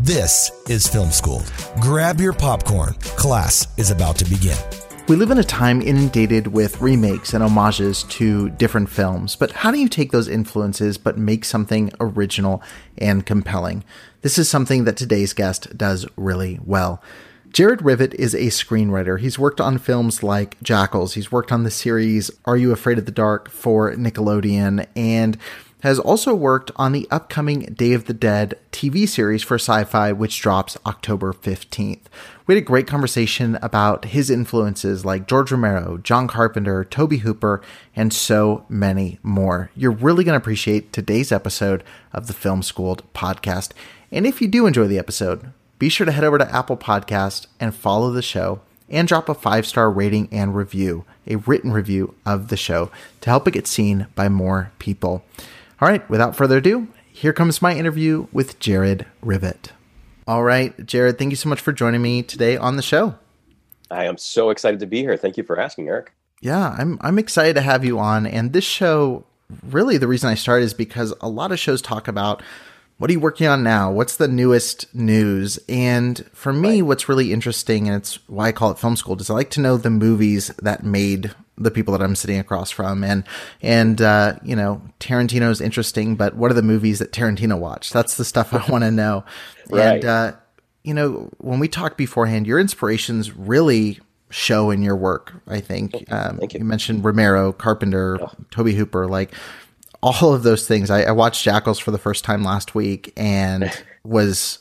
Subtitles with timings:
[0.00, 1.42] This is Film School.
[1.80, 2.92] Grab your popcorn.
[3.00, 4.56] Class is about to begin.
[5.08, 9.70] We live in a time inundated with remakes and homages to different films, but how
[9.70, 12.62] do you take those influences but make something original
[12.98, 13.84] and compelling?
[14.20, 17.02] This is something that today's guest does really well.
[17.48, 19.18] Jared Rivet is a screenwriter.
[19.18, 21.14] He's worked on films like Jackals.
[21.14, 25.38] He's worked on the series Are You Afraid of the Dark for Nickelodeon and
[25.80, 30.40] has also worked on the upcoming Day of the Dead TV series for Syfy, which
[30.40, 32.02] drops October 15th.
[32.46, 37.60] We had a great conversation about his influences like George Romero, John Carpenter, Tobe Hooper,
[37.94, 39.70] and so many more.
[39.76, 43.72] You're really going to appreciate today's episode of the Film Schooled podcast.
[44.10, 47.48] And if you do enjoy the episode, be sure to head over to Apple Podcast
[47.60, 52.14] and follow the show and drop a five star rating and review, a written review
[52.24, 55.24] of the show to help it get seen by more people.
[55.78, 59.72] All right, without further ado, here comes my interview with Jared Rivet.
[60.26, 63.16] All right, Jared, thank you so much for joining me today on the show.
[63.90, 65.18] I am so excited to be here.
[65.18, 66.14] Thank you for asking, Eric.
[66.40, 68.26] Yeah, I'm I'm excited to have you on.
[68.26, 69.26] And this show,
[69.64, 72.42] really, the reason I started is because a lot of shows talk about
[72.96, 73.92] what are you working on now?
[73.92, 75.58] What's the newest news?
[75.68, 76.86] And for me, right.
[76.86, 79.60] what's really interesting, and it's why I call it film school, is I like to
[79.60, 83.02] know the movies that made the people that I'm sitting across from.
[83.02, 83.24] And,
[83.62, 87.92] and, uh, you know, Tarantino's interesting, but what are the movies that Tarantino watched?
[87.92, 89.24] That's the stuff I want to know.
[89.70, 89.94] right.
[89.94, 90.32] And, uh,
[90.84, 95.94] you know, when we talked beforehand, your inspirations really show in your work, I think.
[95.94, 96.06] You.
[96.10, 96.48] Um, you.
[96.58, 96.64] you.
[96.64, 98.30] mentioned Romero, Carpenter, oh.
[98.50, 99.32] Tobe Hooper, like
[100.02, 100.90] all of those things.
[100.90, 103.72] I, I watched Jackals for the first time last week and
[104.04, 104.58] was,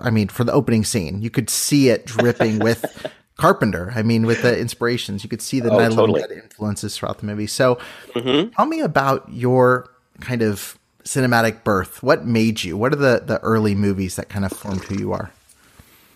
[0.00, 3.06] I mean, for the opening scene, you could see it dripping with
[3.36, 3.92] Carpenter.
[3.94, 6.22] I mean, with the inspirations, you could see the oh, totally.
[6.36, 7.46] influences throughout the movie.
[7.46, 7.78] So,
[8.14, 8.50] mm-hmm.
[8.50, 12.02] tell me about your kind of cinematic birth.
[12.02, 12.76] What made you?
[12.76, 15.30] What are the the early movies that kind of formed who you are?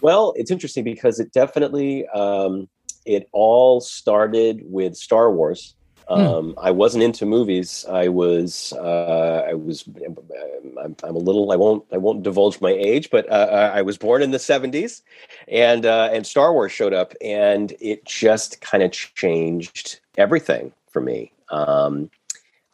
[0.01, 2.69] Well, it's interesting because it definitely um,
[3.05, 5.75] it all started with Star Wars.
[6.11, 6.17] Hmm.
[6.17, 7.87] Um, I wasn't into movies.
[7.89, 11.53] I was, uh, I was, I'm, I'm, a little.
[11.53, 14.39] I won't, I won't divulge my age, but uh, uh I was born in the
[14.39, 15.03] '70s,
[15.47, 21.01] and uh, and Star Wars showed up, and it just kind of changed everything for
[21.01, 21.31] me.
[21.51, 22.11] Um,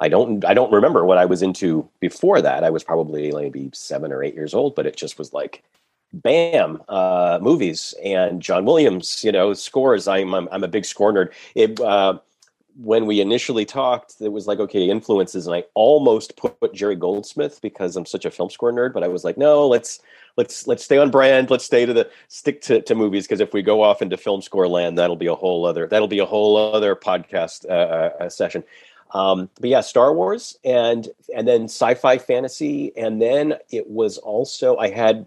[0.01, 2.65] I don't, I don't remember what I was into before that.
[2.65, 5.63] I was probably maybe seven or eight years old, but it just was like,
[6.13, 11.13] bam uh movies and john williams you know scores i'm i'm, I'm a big score
[11.13, 12.19] nerd it uh
[12.79, 17.61] when we initially talked, it was like, okay, influences, and I almost put Jerry Goldsmith
[17.63, 20.01] because I'm such a film score nerd, but I was like, no, let's
[20.37, 21.51] let's let's stay on brand.
[21.51, 24.43] Let's stay to the stick to, to movies because if we go off into film
[24.43, 28.11] score land, that'll be a whole other that'll be a whole other podcast uh, uh,
[28.25, 28.63] uh, session.
[29.13, 34.77] Um, but yeah, Star Wars and and then sci-fi fantasy, and then it was also
[34.77, 35.27] I had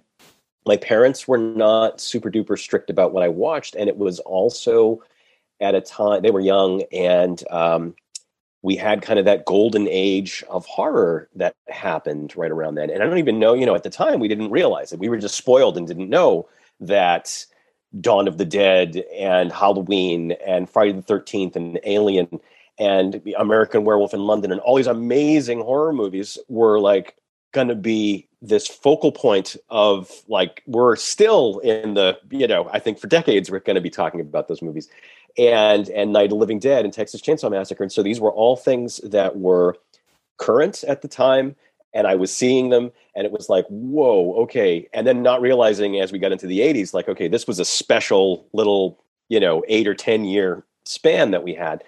[0.67, 5.01] my parents were not super duper strict about what I watched, and it was also
[5.61, 7.95] at a time they were young and um,
[8.61, 12.89] we had kind of that golden age of horror that happened right around then.
[12.89, 14.99] And i don't even know you know at the time we didn't realize it.
[14.99, 16.47] We were just spoiled and didn't know
[16.79, 17.45] that
[18.01, 22.39] dawn of the dead and halloween and friday the 13th and alien
[22.77, 27.15] and american werewolf in london and all these amazing horror movies were like
[27.51, 32.79] going to be this focal point of like we're still in the you know i
[32.79, 34.87] think for decades we're going to be talking about those movies
[35.37, 37.83] and and Night of the Living Dead and Texas Chainsaw Massacre.
[37.83, 39.77] And so these were all things that were
[40.37, 41.55] current at the time.
[41.93, 44.87] And I was seeing them, and it was like, whoa, okay.
[44.93, 47.65] And then not realizing as we got into the 80s, like, okay, this was a
[47.65, 51.83] special little, you know, eight or 10 year span that we had.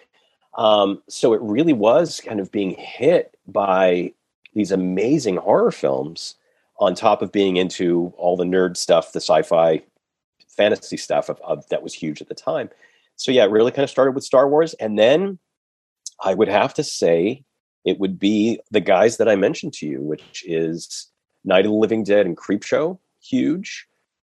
[0.58, 4.14] Um, so it really was kind of being hit by
[4.56, 6.36] these amazing horror films
[6.82, 9.82] on top of being into all the nerd stuff, the sci fi
[10.58, 12.70] fantasy stuff of, of, that was huge at the time
[13.22, 15.38] so yeah, it really kind of started with Star Wars, and then
[16.24, 17.44] I would have to say
[17.86, 21.12] it would be the guys that I mentioned to you, which is
[21.46, 23.88] Night of the Living Dead and Creepshow, huge.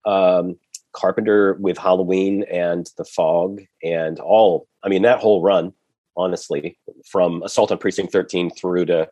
[0.04, 0.58] Um,
[0.92, 4.68] Carpenter with Halloween and The Fog, and all.
[4.82, 5.72] I mean, that whole run,
[6.14, 9.08] honestly, from Assault on Precinct 13 through to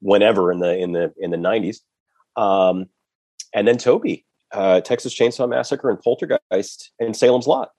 [0.00, 1.78] whenever in the in the in the 90s.
[2.38, 2.86] Um,
[3.54, 4.20] and then Tobe,
[4.52, 7.70] uh, Texas Chainsaw Massacre and Poltergeist and Salem's Lot.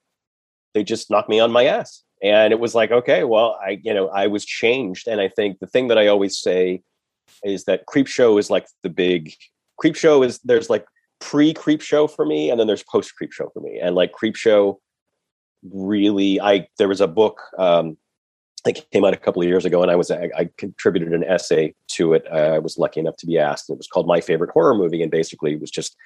[0.74, 2.04] They just knocked me on my ass.
[2.22, 5.08] And it was like, okay, well, I, you know, I was changed.
[5.08, 6.82] And I think the thing that I always say
[7.42, 9.32] is that Creepshow is like the big
[9.82, 10.84] Creepshow is there's like
[11.20, 13.78] pre Creepshow for me, and then there's post Creepshow for me.
[13.80, 14.76] And like Creepshow,
[15.72, 17.96] really, I there was a book um,
[18.64, 21.24] that came out a couple of years ago, and I was I, I contributed an
[21.24, 22.26] essay to it.
[22.28, 23.70] I was lucky enough to be asked.
[23.70, 25.96] It was called My Favorite Horror Movie, and basically it was just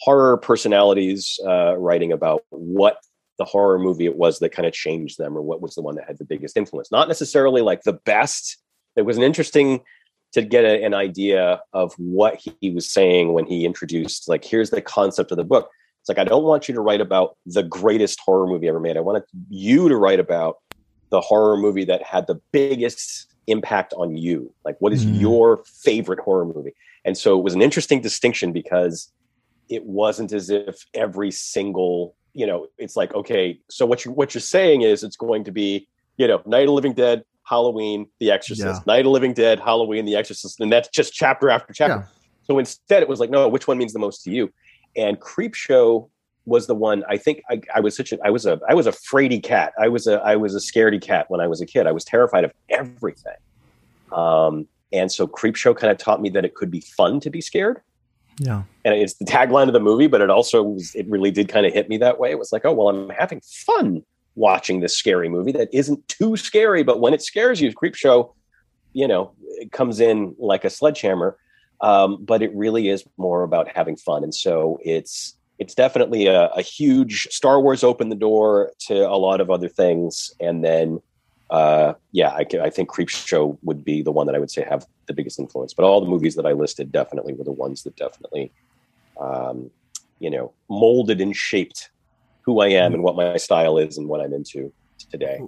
[0.00, 2.98] horror personalities uh, writing about what
[3.38, 5.94] the horror movie it was that kind of changed them or what was the one
[5.94, 8.58] that had the biggest influence not necessarily like the best
[8.96, 9.80] it was an interesting
[10.32, 14.68] to get a, an idea of what he was saying when he introduced like here's
[14.68, 15.70] the concept of the book
[16.02, 18.98] it's like i don't want you to write about the greatest horror movie ever made
[18.98, 20.56] i want you to write about
[21.10, 25.20] the horror movie that had the biggest impact on you like what is mm.
[25.20, 26.74] your favorite horror movie
[27.04, 29.12] and so it was an interesting distinction because
[29.68, 34.34] it wasn't as if every single you know it's like okay so what you what
[34.34, 38.30] you're saying is it's going to be you know night of living dead halloween the
[38.30, 38.92] exorcist yeah.
[38.92, 42.44] night of living dead halloween the exorcist and that's just chapter after chapter yeah.
[42.44, 44.52] so instead it was like no which one means the most to you
[44.96, 46.08] and creepshow
[46.50, 48.86] was the one i think I, I was such a i was a i was
[48.86, 51.66] a fraidy cat i was a i was a scaredy cat when i was a
[51.66, 53.40] kid i was terrified of everything
[54.12, 57.40] um and so creepshow kind of taught me that it could be fun to be
[57.40, 57.80] scared
[58.40, 58.62] yeah.
[58.86, 61.66] And it's the tagline of the movie, but it also was, it really did kind
[61.66, 62.30] of hit me that way.
[62.30, 64.02] It was like, oh, well, I'm having fun
[64.34, 68.32] watching this scary movie that isn't too scary, but when it scares you, Creepshow,
[68.94, 71.36] you know, it comes in like a sledgehammer.
[71.82, 74.22] Um, but it really is more about having fun.
[74.24, 79.14] And so it's, it's definitely a, a huge Star Wars opened the door to a
[79.16, 80.32] lot of other things.
[80.40, 81.00] And then
[81.50, 84.86] uh, yeah, I, I think Creepshow would be the one that I would say have
[85.06, 85.74] the biggest influence.
[85.74, 88.52] But all the movies that I listed definitely were the ones that definitely,
[89.20, 89.70] um,
[90.20, 91.90] you know, molded and shaped
[92.42, 94.72] who I am and what my style is and what I'm into
[95.10, 95.42] today.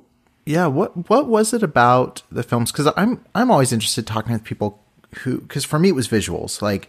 [0.45, 2.73] Yeah, what what was it about the films?
[2.73, 4.83] Because I'm I'm always interested talking with people
[5.21, 6.89] who because for me it was visuals like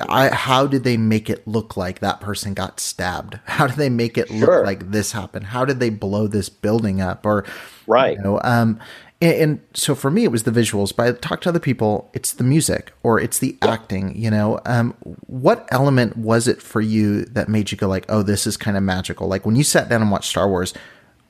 [0.00, 3.38] I, how did they make it look like that person got stabbed?
[3.44, 5.46] How did they make it look like this happened?
[5.46, 7.26] How did they blow this building up?
[7.26, 7.44] Or
[7.86, 8.80] right, you know, um,
[9.20, 10.94] and, and, so for me, it was the visuals.
[10.94, 13.70] But I talk to other people, it's the music or it's the yeah.
[13.70, 14.16] acting.
[14.16, 14.94] You know, um,
[15.26, 18.76] what element was it for you that made you go like, "Oh, this is kind
[18.76, 19.28] of magical"?
[19.28, 20.72] Like when you sat down and watched Star Wars,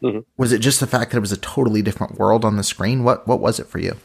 [0.03, 0.21] mm-hmm.
[0.37, 3.03] was it just the fact that it was a totally different world on the screen?
[3.03, 3.97] What what was it for you?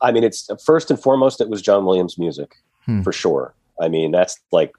[0.00, 2.56] I mean, it's first and foremost, it was John Williams' music
[2.96, 3.02] hmm.
[3.02, 3.54] for sure.
[3.80, 4.72] I mean, that's like,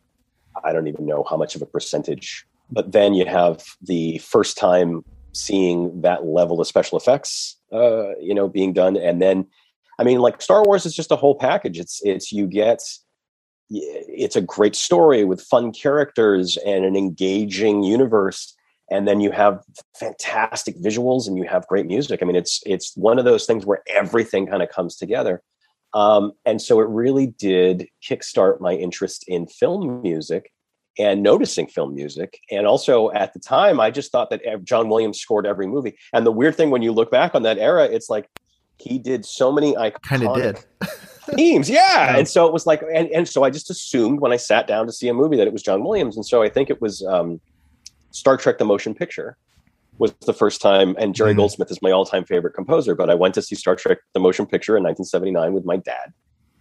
[0.64, 2.46] I don't even know how much of a percentage.
[2.74, 5.04] But then you have the first time
[5.34, 9.48] seeing that level of special effects, uh, you know, being done, and then,
[10.00, 11.80] I mean, like Star Wars is just a whole package.
[11.80, 12.82] It's it's you get,
[13.70, 18.56] it's a great story with fun characters and an engaging universe,
[18.90, 19.62] and then you have
[20.00, 22.22] fantastic visuals and you have great music.
[22.22, 25.42] I mean, it's it's one of those things where everything kind of comes together.
[25.94, 30.52] Um, and so it really did kickstart my interest in film music
[30.98, 32.40] and noticing film music.
[32.50, 35.98] And also at the time, I just thought that John Williams scored every movie.
[36.14, 38.28] And the weird thing when you look back on that era, it's like
[38.78, 40.66] he did so many iconic kind of did.
[41.36, 41.70] themes.
[41.70, 41.78] Yeah.
[41.78, 42.18] yeah.
[42.18, 44.86] And so it was like, and, and so I just assumed when I sat down
[44.86, 46.16] to see a movie that it was John Williams.
[46.16, 47.40] And so I think it was um,
[48.12, 49.38] Star Trek The Motion Picture
[50.02, 51.38] was the first time, and Jerry mm.
[51.38, 52.96] Goldsmith is my all-time favorite composer.
[52.96, 56.12] But I went to see Star Trek: The Motion Picture in 1979 with my dad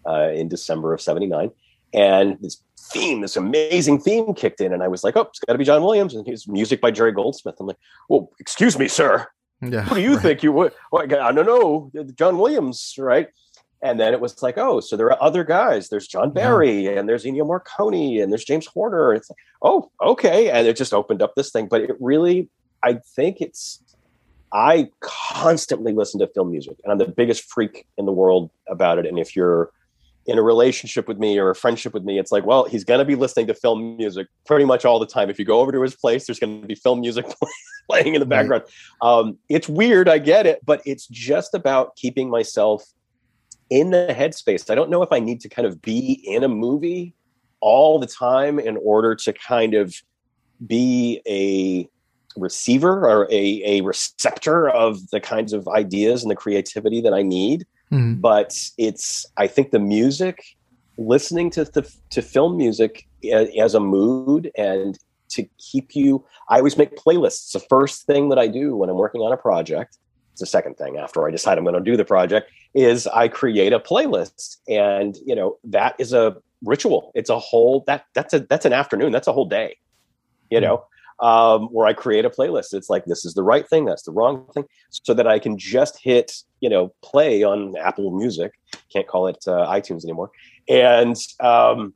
[0.07, 1.51] uh, in December of '79,
[1.95, 5.55] and this theme, this amazing theme, kicked in, and I was like, "Oh, it's got
[5.55, 7.57] to be John Williams," and his music by Jerry Goldsmith.
[7.59, 7.79] I'm like,
[8.11, 9.27] "Well, excuse me, sir.
[9.63, 10.23] Yeah, what do you right.
[10.23, 13.29] think you would?" Well, I don't know, John Williams, right?
[13.83, 15.89] And then it was like, oh, so there are other guys.
[15.89, 16.99] There's John Barry yeah.
[16.99, 19.15] and there's Ennio Morricone and there's James Horner.
[19.15, 20.51] It's like, oh, okay.
[20.51, 21.67] And it just opened up this thing.
[21.67, 22.51] But it really
[22.83, 23.83] I think it's
[24.53, 28.99] I constantly listen to film music, and I'm the biggest freak in the world about
[28.99, 29.07] it.
[29.07, 29.71] And if you're
[30.27, 32.99] in a relationship with me or a friendship with me, it's like, well, he's going
[32.99, 35.31] to be listening to film music pretty much all the time.
[35.31, 37.27] If you go over to his place, there's going to be film music
[37.91, 38.65] playing in the background.
[39.03, 39.09] Right.
[39.09, 42.85] Um, it's weird, I get it, but it's just about keeping myself
[43.71, 44.69] in the headspace.
[44.71, 47.15] I don't know if I need to kind of be in a movie
[47.61, 49.95] all the time in order to kind of
[50.67, 51.89] be a
[52.37, 57.23] receiver or a, a receptor of the kinds of ideas and the creativity that I
[57.23, 57.67] need.
[57.93, 58.21] Mm-hmm.
[58.21, 60.57] But it's, I think the music,
[60.97, 63.09] listening to the to film music
[63.59, 64.99] as a mood and
[65.31, 67.53] to keep you, I always make playlists.
[67.53, 69.99] The first thing that I do when I'm working on a project,
[70.33, 73.29] it's the second thing after I decide I'm going to do the project, is I
[73.29, 74.59] create a playlist.
[74.69, 77.13] And, you know, that is a ritual.
[77.15, 79.13] It's a whole that that's a that's an afternoon.
[79.13, 79.77] That's a whole day.
[80.51, 80.65] You hmm.
[80.65, 80.85] know,
[81.21, 82.75] um, where I create a playlist.
[82.75, 85.59] It's like this is the right thing, that's the wrong thing, so that I can
[85.59, 88.53] just hit you know play on Apple Music.
[88.93, 90.31] Can't call it uh, iTunes anymore,
[90.69, 91.95] and um,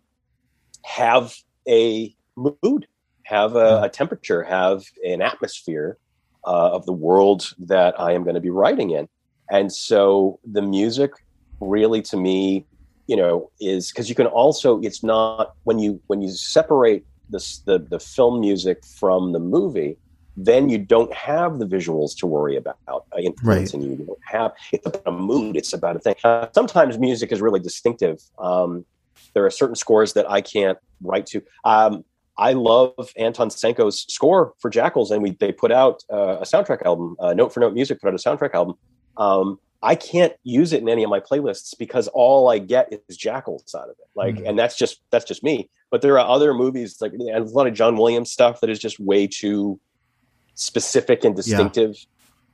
[0.85, 1.35] have
[1.69, 2.87] a mood,
[3.25, 5.99] have a, a temperature, have an atmosphere
[6.47, 9.09] uh, of the world that I am going to be writing in.
[9.51, 11.13] And so the music
[11.61, 12.67] really to me,
[13.07, 17.59] you know, is because you can also it's not when you when you separate this
[17.59, 19.97] the the film music from the movie,
[20.37, 23.91] then you don't have the visuals to worry about uh, influencing right.
[23.91, 23.97] you.
[23.97, 25.57] You don't have it's about a mood.
[25.57, 26.15] It's about a thing.
[26.25, 28.21] Uh, sometimes music is really distinctive.
[28.39, 28.85] Um,
[29.35, 31.43] there are certain scores that I can't write to.
[31.65, 32.05] Um,
[32.37, 36.83] I love Anton Sanko's score for Jackals, and we they put out uh, a soundtrack
[36.83, 37.17] album.
[37.21, 38.77] Uh, Note for Note Music put out a soundtrack album.
[39.17, 43.17] Um, I can't use it in any of my playlists because all I get is
[43.17, 44.09] Jackals out of it.
[44.15, 44.47] Like, mm-hmm.
[44.47, 45.69] and that's just that's just me.
[45.91, 48.79] But there are other movies like and a lot of John Williams stuff that is
[48.79, 49.79] just way too
[50.55, 51.91] specific and distinctive.
[51.91, 52.05] Yeah.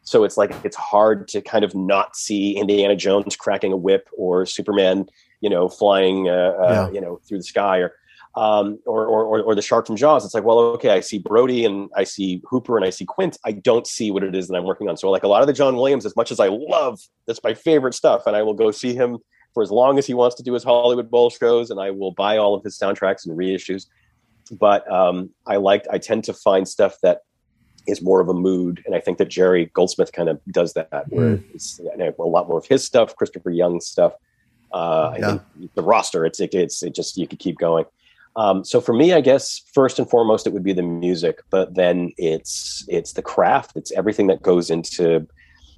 [0.02, 4.08] So it's like it's hard to kind of not see Indiana Jones cracking a whip
[4.16, 5.06] or Superman,
[5.40, 6.82] you know, flying, uh, uh yeah.
[6.82, 7.94] uh, you know, through the sky or
[8.36, 10.24] um, or, or, or the shark from Jaws.
[10.24, 13.36] It's like, well, okay, I see Brody and I see Hooper and I see Quint.
[13.44, 14.96] I don't see what it is that I'm working on.
[14.96, 17.54] So, like a lot of the John Williams, as much as I love, that's my
[17.54, 19.18] favorite stuff, and I will go see him
[19.52, 22.12] for as long as he wants to do his Hollywood Bowl shows, and I will
[22.12, 23.86] buy all of his soundtracks and reissues.
[24.52, 25.88] But um, I liked.
[25.90, 27.22] I tend to find stuff that
[27.86, 30.88] is more of a mood, and I think that Jerry Goldsmith kind of does that,
[31.08, 31.54] where mm.
[31.54, 34.14] it's a lot more of his stuff, Christopher Young's stuff.
[34.72, 35.38] Uh, yeah.
[35.74, 37.84] the roster, it's it, it's it just you could keep going.
[38.36, 41.74] Um, so for me, I guess first and foremost, it would be the music, but
[41.74, 43.72] then it's it's the craft.
[43.76, 45.26] It's everything that goes into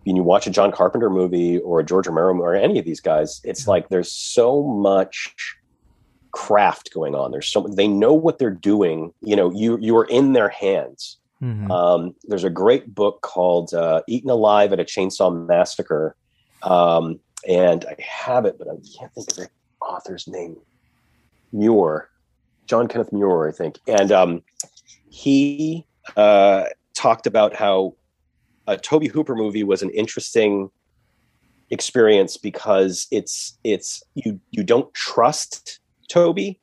[0.04, 3.00] when you watch a John Carpenter movie or a George Romero or any of these
[3.00, 3.40] guys.
[3.44, 5.35] It's like there's so much
[6.32, 7.30] craft going on.
[7.30, 9.12] There's so they know what they're doing.
[9.23, 11.18] You know, you you are in their hands.
[11.42, 11.71] Mm-hmm.
[11.71, 16.16] Um, there's a great book called uh, "Eaten Alive at a Chainsaw Massacre,"
[16.62, 17.18] um,
[17.49, 19.49] and I have it, but I can't think of the
[19.80, 20.56] author's name.
[21.52, 22.09] Muir
[22.66, 24.42] John Kenneth Muir, I think, and um,
[25.11, 26.64] he uh,
[26.95, 27.95] talked about how
[28.66, 30.71] a Tobe Hooper movie was an interesting
[31.71, 36.57] experience because it's it's you you don't trust Tobe.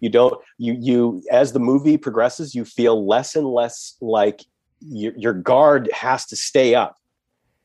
[0.00, 4.44] You don't you you as the movie progresses, you feel less and less like
[4.80, 6.96] your, your guard has to stay up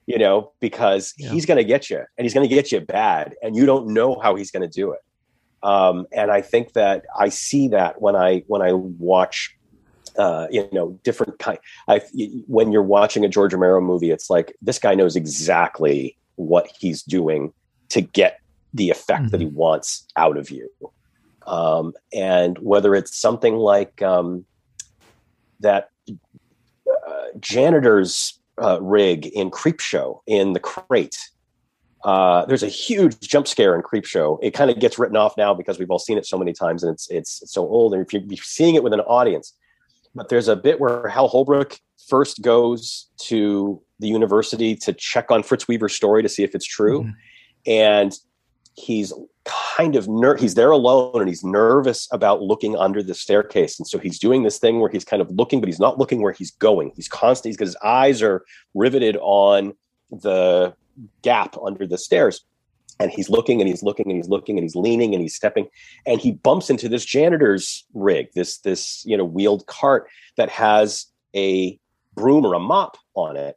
[0.08, 1.30] you know, because yeah.
[1.30, 3.88] he's going to get you and he's going to get you bad and you don't
[3.88, 5.02] know how he's going to do it.
[5.64, 9.56] Um, and I think that I see that when I when I watch
[10.18, 12.02] uh, you know different kind I,
[12.48, 17.04] when you're watching a George Romero movie it's like this guy knows exactly what he's
[17.04, 17.54] doing
[17.90, 18.40] to get
[18.74, 19.30] the effect mm-hmm.
[19.30, 19.56] that he mm-hmm.
[19.56, 20.70] wants out of you
[21.46, 24.46] um, and whether it's something like um,
[25.60, 25.90] that
[27.08, 31.18] uh, janitor's uh, rig in Creepshow in the crate
[32.04, 34.38] uh, there's a huge jump scare in Creepshow.
[34.42, 36.84] It kind of gets written off now because we've all seen it so many times
[36.84, 37.94] and it's it's, it's so old.
[37.94, 39.54] And if you're seeing it with an audience,
[40.16, 45.44] but there's a bit where Hal Holbrook first goes to the university to check on
[45.44, 47.12] Fritz Weaver's story to see if it's true, mm-hmm.
[47.66, 48.14] and
[48.76, 49.12] he's
[49.46, 53.88] kind of ner- he's there alone and he's nervous about looking under the staircase and
[53.88, 56.34] so he's doing this thing where he's kind of looking but he's not looking where
[56.34, 58.44] he's going he's constantly he's got his eyes are
[58.76, 59.74] riveted on
[60.12, 60.74] the
[61.22, 62.44] gap under the stairs.
[63.00, 65.68] And he's looking and he's looking and he's looking and he's leaning and he's stepping.
[66.06, 71.06] And he bumps into this janitor's rig this this you know wheeled cart that has
[71.36, 71.80] a
[72.16, 73.56] broom or a mop on it.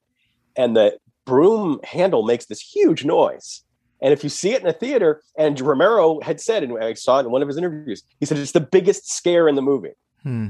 [0.57, 3.63] And the broom handle makes this huge noise.
[4.03, 7.19] And if you see it in a theater and romero had said and i saw
[7.19, 9.95] it in one of his interviews he said it's the biggest scare in the movie.
[10.23, 10.49] Hmm.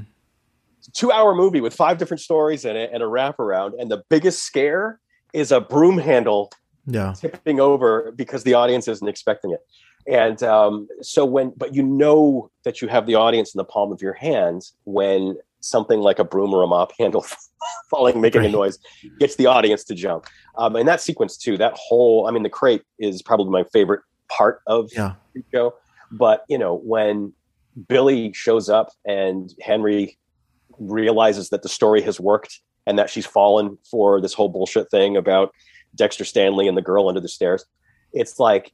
[0.93, 3.73] two hour movie with five different stories in it and a wraparound.
[3.79, 4.99] And the biggest scare
[5.33, 6.51] is a broom handle
[6.91, 7.13] yeah.
[7.13, 9.61] tipping over because the audience isn't expecting it.
[10.07, 13.93] And um, so when, but you know that you have the audience in the palm
[13.93, 17.25] of your hands when something like a broom or a mop handle
[17.91, 18.79] falling, making a noise,
[19.19, 20.27] gets the audience to jump.
[20.57, 24.01] Um, and that sequence too, that whole, I mean, the crate is probably my favorite
[24.29, 25.15] part of yeah.
[25.35, 25.75] the show.
[26.11, 27.33] But you know, when
[27.89, 30.19] Billy shows up and Henry
[30.79, 35.17] realizes that the story has worked and that she's fallen for this whole bullshit thing
[35.17, 35.55] about
[35.95, 37.65] Dexter Stanley and the girl under the stairs.
[38.13, 38.73] It's like,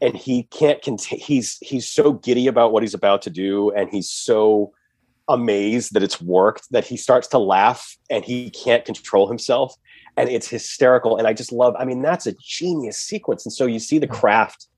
[0.00, 1.18] and he can't contain.
[1.18, 4.72] He's he's so giddy about what he's about to do, and he's so
[5.28, 9.74] amazed that it's worked that he starts to laugh and he can't control himself
[10.16, 13.66] and it's hysterical and i just love i mean that's a genius sequence and so
[13.66, 14.68] you see the craft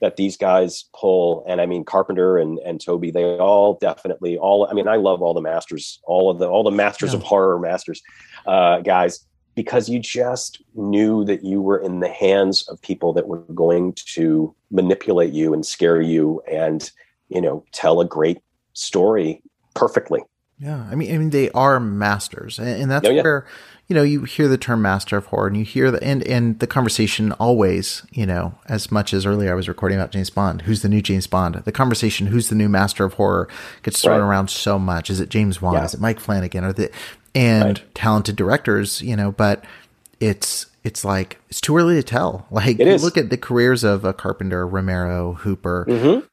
[0.00, 4.66] that these guys pull and i mean carpenter and and tobe they all definitely all
[4.68, 7.18] i mean i love all the masters all of the all the masters yeah.
[7.18, 8.02] of horror masters
[8.46, 9.26] uh, guys
[9.60, 13.92] because you just knew that you were in the hands of people that were going
[13.92, 16.90] to manipulate you and scare you and
[17.28, 18.38] you know tell a great
[18.72, 19.42] story
[19.74, 20.22] perfectly
[20.60, 23.22] yeah i mean i mean they are masters and, that's oh, yeah.
[23.22, 23.46] where
[23.90, 26.60] you know, you hear the term master of horror and you hear the, and, and
[26.60, 30.62] the conversation always, you know, as much as earlier I was recording about James Bond,
[30.62, 33.48] who's the new James Bond, the conversation, who's the new master of horror
[33.82, 34.26] gets thrown right.
[34.28, 35.10] around so much.
[35.10, 35.74] Is it James Wan?
[35.74, 35.84] Yeah.
[35.86, 36.62] Is it Mike Flanagan?
[36.62, 36.88] Or the,
[37.34, 37.94] and right.
[37.94, 39.64] talented directors, you know, but
[40.20, 42.46] it's, it's like, it's too early to tell.
[42.52, 46.26] Like, you look at the careers of a Carpenter, Romero, Hooper, mm-hmm.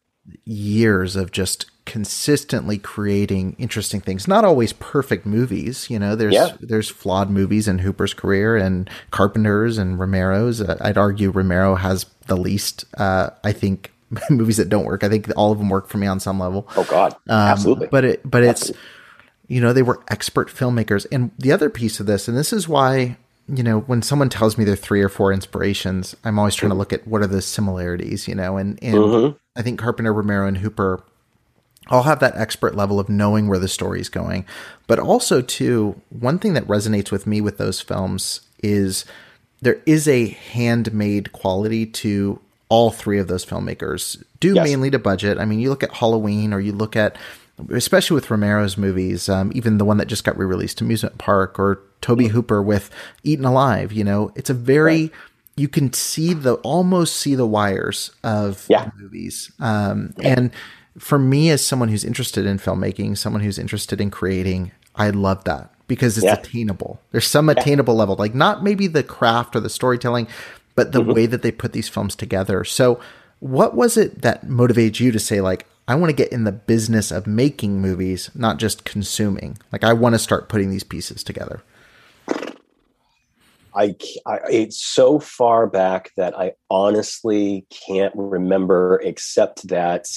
[0.46, 4.28] years of just consistently creating interesting things.
[4.28, 6.16] Not always perfect movies, you know.
[6.16, 6.56] There's yeah.
[6.60, 10.62] there's flawed movies in Hooper's career and Carpenter's and Romero's.
[10.62, 12.84] Uh, I'd argue Romero has the least.
[12.98, 13.94] Uh, I think
[14.30, 15.06] movies that don't work.
[15.06, 16.68] I think all of them work for me on some level.
[16.76, 17.88] Oh God, um, absolutely.
[17.88, 18.70] But it but it's
[19.48, 21.08] you know they were expert filmmakers.
[21.10, 23.18] And the other piece of this, and this is why
[23.50, 26.76] you know, when someone tells me they're three or four inspirations, I'm always trying to
[26.76, 29.38] look at what are the similarities, you know, and, and mm-hmm.
[29.56, 31.02] I think Carpenter, Romero, and Hooper
[31.90, 34.46] I'll have that expert level of knowing where the story's going.
[34.88, 39.06] But also, too, one thing that resonates with me with those films is
[39.62, 42.40] there is a handmade quality to
[42.70, 44.68] all three of those filmmakers, due yes.
[44.68, 45.38] mainly to budget.
[45.38, 47.16] I mean, you look at Halloween or you look at,
[47.70, 51.58] especially with Romero's movies, um, even the one that just got re released, Amusement Park,
[51.60, 52.34] or Tobe mm-hmm.
[52.34, 52.90] Hooper with
[53.24, 55.04] Eaten Alive, you know, it's a very.
[55.04, 55.14] Right
[55.58, 58.92] you can see the almost see the wires of yeah.
[58.96, 60.36] movies um, yeah.
[60.38, 60.52] and
[61.00, 65.44] for me as someone who's interested in filmmaking, someone who's interested in creating, I love
[65.44, 66.34] that because it's yeah.
[66.34, 67.00] attainable.
[67.12, 68.00] There's some attainable yeah.
[68.00, 70.28] level, like not maybe the craft or the storytelling,
[70.76, 71.14] but the mm-hmm.
[71.14, 72.64] way that they put these films together.
[72.64, 73.00] So,
[73.40, 76.52] what was it that motivated you to say like I want to get in the
[76.52, 79.58] business of making movies, not just consuming?
[79.72, 81.62] Like I want to start putting these pieces together.
[83.76, 90.08] I, I, it's so far back that I honestly can't remember, except that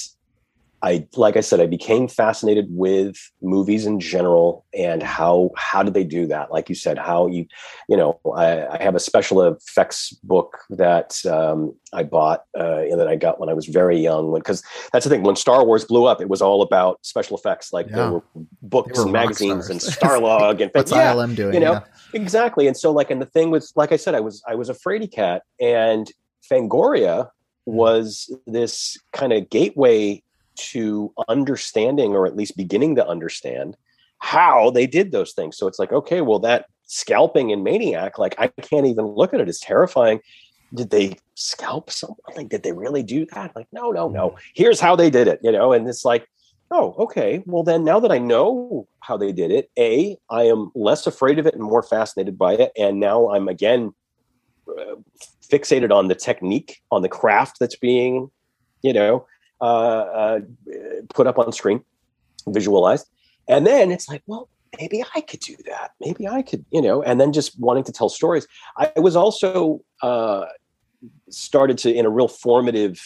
[0.82, 5.92] I like I said, I became fascinated with movies in general and how how did
[5.92, 6.50] they do that?
[6.50, 7.46] Like you said, how you
[7.88, 12.98] you know I, I have a special effects book that um, I bought uh, and
[12.98, 14.32] that I got when I was very young.
[14.32, 14.62] Because
[14.92, 17.72] that's the thing, when Star Wars blew up, it was all about special effects.
[17.74, 17.96] Like yeah.
[17.96, 18.22] there were
[18.62, 21.54] books were and magazines and Starlog and what's yeah, ILM doing?
[21.54, 21.84] You know yeah.
[22.14, 22.66] exactly.
[22.66, 24.74] And so like and the thing was like I said, I was I was a
[24.74, 26.10] fraidy cat and
[26.50, 27.28] Fangoria
[27.66, 27.72] hmm.
[27.72, 30.22] was this kind of gateway
[30.72, 33.76] to understanding or at least beginning to understand
[34.18, 35.56] how they did those things.
[35.56, 39.40] So it's like, okay, well, that scalping in Maniac, like I can't even look at
[39.40, 39.48] it.
[39.48, 40.20] It's terrifying.
[40.74, 42.18] Did they scalp someone?
[42.36, 43.56] Like, did they really do that?
[43.56, 44.36] Like, no, no, no.
[44.54, 45.72] Here's how they did it, you know?
[45.72, 46.28] And it's like,
[46.70, 47.42] oh, okay.
[47.46, 51.38] Well, then now that I know how they did it, A, I am less afraid
[51.38, 52.72] of it and more fascinated by it.
[52.78, 53.92] And now I'm again
[54.68, 54.96] uh,
[55.42, 58.30] fixated on the technique, on the craft that's being,
[58.82, 59.26] you know,
[59.60, 60.40] uh, uh,
[61.14, 61.82] put up on screen,
[62.48, 63.06] visualized.
[63.48, 65.92] And then it's like, well, maybe I could do that.
[66.00, 68.46] Maybe I could, you know, and then just wanting to tell stories.
[68.76, 70.46] I was also uh,
[71.30, 73.00] started to, in a real formative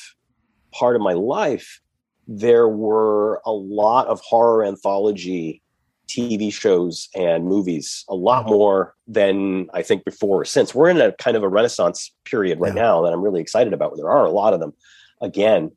[0.73, 1.81] part of my life,
[2.27, 5.63] there were a lot of horror anthology
[6.09, 10.75] TV shows and movies, a lot more than I think before or since.
[10.75, 12.83] We're in a kind of a renaissance period right yeah.
[12.83, 13.97] now that I'm really excited about.
[13.97, 14.75] There are a lot of them
[15.21, 15.71] again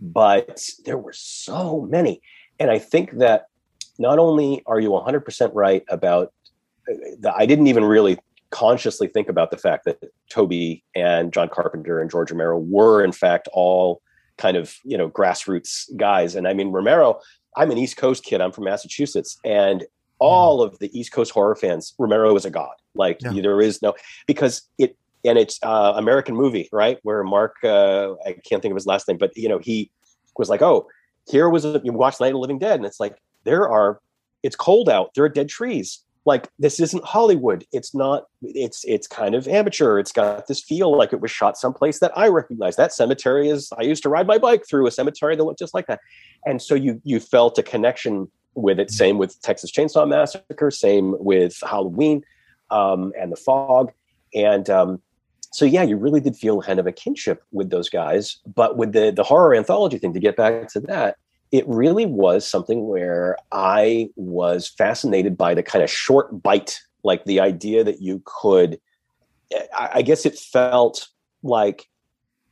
[0.00, 2.20] but there were so many.
[2.58, 3.46] And I think that
[3.98, 6.32] not only are you 100% right about
[6.90, 8.18] uh, the, I didn't even really
[8.50, 9.98] consciously think about the fact that
[10.30, 14.00] Tobe and John Carpenter and George Romero were in fact all
[14.38, 16.34] kind of, you know, grassroots guys.
[16.34, 17.20] And I mean, Romero,
[17.56, 18.40] I'm an East Coast kid.
[18.40, 19.84] I'm from Massachusetts and
[20.18, 22.74] all of the East Coast horror fans, Romero is a god.
[22.94, 23.40] Like yeah.
[23.40, 23.94] there is no,
[24.26, 26.98] because it, and it's uh, American movie, right?
[27.02, 29.90] Where Mark, uh, I can't think of his last name, but you know, he
[30.36, 30.86] was like, oh,
[31.30, 34.00] here was a, you watch Night of the Living Dead, and it's like there are,
[34.42, 36.04] it's cold out, there are dead trees.
[36.24, 37.64] Like this isn't Hollywood.
[37.72, 38.24] It's not.
[38.42, 39.98] It's it's kind of amateur.
[39.98, 42.76] It's got this feel like it was shot someplace that I recognize.
[42.76, 43.72] That cemetery is.
[43.78, 46.00] I used to ride my bike through a cemetery that looked just like that,
[46.44, 48.90] and so you you felt a connection with it.
[48.90, 50.70] Same with Texas Chainsaw Massacre.
[50.70, 52.22] Same with Halloween,
[52.70, 53.90] um, and the fog,
[54.34, 55.00] and um,
[55.52, 58.38] so yeah, you really did feel kind of a kinship with those guys.
[58.46, 61.16] But with the the horror anthology thing, to get back to that,
[61.52, 67.24] it really was something where I was fascinated by the kind of short bite, like
[67.24, 68.78] the idea that you could.
[69.76, 71.08] I guess it felt
[71.42, 71.88] like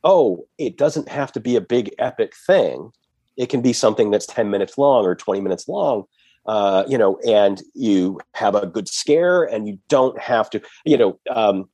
[0.03, 2.91] oh, it doesn't have to be a big epic thing.
[3.35, 6.05] It can be something that's 10 minutes long or 20 minutes long.
[6.45, 10.97] Uh, you know, and you have a good scare and you don't have to, you
[10.97, 11.67] know, um,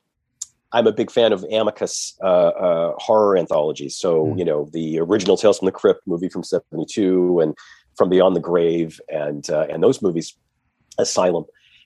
[0.74, 3.96] I'm a big fan of Amicus uh, uh, horror anthologies.
[3.96, 4.40] So, mm.
[4.40, 7.56] you know, the original Tales from the Crypt movie from 72 and
[7.96, 10.36] From Beyond the Grave and, uh, and those movies,
[10.98, 11.46] Asylum.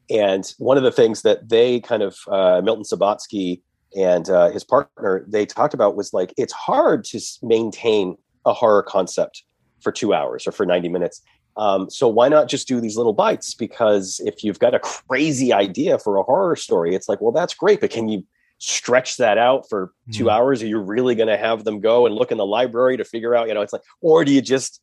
[0.10, 3.62] And one of the things that they kind of, uh, Milton Subotsky
[3.96, 8.84] and uh, his partner, they talked about was like, it's hard to maintain a horror
[8.84, 9.44] concept
[9.82, 11.22] for two hours or for 90 minutes.
[11.58, 13.54] Um, so why not just do these little bites?
[13.54, 17.54] Because if you've got a crazy idea for a horror story, it's like, well, that's
[17.54, 18.24] great, but can you
[18.60, 20.32] stretch that out for 2 mm.
[20.32, 20.64] hours?
[20.64, 23.36] Are you really going to have them go and look in the library to figure
[23.36, 24.82] out, you know, it's like, or do you just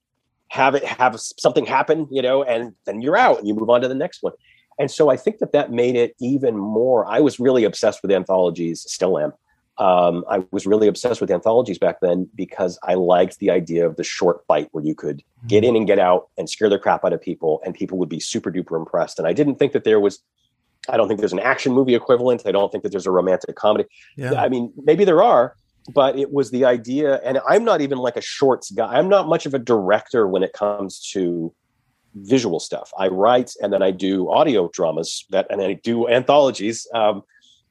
[0.49, 3.81] have it have something happen, you know, and then you're out and you move on
[3.81, 4.33] to the next one.
[4.79, 7.07] And so I think that that made it even more.
[7.07, 9.33] I was really obsessed with anthologies, still am.
[9.79, 13.97] Um, I was really obsessed with anthologies back then because I liked the idea of
[13.97, 15.69] the short bite where you could get mm.
[15.69, 18.21] in and get out and scare the crap out of people, and people would be
[18.21, 19.19] super duper impressed.
[19.19, 20.21] And I didn't think that there was
[20.89, 22.43] I don't think there's an action movie equivalent.
[22.47, 23.89] I don't think that there's a romantic comedy.
[24.17, 24.35] Yeah.
[24.35, 25.57] I mean, maybe there are,
[25.93, 27.21] but it was the idea.
[27.25, 28.95] And I'm not even like a shorts guy.
[28.95, 31.53] I'm not much of a director when it comes to
[32.15, 32.93] visual stuff.
[32.99, 36.87] I write and then I do audio dramas that, and I do anthologies.
[36.95, 37.23] Um,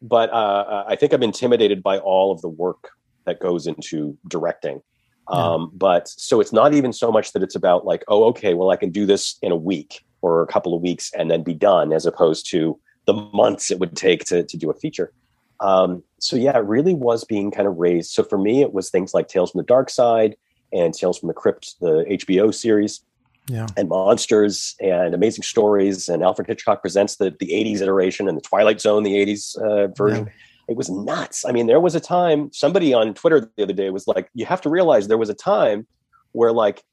[0.01, 2.89] but uh, uh I think I'm intimidated by all of the work
[3.25, 4.81] that goes into directing.
[5.29, 5.71] Um.
[5.73, 8.75] But so it's not even so much that it's about like, oh, okay, well, I
[8.75, 11.93] can do this in a week or a couple of weeks and then be done,
[11.93, 15.11] as opposed to the months it would take to, to do a feature.
[15.59, 18.11] Um, so yeah, it really was being kind of raised.
[18.11, 20.35] So for me, it was things like Tales from the Dark Side
[20.71, 23.01] and Tales from the Crypt, the HBO series,
[23.47, 23.67] yeah.
[23.77, 28.41] and Monsters and Amazing Stories and Alfred Hitchcock presents the the '80s iteration and the
[28.41, 30.25] Twilight Zone, the '80s uh, version.
[30.25, 30.31] Yeah.
[30.69, 31.43] It was nuts.
[31.45, 32.51] I mean, there was a time.
[32.53, 35.33] Somebody on Twitter the other day was like, "You have to realize there was a
[35.33, 35.85] time
[36.31, 36.83] where like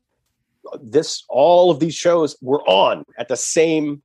[0.80, 4.02] this, all of these shows were on at the same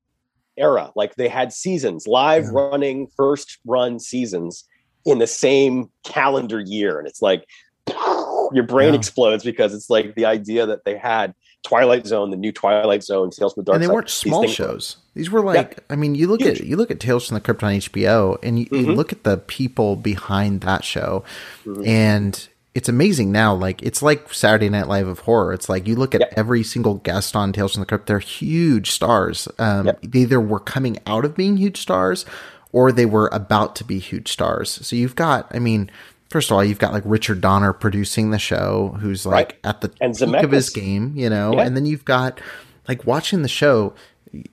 [0.58, 0.92] era.
[0.96, 2.52] Like they had seasons, live yeah.
[2.54, 4.66] running first run seasons
[5.06, 7.00] in the same calendar year.
[7.00, 7.46] And it's like
[7.88, 9.00] your brain yeah.
[9.00, 11.34] explodes because it's like the idea that they had
[11.66, 14.42] Twilight Zone, the new Twilight Zone, Tales from the Dark And they Side, weren't small
[14.42, 14.98] these shows.
[15.16, 15.84] These were like, yeah.
[15.90, 16.62] I mean, you look Huge.
[16.62, 18.90] at you look at Tales from the Crypt on HBO, and you, mm-hmm.
[18.90, 21.24] you look at the people behind that show,
[21.66, 21.86] mm-hmm.
[21.86, 23.56] and it's amazing now.
[23.56, 25.54] Like it's like Saturday Night Live of horror.
[25.54, 26.34] It's like you look at yep.
[26.36, 29.48] every single guest on Tales from the Crypt; they're huge stars.
[29.58, 30.02] Um, yep.
[30.04, 32.26] They either were coming out of being huge stars,
[32.74, 34.70] or they were about to be huge stars.
[34.86, 35.90] So you've got, I mean,
[36.30, 39.60] first of all, you've got like Richard Donner producing the show, who's like right.
[39.64, 40.44] at the and peak Zemeckis.
[40.44, 41.62] of his game, you know, yeah.
[41.62, 42.42] and then you've got
[42.90, 43.94] like watching the show.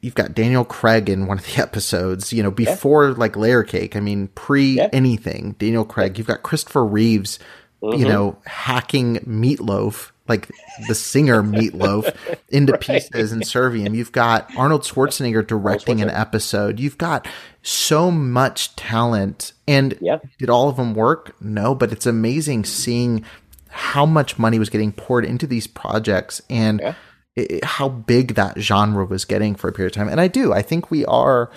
[0.00, 3.14] You've got Daniel Craig in one of the episodes, you know, before yeah.
[3.16, 3.96] like Layer Cake.
[3.96, 4.90] I mean, pre yeah.
[4.92, 6.18] anything, Daniel Craig.
[6.18, 7.40] You've got Christopher Reeves
[7.82, 8.00] mm-hmm.
[8.00, 10.48] you know, hacking meatloaf, like
[10.88, 12.14] the singer meatloaf,
[12.48, 12.80] into right.
[12.80, 13.94] pieces and serving him.
[13.94, 16.02] You've got Arnold Schwarzenegger directing Schwarzenegger.
[16.02, 16.80] an episode.
[16.80, 17.26] You've got
[17.62, 19.52] so much talent.
[19.66, 20.18] And yeah.
[20.38, 21.34] did all of them work?
[21.40, 23.24] No, but it's amazing seeing
[23.68, 26.94] how much money was getting poured into these projects and yeah.
[27.36, 30.08] it, how big that genre was getting for a period of time.
[30.08, 31.50] And I do, I think we are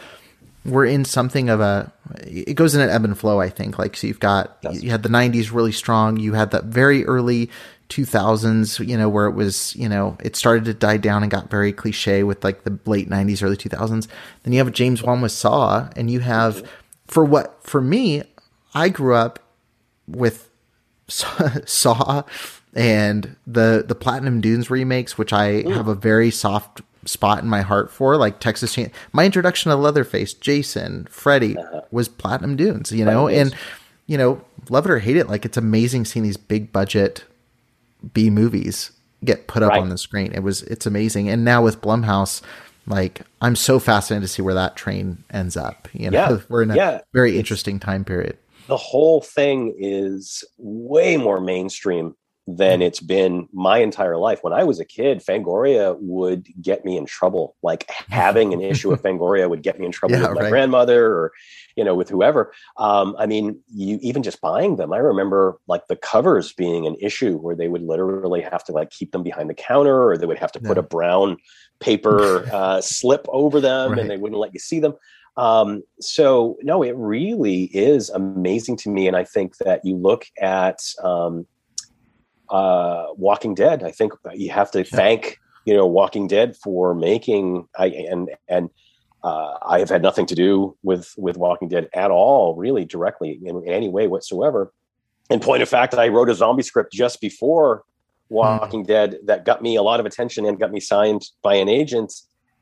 [0.66, 1.92] we're in something of a
[2.24, 5.04] it goes in an ebb and flow i think like so you've got you had
[5.04, 7.50] the 90s really strong you had that very early
[7.90, 11.50] 2000s you know where it was you know it started to die down and got
[11.50, 14.08] very cliche with like the late 90s early 2000s
[14.44, 16.68] then you have james wan with saw and you have mm-hmm.
[17.06, 18.24] for what for me
[18.74, 19.40] i grew up
[20.08, 20.50] with
[21.08, 22.24] saw
[22.74, 25.74] and the the platinum dunes remakes which i mm.
[25.74, 28.92] have a very soft spot in my heart for, like Texas Chain.
[29.14, 31.82] My introduction to Leatherface, Jason, Freddy uh-huh.
[31.92, 33.56] was Platinum Dunes, you know, and
[34.08, 37.24] you know, love it or hate it, like it's amazing seeing these big budget
[38.14, 38.92] B movies
[39.24, 39.82] get put up right.
[39.82, 40.32] on the screen.
[40.34, 41.30] It was it's amazing.
[41.30, 42.42] And now with Blumhouse,
[42.88, 45.88] like I'm so fascinated to see where that train ends up.
[45.94, 46.38] You know, yeah.
[46.50, 47.02] we're in a yeah.
[47.14, 48.38] very interesting time period.
[48.68, 52.16] The whole thing is way more mainstream
[52.48, 54.40] than it's been my entire life.
[54.44, 57.56] When I was a kid, Fangoria would get me in trouble.
[57.64, 60.50] Like having an issue of Fangoria would get me in trouble yeah, with my right.
[60.50, 61.32] grandmother or,
[61.76, 62.54] you know, with whoever.
[62.78, 64.94] Um, I mean, you even just buying them.
[64.94, 68.92] I remember like the covers being an issue where they would literally have to like
[68.92, 71.38] keep them behind the counter or they would have to put a brown
[71.80, 74.00] paper uh, slip over them right.
[74.00, 74.94] and they wouldn't let you see them.
[75.36, 79.08] Um, so no, it really is amazing to me.
[79.08, 81.48] And I think that you look at, um,
[82.50, 83.84] uh, Walking Dead.
[83.84, 84.86] I think you have to yeah.
[84.92, 88.70] thank you know Walking Dead for making I and and
[89.24, 93.40] uh, I have had nothing to do with with Walking Dead at all, really directly
[93.44, 94.72] in, in any way whatsoever.
[95.32, 97.84] in point of fact, I wrote a zombie script just before
[98.30, 98.88] Walking mm.
[98.88, 102.14] Dead that got me a lot of attention and got me signed by an agent,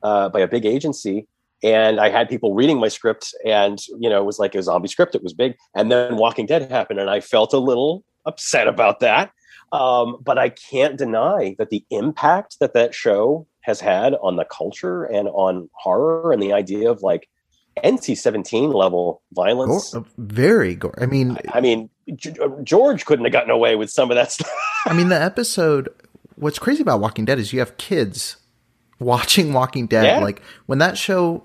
[0.03, 1.27] uh, by a big agency.
[1.63, 4.89] And I had people reading my script, and you know, it was like a zombie
[4.89, 5.15] script.
[5.15, 9.01] It was big, and then Walking Dead happened, and I felt a little upset about
[9.01, 9.31] that.
[9.73, 14.45] Um, but I can't deny that the impact that that show has had on the
[14.45, 17.27] culture and on horror and the idea of like
[17.83, 19.93] NC-17 level violence.
[19.93, 20.93] Gore, very gore.
[21.01, 21.89] I mean, I, I mean,
[22.63, 24.51] George couldn't have gotten away with some of that stuff.
[24.86, 25.89] I mean, the episode.
[26.36, 28.38] What's crazy about Walking Dead is you have kids
[28.99, 30.05] watching Walking Dead.
[30.05, 30.19] Yeah.
[30.19, 31.43] Like when that show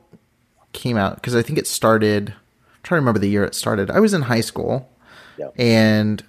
[0.73, 2.31] came out, because I think it started.
[2.31, 3.91] I'm trying to remember the year it started.
[3.91, 4.91] I was in high school,
[5.38, 5.49] yeah.
[5.57, 6.23] and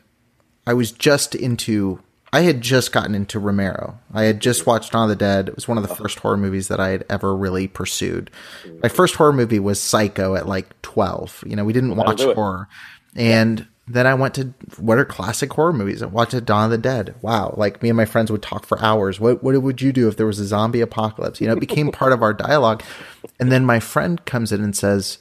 [0.70, 2.00] I was just into.
[2.32, 3.98] I had just gotten into Romero.
[4.14, 5.50] I had just watched Dawn of the Dead.
[5.50, 8.30] It was one of the first horror movies that I had ever really pursued.
[8.84, 11.44] My first horror movie was Psycho at like 12.
[11.48, 12.68] You know, we didn't watch horror.
[13.16, 16.04] And then I went to what are classic horror movies?
[16.04, 17.16] I watched Dawn of the Dead.
[17.24, 17.56] Wow.
[17.58, 19.20] Like me and my friends would talk for hours.
[19.20, 21.42] What what would you do if there was a zombie apocalypse?
[21.42, 22.84] You know, it became part of our dialogue.
[23.40, 25.18] And then my friend comes in and says,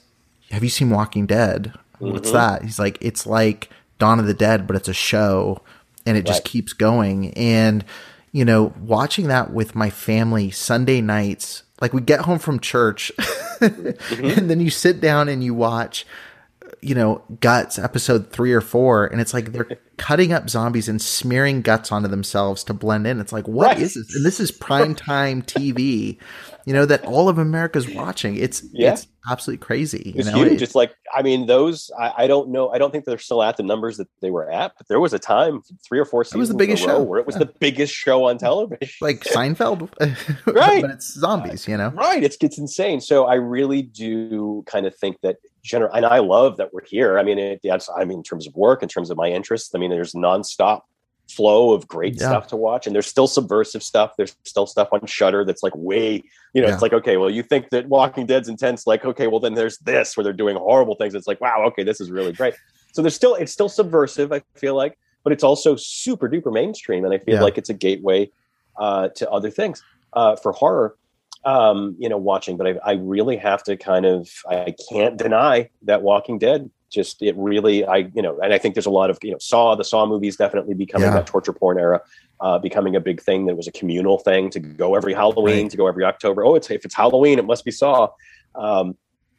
[0.51, 1.73] Have you seen Walking Dead?
[2.01, 2.37] What's mm-hmm.
[2.37, 2.63] that?
[2.65, 5.63] He's like, It's like Dawn of the Dead, but it's a show
[6.07, 7.35] and it just keeps going.
[7.35, 7.85] And,
[8.33, 13.13] you know, watching that with my family Sunday nights, like we get home from church
[13.19, 14.25] mm-hmm.
[14.25, 16.07] and then you sit down and you watch
[16.81, 21.03] you know, Guts episode three or four, and it's like they're cutting up zombies and
[21.03, 23.21] smearing guts onto themselves to blend in.
[23.21, 23.79] It's like, what right.
[23.79, 24.15] is this?
[24.15, 26.19] And this is prime time TV,
[26.65, 28.37] you know, that all of America's watching.
[28.37, 28.93] It's yeah.
[28.93, 30.13] it's absolutely crazy.
[30.17, 30.45] It's know?
[30.45, 30.63] huge.
[30.63, 32.71] It's like, I mean, those I, I, don't know.
[32.71, 35.13] I don't think they're still at the numbers that they were at, but there was
[35.13, 37.41] a time, three or four seasons, it was the biggest show where it was yeah.
[37.41, 39.91] the biggest show on television, like Seinfeld,
[40.47, 40.83] right?
[40.83, 42.23] but it's zombies, you know, right?
[42.23, 43.01] It's it's insane.
[43.01, 47.19] So I really do kind of think that general, and I love that we're here.
[47.19, 47.61] I mean, it,
[47.97, 50.83] I mean, in terms of work, in terms of my interests, I mean, there's nonstop
[51.29, 52.29] flow of great yeah.
[52.29, 55.75] stuff to watch and there's still subversive stuff there's still stuff on shutter that's like
[55.77, 56.23] way
[56.55, 56.73] you know yeah.
[56.73, 59.77] it's like okay well you think that walking dead's intense like okay well then there's
[59.79, 62.55] this where they're doing horrible things it's like wow okay this is really great
[62.93, 67.05] so there's still it's still subversive i feel like but it's also super duper mainstream
[67.05, 67.43] and i feel yeah.
[67.43, 68.29] like it's a gateway
[68.79, 70.97] uh, to other things uh, for horror
[71.49, 75.71] um, you know watching but I, I really have to kind of i can't deny
[75.83, 79.09] that walking dead just it really i you know and i think there's a lot
[79.09, 81.15] of you know saw the saw movies definitely becoming yeah.
[81.15, 82.01] that torture porn era
[82.41, 85.71] uh, becoming a big thing that was a communal thing to go every halloween right.
[85.71, 88.09] to go every october oh it's if it's halloween it must be saw
[88.55, 88.97] um,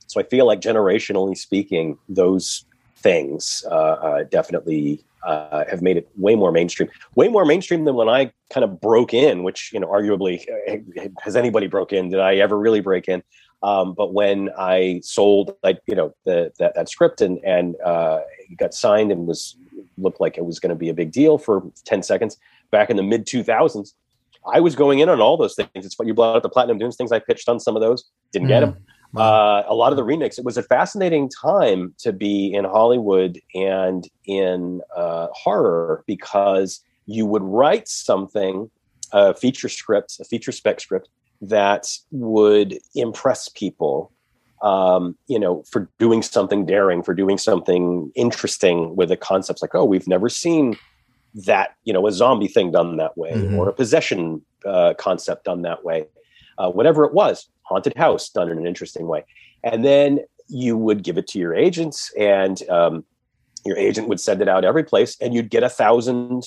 [0.08, 2.66] so i feel like generationally speaking those
[2.98, 7.96] things uh, uh, definitely uh, have made it way more mainstream way more mainstream than
[7.96, 10.44] when i kind of broke in which you know arguably
[11.22, 13.22] has anybody broke in did i ever really break in
[13.62, 18.22] um, but when I sold, like you know, the, that, that script and and uh,
[18.58, 19.58] got signed and was
[19.98, 22.38] looked like it was going to be a big deal for ten seconds
[22.72, 23.96] back in the mid two thousands,
[24.52, 25.70] I was going in on all those things.
[25.74, 27.12] It's what you brought up the Platinum Dunes things.
[27.12, 28.52] I pitched on some of those, didn't mm.
[28.52, 28.78] get them.
[29.16, 30.38] Uh, a lot of the remakes.
[30.38, 37.26] It was a fascinating time to be in Hollywood and in uh, horror because you
[37.26, 38.70] would write something,
[39.12, 41.10] a feature script, a feature spec script,
[41.42, 44.12] that would impress people
[44.62, 49.74] um, you know, for doing something daring, for doing something interesting with the concepts like,
[49.74, 50.78] oh, we've never seen
[51.34, 53.56] that, you know, a zombie thing done that way mm-hmm.
[53.56, 56.06] or a possession uh, concept done that way,
[56.58, 59.24] uh, whatever it was, haunted house done in an interesting way.
[59.64, 63.06] And then you would give it to your agents, and um,
[63.66, 66.44] your agent would send it out every place, and you'd get a thousand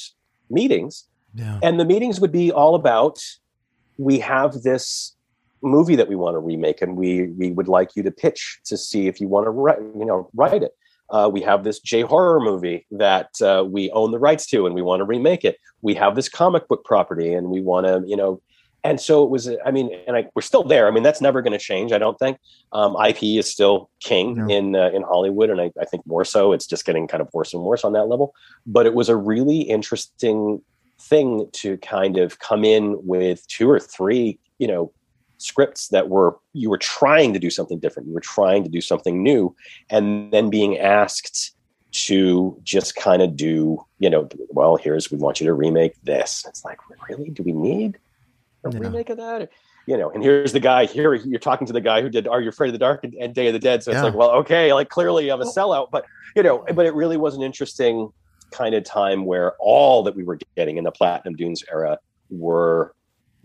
[0.51, 1.05] meetings.
[1.35, 1.61] Yeah.
[1.63, 3.19] And the meetings would be all about
[3.99, 5.15] we have this
[5.63, 8.77] movie that we want to remake and we we would like you to pitch to
[8.77, 10.73] see if you want to write you know write it
[11.11, 14.75] uh, we have this J horror movie that uh, we own the rights to and
[14.75, 18.03] we want to remake it we have this comic book property and we want to
[18.07, 18.41] you know
[18.85, 21.43] and so it was i mean and I, we're still there i mean that's never
[21.43, 22.39] going to change i don't think
[22.73, 24.47] um, ip is still king no.
[24.49, 27.29] in uh, in hollywood and I, I think more so it's just getting kind of
[27.33, 28.35] worse and worse on that level
[28.67, 30.63] but it was a really interesting
[31.03, 34.93] thing to kind of come in with two or three, you know,
[35.39, 38.81] scripts that were you were trying to do something different, you were trying to do
[38.81, 39.55] something new,
[39.91, 41.55] and then being asked
[41.91, 46.45] to just kind of do, you know, well, here's we want you to remake this.
[46.49, 47.31] It's like, really?
[47.31, 47.99] Do we need
[48.65, 48.79] a yeah.
[48.79, 49.51] remake of that?
[49.87, 51.15] you know, and here's the guy here.
[51.15, 53.35] You're talking to the guy who did "Are You Afraid of the Dark" and, and
[53.35, 53.83] Day of the Dead.
[53.83, 56.05] So it's like, well, okay, like clearly I'm a sellout, but
[56.37, 58.11] you know, but it really was an interesting
[58.53, 61.99] kind of time where all that we were getting in the Platinum Dunes era
[62.31, 62.95] were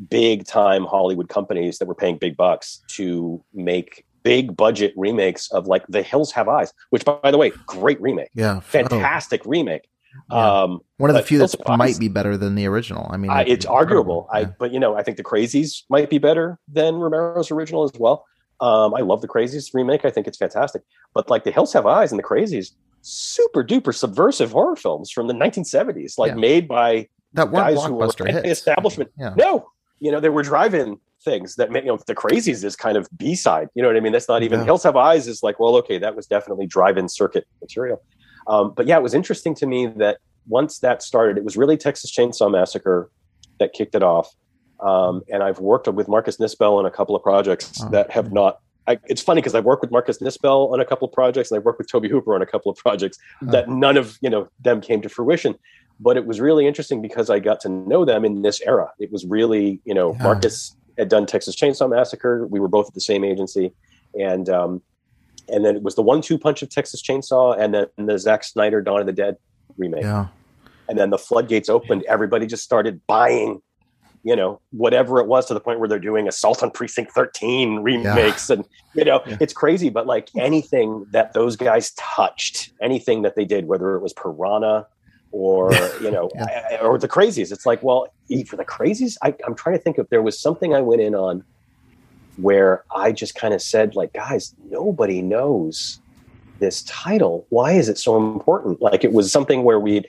[0.09, 5.67] big time Hollywood companies that were paying big bucks to make big budget remakes of
[5.67, 8.29] like The Hills Have Eyes, which by the way, great remake.
[8.35, 8.57] Yeah.
[8.57, 8.61] Oh.
[8.61, 9.49] Fantastic oh.
[9.49, 9.89] remake.
[10.31, 10.61] Yeah.
[10.61, 13.07] Um, One of the few that might be better than the original.
[13.09, 14.27] I mean, I, it's arguable.
[14.33, 14.39] Yeah.
[14.39, 17.91] I, but you know, I think the Crazies might be better than Romero's original as
[17.97, 18.25] well.
[18.59, 20.05] Um, I love the Crazies remake.
[20.05, 20.81] I think it's fantastic.
[21.13, 25.27] But like the Hills Have Eyes and the Crazies, super duper subversive horror films from
[25.27, 26.35] the 1970s, like yeah.
[26.35, 28.09] made by that guys who were
[28.45, 29.11] establishment.
[29.17, 29.33] Yeah.
[29.37, 32.97] No, you know, they were drive-in things that made, you know, the Crazies is kind
[32.97, 33.69] of B-side.
[33.75, 34.13] You know what I mean?
[34.13, 34.65] That's not even yeah.
[34.65, 38.01] Hills Have Eyes is like, well, okay, that was definitely drive-in circuit material.
[38.47, 41.77] Um, but yeah, it was interesting to me that once that started, it was really
[41.77, 43.11] Texas Chainsaw Massacre
[43.59, 44.33] that kicked it off.
[44.79, 48.31] Um, and I've worked with Marcus Nispel on a couple of projects oh, that have
[48.31, 48.59] not.
[48.85, 51.57] I, it's funny because I've worked with Marcus Nispel on a couple of projects, and
[51.57, 53.47] I've worked with Tobe Hooper on a couple of projects oh.
[53.51, 55.55] that none of you know them came to fruition.
[55.99, 58.91] But it was really interesting because I got to know them in this era.
[58.99, 60.23] It was really you know yeah.
[60.23, 62.45] Marcus had done Texas Chainsaw Massacre.
[62.47, 63.73] We were both at the same agency,
[64.17, 64.81] and um,
[65.49, 68.81] and then it was the one-two punch of Texas Chainsaw, and then the Zack Snyder
[68.81, 69.37] Dawn of the Dead
[69.77, 70.03] remake.
[70.03, 70.27] Yeah.
[70.89, 72.03] And then the floodgates opened.
[72.03, 73.61] Everybody just started buying
[74.27, 77.79] you know, whatever it was to the point where they're doing Assault on Precinct 13
[77.79, 78.49] remakes.
[78.49, 78.57] Yeah.
[78.57, 79.37] And, you know, yeah.
[79.39, 79.89] it's crazy.
[79.89, 84.85] But like anything that those guys touched, anything that they did, whether it was Piranha
[85.31, 86.79] or, you know, yeah.
[86.81, 88.13] or the crazies, it's like, well,
[88.47, 91.15] for the crazies, I, I'm trying to think if there was something I went in
[91.15, 91.45] on
[92.37, 95.99] where I just kind of said, like, guys, nobody knows
[96.59, 97.45] this title.
[97.49, 98.81] Why is it so important?
[98.81, 100.07] Like, it was something where we'd,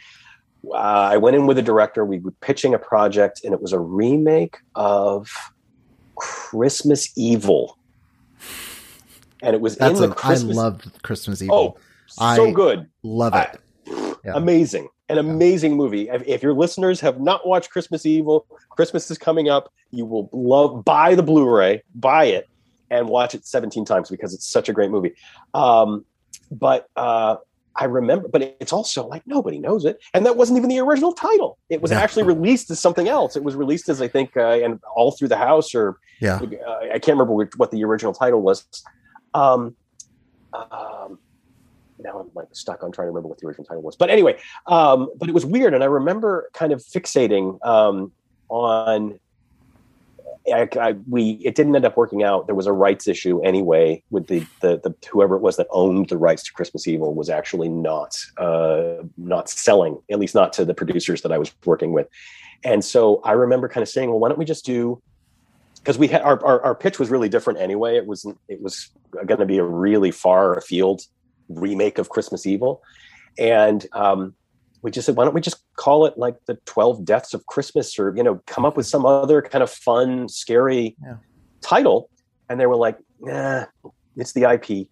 [0.70, 2.04] uh, I went in with a director.
[2.04, 5.30] We were pitching a project, and it was a remake of
[6.16, 7.78] Christmas Evil.
[9.42, 10.56] And it was That's in the a, Christmas.
[10.56, 11.76] I love Christmas Evil.
[11.76, 12.88] Oh, so I good.
[13.02, 13.60] Love it.
[13.86, 14.32] I, yeah.
[14.34, 14.88] Amazing.
[15.08, 16.08] An amazing movie.
[16.08, 19.72] If, if, your listeners have not watched Christmas Evil, Christmas is coming up.
[19.90, 22.48] You will love buy the Blu-ray, buy it,
[22.90, 25.14] and watch it 17 times because it's such a great movie.
[25.54, 26.04] Um,
[26.50, 27.36] but uh,
[27.76, 31.12] I remember, but it's also like nobody knows it, and that wasn't even the original
[31.12, 31.58] title.
[31.70, 32.00] It was yeah.
[32.00, 33.36] actually released as something else.
[33.36, 36.78] It was released as I think, uh, and all through the house, or yeah, uh,
[36.92, 38.66] I can't remember what the original title was.
[39.32, 39.76] Um,
[40.52, 41.18] um,
[41.98, 43.96] now I'm like stuck on trying to remember what the original title was.
[43.96, 48.12] But anyway, um, but it was weird, and I remember kind of fixating um,
[48.48, 49.18] on
[50.52, 52.46] I, I, we it didn't end up working out.
[52.46, 56.08] There was a rights issue anyway with the, the, the whoever it was that owned
[56.08, 60.64] the rights to Christmas Evil was actually not uh, not selling, at least not to
[60.64, 62.08] the producers that I was working with.
[62.64, 65.00] And so I remember kind of saying, well, why don't we just do
[65.78, 67.96] because we had our, our, our pitch was really different anyway.
[67.96, 71.02] It was it was going to be a really far afield
[71.48, 72.82] remake of Christmas Evil,
[73.38, 74.34] and um,
[74.82, 77.98] we just said, why don't we just call it like the 12 deaths of Christmas
[77.98, 81.16] or, you know, come up with some other kind of fun, scary yeah.
[81.60, 82.10] title.
[82.48, 83.66] And they were like, nah,
[84.16, 84.88] it's the IP.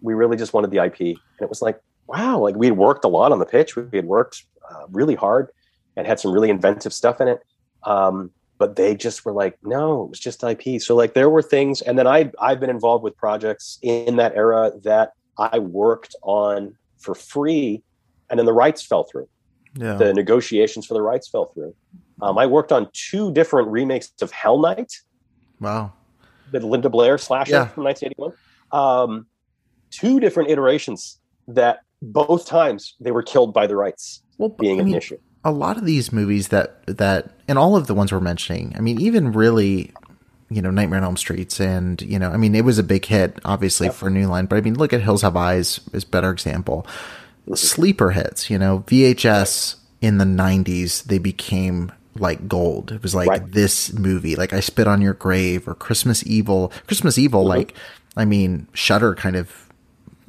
[0.00, 1.00] We really just wanted the IP.
[1.00, 3.76] And it was like, wow, like we had worked a lot on the pitch.
[3.76, 5.48] We had worked uh, really hard
[5.96, 7.40] and had some really inventive stuff in it.
[7.84, 10.80] Um, but they just were like, no, it was just IP.
[10.80, 14.34] So like there were things, and then I I've been involved with projects in that
[14.34, 17.82] era that I worked on for free
[18.30, 19.28] and then the rights fell through.
[19.74, 19.94] Yeah.
[19.94, 21.74] The negotiations for the rights fell through.
[22.22, 25.00] Um, I worked on two different remakes of Hell Night.
[25.60, 25.92] Wow.
[26.50, 27.66] The Linda Blair slasher yeah.
[27.66, 28.32] from 1981.
[28.72, 29.26] Um,
[29.90, 34.84] two different iterations that both times they were killed by the rights well, being I
[34.84, 35.18] mean, an issue.
[35.44, 38.80] A lot of these movies that that and all of the ones we're mentioning, I
[38.80, 39.92] mean, even really
[40.48, 43.04] you know, Nightmare on Elm Streets, and you know, I mean, it was a big
[43.04, 46.30] hit, obviously for New Line, but I mean, look at Hills Have Eyes is better
[46.30, 46.86] example
[47.54, 48.50] sleeper hits.
[48.50, 52.92] You know, VHS in the '90s they became like gold.
[52.92, 53.52] It was like right.
[53.52, 56.72] this movie, like I Spit on Your Grave or Christmas Evil.
[56.86, 57.50] Christmas Evil, mm-hmm.
[57.50, 57.74] like
[58.16, 59.68] I mean, Shudder kind of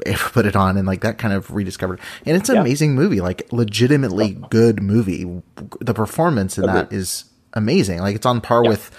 [0.18, 2.00] put it on and like that kind of rediscovered.
[2.26, 2.62] And it's an yeah.
[2.62, 5.42] amazing movie, like legitimately good movie.
[5.80, 8.00] The performance in that is amazing.
[8.00, 8.70] Like it's on par yeah.
[8.70, 8.92] with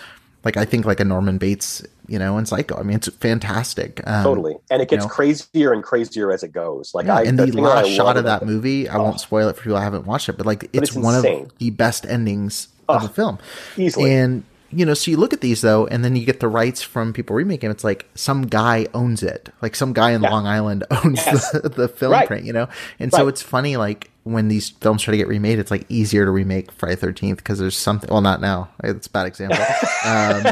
[0.45, 2.77] like I think like a Norman Bates you know, and Psycho.
[2.77, 4.01] I mean, it's fantastic.
[4.07, 6.95] Um, totally, and it gets you know, crazier and crazier as it goes.
[6.95, 9.05] Like, yeah, I, and the, the last shot of that movie, I oh.
[9.05, 11.15] won't spoil it for people I haven't watched it, but like, it's, but it's one
[11.17, 11.45] insane.
[11.45, 13.39] of the best endings oh, of the film,
[13.77, 14.13] easily.
[14.13, 16.83] And you know, so you look at these though, and then you get the rights
[16.83, 17.71] from people remaking.
[17.71, 20.31] It's like some guy owns it, like some guy in yeah.
[20.31, 21.53] Long Island owns yes.
[21.53, 22.27] the, the, film right.
[22.27, 22.69] print, you know.
[22.99, 23.19] And right.
[23.19, 26.31] so it's funny, like when these films try to get remade, it's like easier to
[26.31, 28.11] remake Friday Thirteenth because there's something.
[28.11, 28.69] Well, not now.
[28.85, 29.59] It's a bad example.
[30.05, 30.43] Um,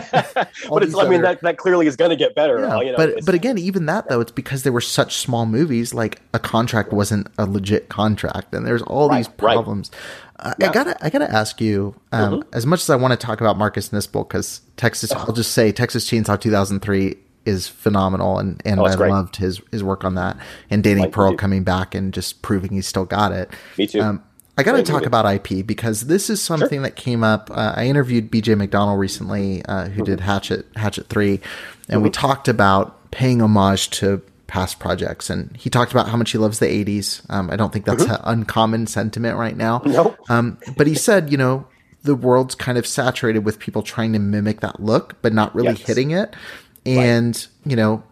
[0.68, 0.94] but it's.
[0.94, 2.58] I mean, that, that clearly is going to get better.
[2.58, 5.46] Yeah, you know, but but again, even that though, it's because they were such small
[5.46, 5.94] movies.
[5.94, 9.90] Like a contract wasn't a legit contract, and there's all right, these problems.
[9.92, 10.50] Right.
[10.50, 10.68] Uh, yeah.
[10.68, 11.94] I gotta I gotta ask you.
[12.12, 12.48] Um, mm-hmm.
[12.52, 15.70] As much as I want to talk about Marcus Nispel, because Texas, I'll just say
[15.70, 17.16] Texas Chainsaw 2003
[17.46, 19.10] is phenomenal, and and oh, I great.
[19.10, 20.36] loved his his work on that,
[20.68, 23.50] and Danny like Pearl coming back and just proving he's still got it.
[23.78, 24.00] Me too.
[24.00, 24.22] Um,
[24.58, 26.82] I got to talk about IP because this is something sure.
[26.82, 27.50] that came up.
[27.50, 30.04] Uh, I interviewed BJ McDonnell recently, uh, who mm-hmm.
[30.04, 31.40] did Hatchet Hatchet Three, and
[31.98, 32.02] mm-hmm.
[32.02, 36.38] we talked about paying homage to past projects, and he talked about how much he
[36.38, 37.28] loves the '80s.
[37.30, 38.14] Um, I don't think that's mm-hmm.
[38.14, 39.82] an uncommon sentiment right now.
[39.84, 40.16] Nope.
[40.30, 41.66] Um, but he said, you know,
[42.06, 45.76] the world's kind of saturated with people trying to mimic that look, but not really
[45.76, 45.82] yes.
[45.82, 46.34] hitting it.
[46.86, 47.70] And right.
[47.70, 48.02] you know,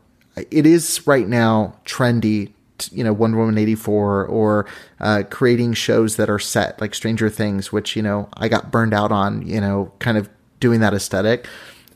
[0.50, 2.52] it is right now trendy
[2.90, 4.66] you know Wonder Woman eighty four or
[5.00, 8.94] uh, creating shows that are set like Stranger Things, which you know I got burned
[8.94, 9.46] out on.
[9.46, 10.28] You know, kind of
[10.60, 11.46] doing that aesthetic.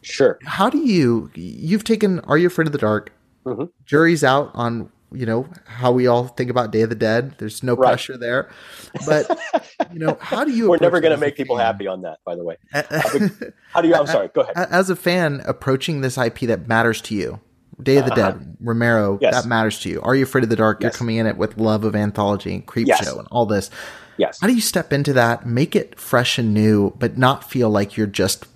[0.03, 0.39] Sure.
[0.45, 1.31] How do you?
[1.35, 3.13] You've taken Are You Afraid of the Dark?
[3.45, 3.65] Mm-hmm.
[3.85, 7.35] Jury's out on you know how we all think about Day of the Dead.
[7.39, 7.89] There's no right.
[7.89, 8.51] pressure there,
[9.07, 9.39] but
[9.93, 10.69] you know how do you?
[10.71, 12.19] We're never going to make people happy on that.
[12.25, 12.57] By the way,
[13.73, 13.95] how do you?
[13.95, 14.29] I'm sorry.
[14.29, 14.57] Go ahead.
[14.57, 17.41] As a fan approaching this IP that matters to you,
[17.83, 18.33] Day of the uh-huh.
[18.33, 19.35] Dead, Romero, yes.
[19.35, 20.01] that matters to you.
[20.03, 20.81] Are you afraid of the dark?
[20.81, 20.93] Yes.
[20.93, 23.05] You're coming in it with love of anthology and creep yes.
[23.05, 23.71] show and all this.
[24.17, 24.41] Yes.
[24.41, 27.97] How do you step into that, make it fresh and new, but not feel like
[27.97, 28.47] you're just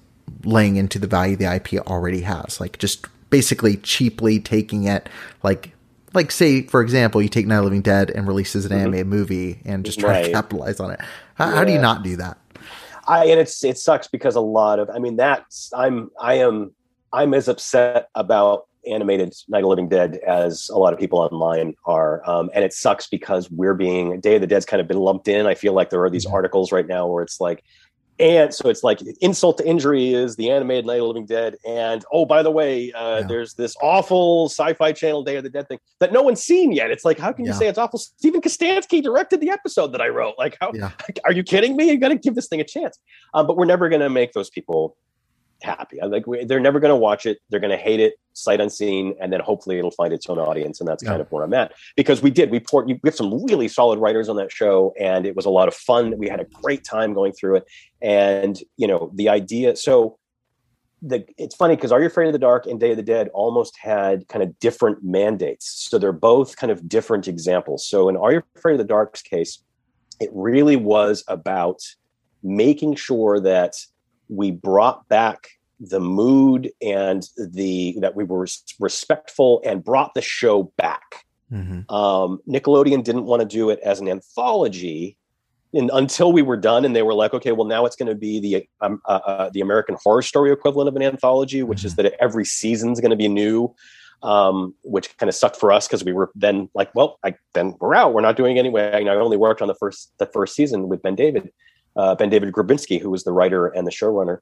[0.42, 2.60] laying into the value the IP already has?
[2.60, 5.08] Like just basically cheaply taking it
[5.44, 5.72] like
[6.14, 8.80] like say for example you take Night of Living Dead and releases an mm-hmm.
[8.80, 10.24] animated movie and just try right.
[10.26, 11.00] to capitalize on it.
[11.34, 11.54] How, yeah.
[11.56, 12.38] how, do you not do that?
[13.06, 16.72] I and it's it sucks because a lot of I mean that's I'm I am
[17.12, 21.74] I'm as upset about animated Night of Living Dead as a lot of people online
[21.84, 22.28] are.
[22.28, 25.28] Um, and it sucks because we're being Day of the Dead's kind of been lumped
[25.28, 25.46] in.
[25.46, 26.34] I feel like there are these mm-hmm.
[26.34, 27.62] articles right now where it's like,
[28.18, 31.56] and so it's like insult to injury is the animated Night of the Living Dead.
[31.66, 33.26] And oh, by the way, uh, yeah.
[33.26, 36.90] there's this awful Syfy channel Day of the Dead thing that no one's seen yet.
[36.90, 37.52] It's like, how can yeah.
[37.52, 37.98] you say it's awful?
[37.98, 40.34] Steven Kostanski directed the episode that I wrote.
[40.38, 40.90] Like, how yeah.
[41.24, 41.90] are you kidding me?
[41.90, 42.98] You got to give this thing a chance.
[43.34, 44.96] Um, but we're never going to make those people
[45.62, 46.00] happy.
[46.00, 47.38] I like they're never going to watch it.
[47.50, 50.80] They're going to hate it sight unseen, and then hopefully it'll find its own audience.
[50.80, 51.10] And that's yeah.
[51.10, 53.98] kind of where I'm at because we did we port we have some really solid
[53.98, 56.16] writers on that show, and it was a lot of fun.
[56.18, 57.64] We had a great time going through it,
[58.00, 59.76] and you know the idea.
[59.76, 60.18] So
[61.02, 63.28] the it's funny because Are You Afraid of the Dark and Day of the Dead
[63.34, 65.86] almost had kind of different mandates.
[65.90, 67.86] So they're both kind of different examples.
[67.86, 69.62] So in Are You Afraid of the Dark's case,
[70.20, 71.80] it really was about
[72.42, 73.74] making sure that
[74.28, 75.48] we brought back
[75.82, 78.46] the mood and the that we were
[78.78, 81.26] respectful and brought the show back.
[81.52, 81.92] Mm-hmm.
[81.94, 85.16] Um, Nickelodeon didn't want to do it as an anthology
[85.74, 88.14] and until we were done and they were like okay well now it's going to
[88.14, 91.86] be the um, uh, uh, the american horror story equivalent of an anthology which mm-hmm.
[91.86, 93.74] is that every season's going to be new
[94.22, 97.74] um, which kind of sucked for us because we were then like well I, then
[97.80, 100.54] we're out we're not doing anyway I, I only worked on the first the first
[100.54, 101.50] season with ben david
[101.96, 104.38] uh, Ben David Grabinski, who was the writer and the showrunner.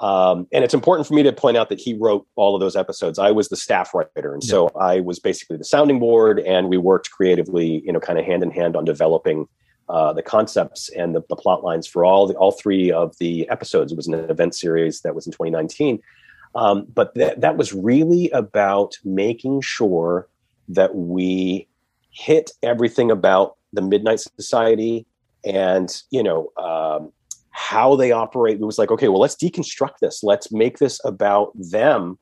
[0.00, 2.74] Um, and it's important for me to point out that he wrote all of those
[2.74, 3.18] episodes.
[3.18, 4.50] I was the staff writer, and yeah.
[4.50, 8.24] so I was basically the sounding board, and we worked creatively, you know, kind of
[8.24, 9.46] hand in hand on developing
[9.88, 13.48] uh, the concepts and the, the, plot lines for all the all three of the
[13.50, 13.92] episodes.
[13.92, 16.00] It was an event series that was in 2019,
[16.54, 20.26] um, but th- that was really about making sure
[20.68, 21.68] that we
[22.10, 25.06] hit everything about the Midnight Society
[25.44, 27.12] and you know um,
[27.54, 28.60] how they operate.
[28.60, 30.24] It was like, okay, well, let's deconstruct this.
[30.24, 32.18] Let's make this about them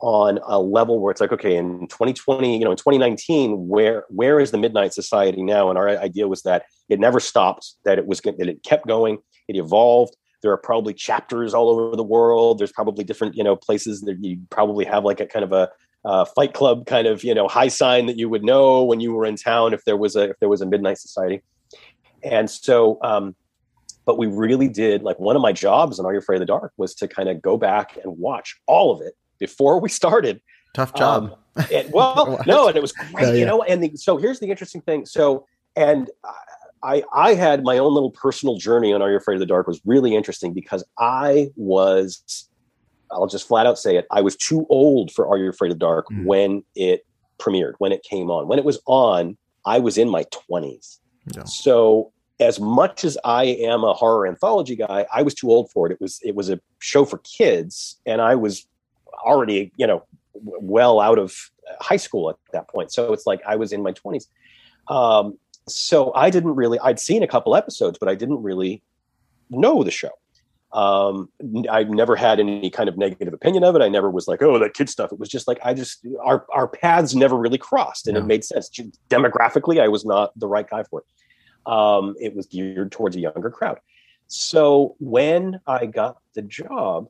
[0.00, 4.40] on a level where it's like, okay, in 2020, you know, in 2019, where where
[4.40, 5.70] is the Midnight Society now?
[5.70, 7.74] And our idea was that it never stopped.
[7.84, 9.18] That it was that it kept going.
[9.46, 10.16] It evolved.
[10.42, 12.58] There are probably chapters all over the world.
[12.58, 15.70] There's probably different, you know, places that you probably have like a kind of a
[16.04, 19.12] uh, Fight Club kind of, you know, high sign that you would know when you
[19.12, 21.40] were in town if there was a if there was a Midnight Society.
[22.24, 23.36] And so, um,
[24.04, 26.46] but we really did like one of my jobs in Are You Afraid of the
[26.46, 30.40] Dark was to kind of go back and watch all of it before we started.
[30.74, 31.36] Tough job.
[31.56, 33.32] Um, and, well, no, and it was great, yeah.
[33.34, 33.62] you know.
[33.62, 35.06] And the, so here's the interesting thing.
[35.06, 35.46] So,
[35.76, 36.10] and
[36.82, 39.66] I, I had my own little personal journey on Are You Afraid of the Dark
[39.66, 42.48] was really interesting because I was,
[43.10, 45.78] I'll just flat out say it, I was too old for Are You Afraid of
[45.78, 46.24] the Dark mm.
[46.24, 47.06] when it
[47.38, 48.48] premiered, when it came on.
[48.48, 50.98] When it was on, I was in my 20s.
[51.34, 51.44] Yeah.
[51.44, 52.12] So
[52.42, 55.92] as much as I am a horror anthology guy, I was too old for it.
[55.92, 58.66] It was it was a show for kids, and I was
[59.24, 62.92] already you know well out of high school at that point.
[62.92, 64.28] So it's like I was in my twenties.
[64.88, 65.38] Um,
[65.68, 66.78] so I didn't really.
[66.80, 68.82] I'd seen a couple episodes, but I didn't really
[69.50, 70.10] know the show.
[70.72, 71.28] Um,
[71.70, 73.82] I never had any kind of negative opinion of it.
[73.82, 75.12] I never was like, oh, that kid stuff.
[75.12, 78.22] It was just like I just our our paths never really crossed, and yeah.
[78.22, 78.70] it made sense.
[79.10, 81.06] Demographically, I was not the right guy for it
[81.66, 83.78] um, it was geared towards a younger crowd.
[84.28, 87.08] So when I got the job,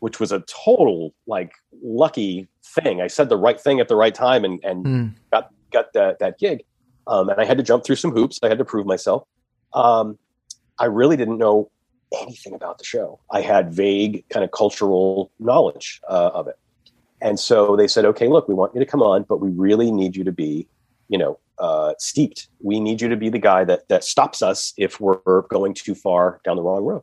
[0.00, 1.52] which was a total like
[1.82, 5.14] lucky thing, I said the right thing at the right time and and mm.
[5.30, 6.64] got got that that gig.
[7.06, 8.38] Um, and I had to jump through some hoops.
[8.42, 9.24] I had to prove myself.
[9.72, 10.18] Um,
[10.78, 11.70] I really didn't know
[12.12, 13.20] anything about the show.
[13.30, 16.58] I had vague kind of cultural knowledge uh, of it.
[17.20, 19.90] And so they said, okay, look, we want you to come on, but we really
[19.90, 20.68] need you to be,
[21.08, 22.48] you know, uh, steeped.
[22.60, 25.94] We need you to be the guy that that stops us if we're going too
[25.94, 27.02] far down the wrong road.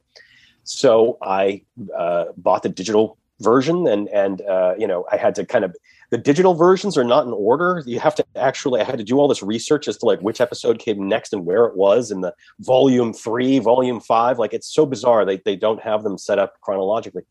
[0.63, 1.61] So I
[1.95, 5.75] uh, bought the digital version, and and uh, you know I had to kind of
[6.11, 7.83] the digital versions are not in order.
[7.85, 10.41] You have to actually I had to do all this research as to like which
[10.41, 14.39] episode came next and where it was in the volume three, volume five.
[14.39, 15.25] Like it's so bizarre.
[15.25, 17.23] They they don't have them set up chronologically.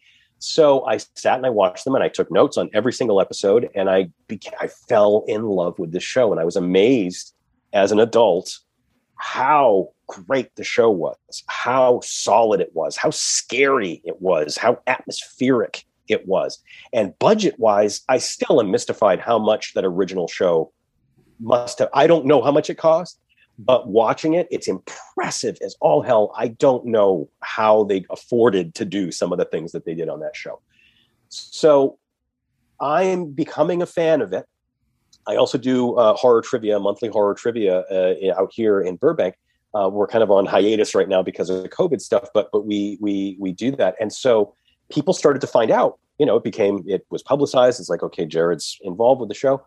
[0.44, 3.70] So I sat and I watched them and I took notes on every single episode
[3.74, 7.32] and I became, I fell in love with the show and I was amazed
[7.72, 8.58] as an adult
[9.16, 11.16] how great the show was,
[11.46, 16.58] how solid it was, how scary it was, how atmospheric it was.
[16.92, 20.72] And budget wise, I still am mystified how much that original show
[21.40, 21.88] must have.
[21.94, 23.18] I don't know how much it cost,
[23.58, 26.32] but watching it, it's impressive as all hell.
[26.36, 30.08] I don't know how they afforded to do some of the things that they did
[30.08, 30.60] on that show.
[31.28, 31.98] So
[32.80, 34.46] I'm becoming a fan of it.
[35.26, 39.36] I also do uh, horror trivia, monthly horror trivia uh, out here in Burbank.
[39.74, 42.66] Uh, we're kind of on hiatus right now because of the COVID stuff, but but
[42.66, 44.54] we we we do that, and so
[44.90, 45.98] people started to find out.
[46.18, 47.80] You know, it became it was publicized.
[47.80, 49.64] It's like okay, Jared's involved with the show,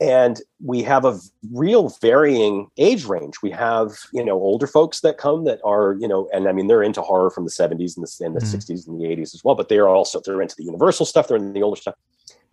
[0.00, 1.18] and we have a
[1.52, 3.36] real varying age range.
[3.42, 6.66] We have you know older folks that come that are you know and i mean
[6.66, 8.54] they're into horror from the 70s and the, and the mm.
[8.54, 11.28] 60s and the 80s as well but they are also they're into the universal stuff
[11.28, 11.94] they're into the older stuff.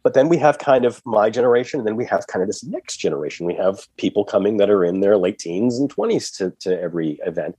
[0.04, 2.64] But then we have kind of my generation and then we have kind of this
[2.64, 3.46] next generation.
[3.46, 7.20] We have people coming that are in their late teens and 20s to, to every
[7.26, 7.58] event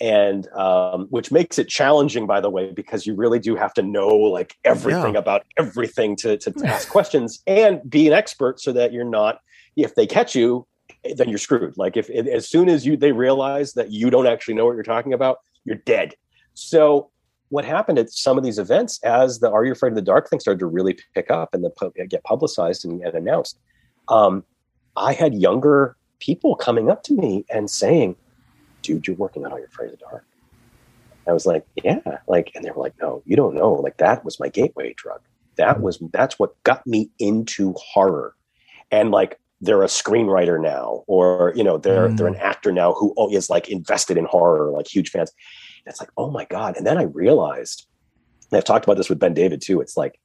[0.00, 3.82] and um, which makes it challenging by the way because you really do have to
[3.82, 5.20] know like everything yeah.
[5.20, 9.40] about everything to, to, to ask questions and be an expert so that you're not
[9.76, 10.66] if they catch you
[11.16, 14.54] then you're screwed like if as soon as you they realize that you don't actually
[14.54, 16.14] know what you're talking about you're dead
[16.54, 17.10] so
[17.48, 20.28] what happened at some of these events as the are you afraid of the dark
[20.28, 23.58] thing started to really pick up and the get publicized and, and announced
[24.08, 24.44] um,
[24.96, 28.16] i had younger people coming up to me and saying
[28.86, 30.24] dude, you're working on Are You Afraid of the Dark?
[31.28, 33.72] I was like, yeah, like, and they were like, no, you don't know.
[33.72, 35.20] Like that was my gateway drug.
[35.56, 38.34] That was that's what got me into horror.
[38.90, 42.16] And like they're a screenwriter now, or you know, they're mm.
[42.16, 45.32] they're an actor now who is like invested in horror, like huge fans.
[45.84, 46.76] And it's like, oh my God.
[46.76, 47.86] And then I realized,
[48.52, 49.80] I've talked about this with Ben David too.
[49.80, 50.20] It's like,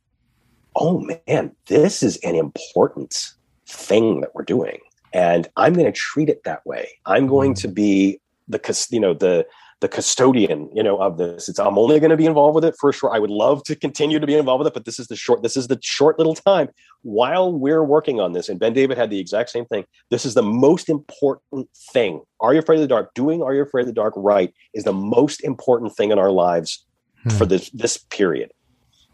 [0.76, 3.32] oh man, this is an important
[3.66, 4.80] thing that we're doing.
[5.14, 6.88] And I'm going to treat it that way.
[7.06, 7.62] I'm going mm.
[7.62, 8.21] to be
[8.52, 9.46] the you know the
[9.82, 11.50] the custodian you know of this.
[11.50, 13.76] It's i'm only going to be involved with it for sure i would love to
[13.76, 16.18] continue to be involved with it but this is the short this is the short
[16.18, 16.70] little time.
[17.04, 20.36] While we're working on this and ben david had the exact same thing this is
[20.36, 22.22] the most important thing.
[22.40, 23.14] Are you afraid of the dark?
[23.16, 26.32] Doing are you afraid of the dark right is the most important thing in our
[26.32, 26.86] lives
[27.24, 27.30] hmm.
[27.30, 28.52] for this this period.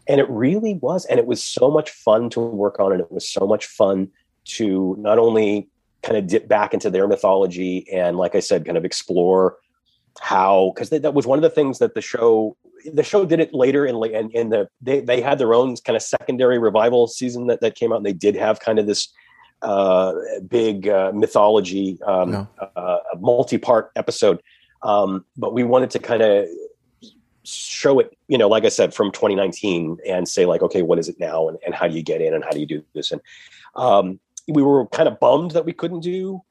[0.06, 3.10] And it really was and it was so much fun to work on and it
[3.10, 4.10] was so much fun
[4.56, 5.68] to not only
[6.08, 9.56] kind of dip back into their mythology and like i said kind of explore
[10.20, 12.56] how because that was one of the things that the show
[12.92, 15.96] the show did it later in and in the they, they had their own kind
[15.96, 19.12] of secondary revival season that, that came out and they did have kind of this
[19.62, 20.14] uh,
[20.46, 22.48] big uh, mythology um, no.
[22.76, 24.40] uh, multi-part episode.
[24.82, 26.46] Um, but we wanted to kind of
[27.44, 31.08] show it you know like i said from 2019 and say like okay what is
[31.08, 31.48] it now?
[31.48, 32.34] And, and how do you get in?
[32.34, 33.10] And how do you do this?
[33.10, 33.20] And
[33.74, 36.42] um, we were kind of bummed that we couldn't do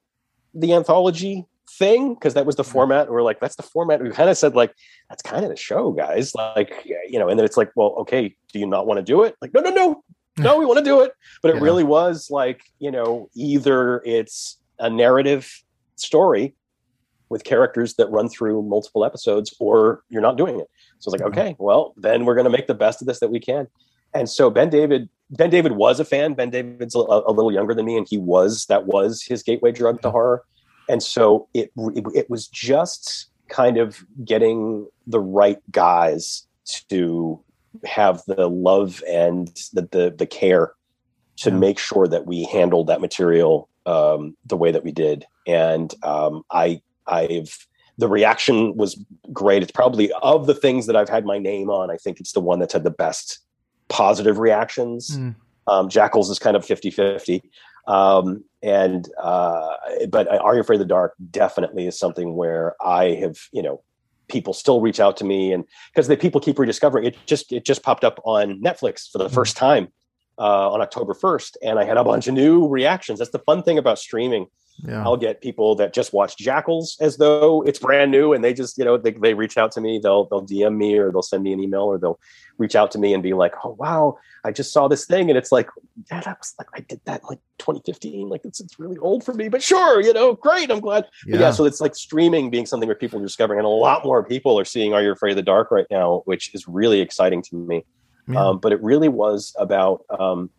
[0.53, 2.71] the anthology thing because that was the mm-hmm.
[2.71, 3.09] format.
[3.09, 4.01] we're like, that's the format.
[4.01, 4.73] We kind of said like,
[5.09, 6.33] that's kind of the show, guys.
[6.35, 9.23] Like, you know, and then it's like, well, okay, do you not want to do
[9.23, 9.35] it?
[9.41, 10.03] Like, no, no, no,
[10.37, 11.11] no, we want to do it.
[11.41, 11.63] But it yeah.
[11.63, 15.51] really was like, you know, either it's a narrative
[15.95, 16.55] story
[17.29, 20.69] with characters that run through multiple episodes, or you're not doing it.
[20.99, 21.39] So it's like, mm-hmm.
[21.39, 23.67] okay, well, then we're going to make the best of this that we can.
[24.13, 26.33] And so Ben David Ben David was a fan.
[26.33, 29.71] Ben David's a, a, little younger than me, and he was that was his gateway
[29.71, 30.43] drug to horror.
[30.89, 36.47] And so it it, it was just kind of getting the right guys
[36.89, 37.41] to
[37.85, 40.73] have the love and the the, the care
[41.37, 41.57] to yeah.
[41.57, 45.25] make sure that we handled that material um, the way that we did.
[45.45, 49.03] And um, I I've the reaction was
[49.33, 49.63] great.
[49.63, 51.89] It's probably of the things that I've had my name on.
[51.89, 53.39] I think it's the one that's had the best
[53.89, 55.17] positive reactions.
[55.17, 55.35] Mm.
[55.67, 57.43] Um, Jackals is kind of 50 50.
[57.87, 59.75] Um, and, uh,
[60.09, 63.81] but Are You Afraid of the Dark definitely is something where I have, you know,
[64.27, 67.65] people still reach out to me and because the people keep rediscovering it just it
[67.65, 69.33] just popped up on netflix for the mm.
[69.33, 69.87] first time
[70.37, 73.63] uh, on october 1st and i had a bunch of new reactions that's the fun
[73.63, 74.47] thing about streaming
[74.85, 75.03] Yeah.
[75.03, 78.77] I'll get people that just watch Jackals as though it's brand new, and they just
[78.77, 79.99] you know they, they reach out to me.
[80.01, 82.19] They'll they'll DM me or they'll send me an email or they'll
[82.57, 85.37] reach out to me and be like, "Oh wow, I just saw this thing," and
[85.37, 85.69] it's like,
[86.11, 88.29] "Yeah, that was like I did that in like 2015.
[88.29, 90.69] Like it's it's really old for me, but sure, you know, great.
[90.69, 91.39] I'm glad." Yeah.
[91.39, 94.23] yeah, so it's like streaming being something where people are discovering, and a lot more
[94.23, 97.41] people are seeing "Are You Afraid of the Dark" right now, which is really exciting
[97.43, 97.83] to me.
[98.27, 98.45] Yeah.
[98.45, 100.49] Um, but it really was about um,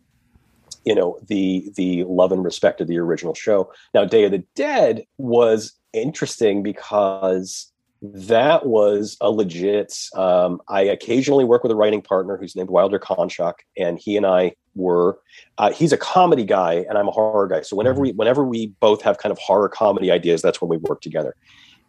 [0.89, 3.71] you know the the love and respect of the original show.
[3.93, 7.71] Now, Day of the Dead was interesting because
[8.01, 9.95] that was a legit.
[10.15, 14.25] Um, I occasionally work with a writing partner who's named Wilder Konchak, and he and
[14.25, 15.19] I were.
[15.59, 17.61] Uh, he's a comedy guy, and I'm a horror guy.
[17.61, 20.77] So whenever we whenever we both have kind of horror comedy ideas, that's when we
[20.77, 21.35] work together.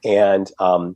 [0.05, 0.95] And um,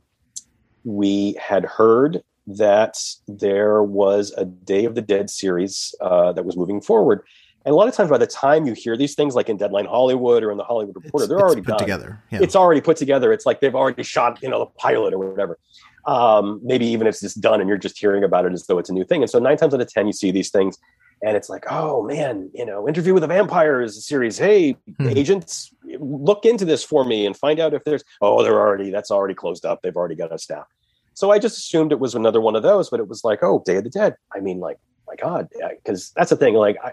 [0.83, 2.97] we had heard that
[3.27, 7.25] there was a Day of the Dead series uh, that was moving forward.
[7.65, 9.85] And a lot of times, by the time you hear these things, like in Deadline
[9.85, 11.79] Hollywood or in the Hollywood Reporter, It's- they're it's already put done.
[11.79, 12.19] together.
[12.31, 12.39] Yeah.
[12.43, 13.33] It's already put together.
[13.33, 15.57] It's like they've already shot, you know, the pilot or whatever.
[16.05, 18.77] Um, maybe even if it's just done and you're just hearing about it as though
[18.77, 19.23] it's a new thing.
[19.23, 20.77] And so nine times out of ten, you see these things,
[21.23, 24.37] and it's like, oh man, you know, Interview with a Vampire is a series.
[24.37, 25.09] Hey, Hmm.
[25.09, 28.03] agents, look into this for me and find out if there's.
[28.21, 29.81] Oh, they're already that's already closed up.
[29.81, 30.67] They've already got a staff.
[31.15, 33.63] So I just assumed it was another one of those, but it was like, oh,
[33.65, 34.15] Day of the Dead.
[34.35, 35.47] I mean, like, my God,
[35.83, 36.53] because that's the thing.
[36.55, 36.91] Like, I,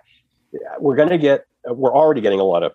[0.78, 2.72] we're gonna get, we're already getting a lot of,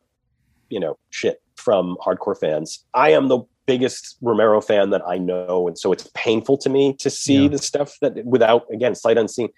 [0.70, 2.86] you know, shit from hardcore fans.
[2.94, 6.94] I am the biggest Romero fan that I know, and so it's painful to me
[7.00, 7.50] to see Yeah.
[7.50, 9.50] the stuff that without again sight unseen.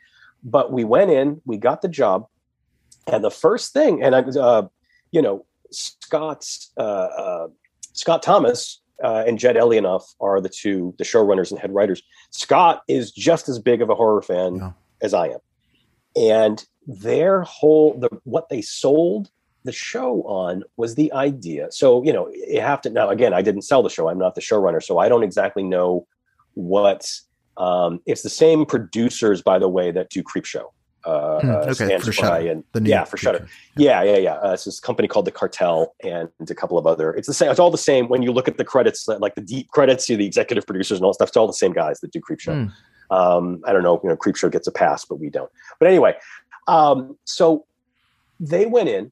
[0.43, 2.27] But we went in, we got the job,
[3.07, 4.67] and the first thing, and I, uh,
[5.11, 7.47] you know, Scott's uh, uh,
[7.93, 12.01] Scott Thomas uh, and Jed Elinoff are the two, the showrunners and head writers.
[12.31, 14.71] Scott is just as big of a horror fan Yeah.
[15.01, 15.39] as I am,
[16.19, 19.29] and their whole the what they sold
[19.63, 21.71] the show on was the idea.
[21.71, 23.09] So you know, you have to now.
[23.09, 24.09] Again, I didn't sell the show.
[24.09, 26.07] I'm not the showrunner, so I don't exactly know
[26.53, 27.09] what.
[27.57, 30.63] Um, it's the same producers, by the way, that do Creepshow.
[31.05, 33.39] Uh, Hmm, okay, for and The new yeah, for Shudder.
[33.39, 33.51] feature.
[33.77, 34.33] Yeah, yeah, yeah.
[34.35, 37.13] Uh, it's this company called the Cartel and a couple of other.
[37.13, 37.49] It's the same.
[37.51, 38.07] It's all the same.
[38.09, 41.05] When you look at the credits, like the deep credits to the executive producers and
[41.05, 42.65] all that stuff, it's all the same guys that do Creepshow.
[42.65, 42.69] Hmm.
[43.11, 43.99] Um, I don't know.
[44.03, 45.51] You know, Creepshow gets a pass, but we don't.
[45.79, 46.15] But anyway,
[46.67, 47.65] um, so
[48.39, 49.11] they went in.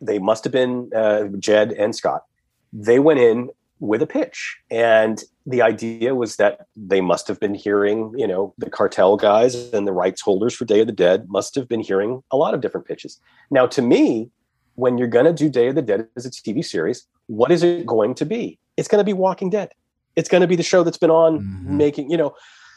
[0.00, 2.24] They must have been uh, Jed and Scott.
[2.72, 7.54] They went in with a pitch, and the idea was that they must have been
[7.54, 11.28] hearing, you know, the cartel guys and the rights holders for Day of the Dead
[11.28, 13.20] must have been hearing a lot of different pitches.
[13.50, 14.30] Now, to me,
[14.74, 17.62] when you're going to do Day of the Dead as a TV series, what is
[17.62, 18.58] it going to be?
[18.76, 19.72] It's going to be Walking Dead.
[20.16, 21.64] It's going to be the show that's been on Mhm.
[21.76, 22.34] making, you know.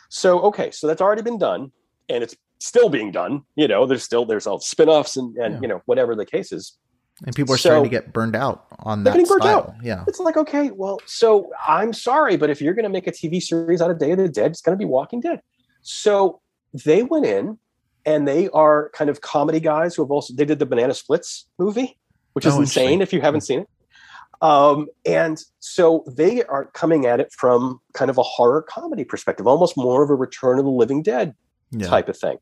[0.10, 1.72] So okay, so that's already been done,
[2.10, 3.44] and it's still being done.
[3.56, 5.60] You know, there's still there's all spin-offs and and Yeah.
[5.62, 6.78] you know whatever the case is.
[7.26, 9.76] And people are So- starting to get burned out on They're that getting burned style.
[9.84, 10.04] Yeah.
[10.08, 13.40] It's like okay, well, so I'm sorry, but if you're going to make a TV
[13.42, 15.42] series out of Day of the Dead, it's going to be Walking Dead.
[15.82, 16.40] So
[16.74, 17.58] they went in,
[18.06, 21.48] and they are kind of comedy guys who have also they did the Banana Splits
[21.58, 21.98] movie,
[22.34, 23.70] which is Oh, insane if you haven't seen it.
[24.42, 29.48] Um, and so they are coming at it from kind of a horror comedy perspective,
[29.48, 31.36] almost more of a Return of the Living Dead
[31.72, 31.88] Yeah.
[31.88, 32.38] type of thing.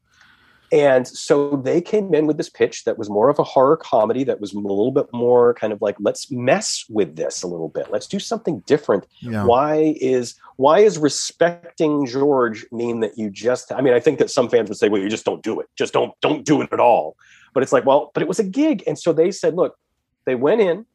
[0.72, 4.26] And so they came in with this pitch that was more of a horror comedy
[4.26, 7.70] that was a little bit more kind of like let's mess with this a little
[7.70, 7.90] bit.
[7.90, 9.06] Let's do something different.
[9.22, 9.46] Yeah.
[9.46, 14.30] Why is why is respecting George mean that you just I mean I think that
[14.30, 15.68] some fans would say well you just don't do it.
[15.78, 17.16] Just don't don't do it at all.
[17.54, 19.78] But it's like well but it was a gig and so they said look
[20.26, 20.86] they went in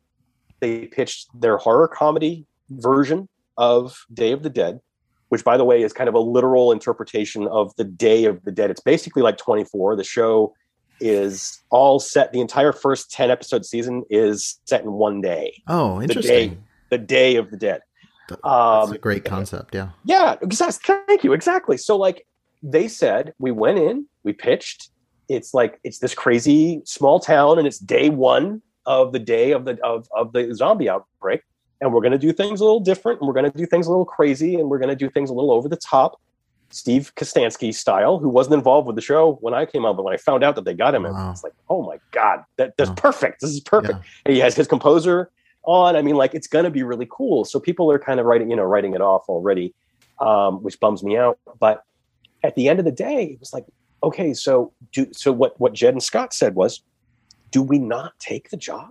[0.63, 4.81] they pitched their horror comedy version of Day of the Dead
[5.29, 8.53] which by the way is kind of a literal interpretation of the day of the
[8.53, 10.53] dead it's basically like 24 the show
[11.01, 15.99] is all set the entire first 10 episode season is set in one day Oh,
[15.99, 16.65] day- interesting.
[16.91, 17.81] the day of the dead
[18.29, 19.75] Th- um That's a great concept.
[19.75, 19.89] Yeah.
[20.05, 22.27] yeah exactly thank you exactly so like
[22.63, 24.91] they said we went in we pitched
[25.29, 29.64] it's like it's this crazy small town and it's day one of the day of
[29.64, 31.43] the of, of the zombie outbreak
[31.80, 33.87] and we're going to do things a little different and we're going to do things
[33.87, 36.20] a little crazy and we're going to do things a little over the top
[36.70, 40.14] steve Kostanski style who wasn't involved with the show when i came out but when
[40.14, 41.30] i found out that they got him Wow.
[41.30, 42.97] it's like oh my god that, that's Wow.
[42.97, 44.05] perfect this is perfect Yeah.
[44.26, 45.30] and he has his composer
[45.64, 48.26] on i mean like it's going to be really cool so people are kind of
[48.26, 49.74] writing you know writing it off already
[50.20, 51.83] um, which bums me out but
[52.45, 53.64] at the end of the day it was like
[54.03, 56.83] okay so do so what what jed and scott said was
[57.53, 58.90] do we not take the job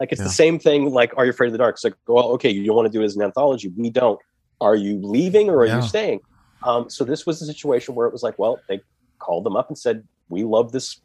[0.00, 0.24] like it's Yeah.
[0.28, 2.64] the same thing like are you afraid of the dark it's like well okay you
[2.64, 4.18] don't want to do it as an anthology we don't
[4.60, 5.76] are you leaving or are Yeah.
[5.76, 6.20] you staying
[6.62, 8.80] um, so this was a situation where it was like well they
[9.18, 11.00] called them up and said we love this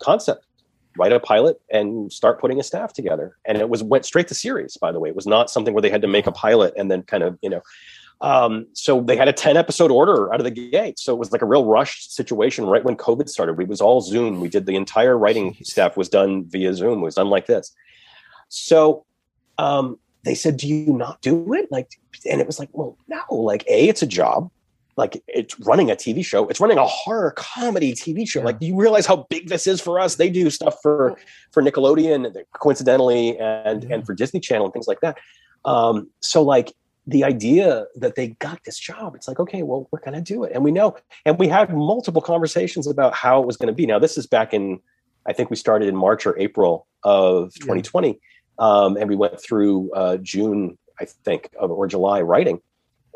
[0.00, 0.46] concept
[0.98, 3.36] write a pilot and start putting a staff together.
[3.46, 5.08] And it was went straight to series, by the way.
[5.08, 7.38] It was not something where they had to make a pilot and then kind of,
[7.40, 7.60] you know.
[8.20, 10.98] Um, so they had a 10 episode order out of the gate.
[10.98, 13.56] So it was like a real rushed situation right when COVID started.
[13.56, 14.40] We was all Zoom.
[14.40, 17.00] We did the entire writing staff was done via Zoom.
[17.00, 17.72] It was done like this.
[18.48, 19.04] So
[19.56, 21.70] um, they said, Do you not do it?
[21.70, 21.90] Like,
[22.28, 24.50] and it was like, well, no, like A, it's a job
[24.98, 26.48] like it's running a TV show.
[26.48, 28.40] It's running a horror comedy TV show.
[28.40, 28.46] Yeah.
[28.46, 30.16] Like you realize how big this is for us.
[30.16, 31.16] They do stuff for
[31.52, 33.94] for Nickelodeon, coincidentally, and yeah.
[33.94, 35.16] and for Disney Channel and things like that.
[35.64, 36.74] Um, so like
[37.08, 40.52] the idea that they got this job, it's like okay, well we're gonna do it,
[40.54, 43.86] and we know, and we had multiple conversations about how it was going to be.
[43.86, 44.80] Now this is back in,
[45.26, 48.14] I think we started in March or April of 2020, yeah.
[48.58, 52.60] um, and we went through uh, June, I think, of, or July writing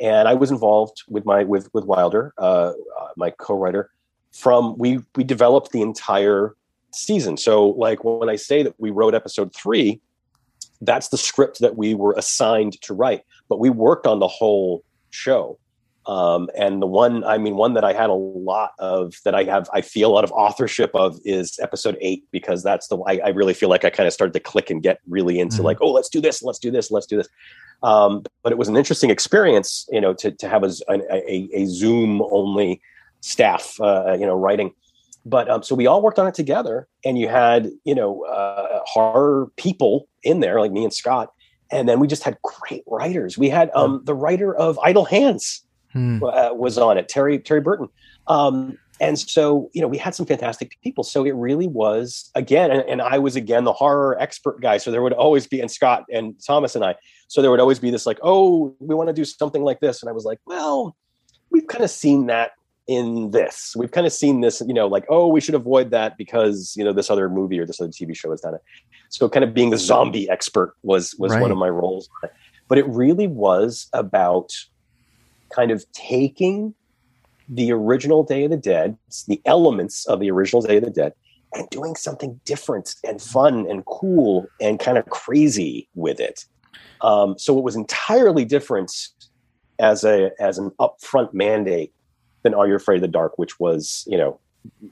[0.00, 3.90] and I was involved with my with with Wilder, uh, uh, my co-writer.
[4.32, 6.54] From we we developed the entire
[6.92, 7.36] season.
[7.36, 10.00] So like when I say that we wrote episode three,
[10.80, 13.22] that's the script that we were assigned to write,
[13.52, 15.58] but we worked on the whole show.
[16.06, 19.44] Um, and the one, I mean, one that I had a lot of that I
[19.44, 23.20] have, I feel a lot of authorship of is episode eight, because that's the, I,
[23.26, 25.66] I really feel like I kind of started to click and get really into mm-hmm.
[25.66, 27.28] like, oh, let's do this, let's do this, let's do this.
[27.82, 31.66] Um, but it was an interesting experience, you know, to, to have a, a, a
[31.66, 32.80] Zoom only
[33.20, 34.72] staff, uh, you know, writing.
[35.26, 38.80] But um, so we all worked on it together, and you had, you know, uh,
[38.86, 41.32] horror people in there, like me and Scott.
[41.72, 43.36] And then we just had great writers.
[43.38, 46.22] We had um, the writer of Idle Hands hmm.
[46.22, 47.88] uh, was on it, Terri Terri Burton.
[48.26, 52.70] Um, and so you know we had some fantastic people so it really was again
[52.70, 55.70] and, and, i was again the horror expert guy so there would always be and
[55.70, 56.94] scott and thomas and i
[57.26, 60.02] so there would always be this like oh we want to do something like this
[60.02, 60.96] and i was like well
[61.50, 62.52] we've kind of seen that
[62.88, 66.18] in this we've kind of seen this you know like oh we should avoid that
[66.18, 68.62] because you know this other movie or this other tv show has done it
[69.08, 71.40] so kind of being the zombie expert was was right.
[71.40, 72.08] one of my roles
[72.68, 74.52] but it really was about
[75.50, 76.74] kind of taking
[77.48, 78.96] the original Day of the Dead,
[79.28, 81.12] the elements of the original Day of the Dead,
[81.52, 86.46] and doing something different and fun and cool and kind of crazy with it.
[87.02, 88.90] Um, so it was entirely different
[89.78, 91.92] as a as an upfront mandate
[92.42, 94.38] than Are You Afraid of the Dark, which was you know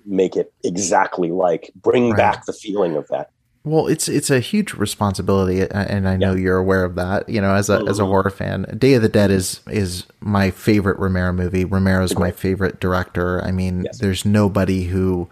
[0.04, 2.16] make it exactly like bring right.
[2.16, 3.30] back the feeling of that.
[3.62, 6.42] Well, it's it's a huge responsibility, and I know yeah.
[6.42, 7.28] you're aware of that.
[7.28, 8.10] You know, as a as a mm-hmm.
[8.10, 11.66] horror fan, Day of the Dead is is my favorite Romero movie.
[11.66, 13.44] Romero's my favorite director.
[13.44, 13.98] I mean, yes.
[13.98, 15.28] there's nobody who,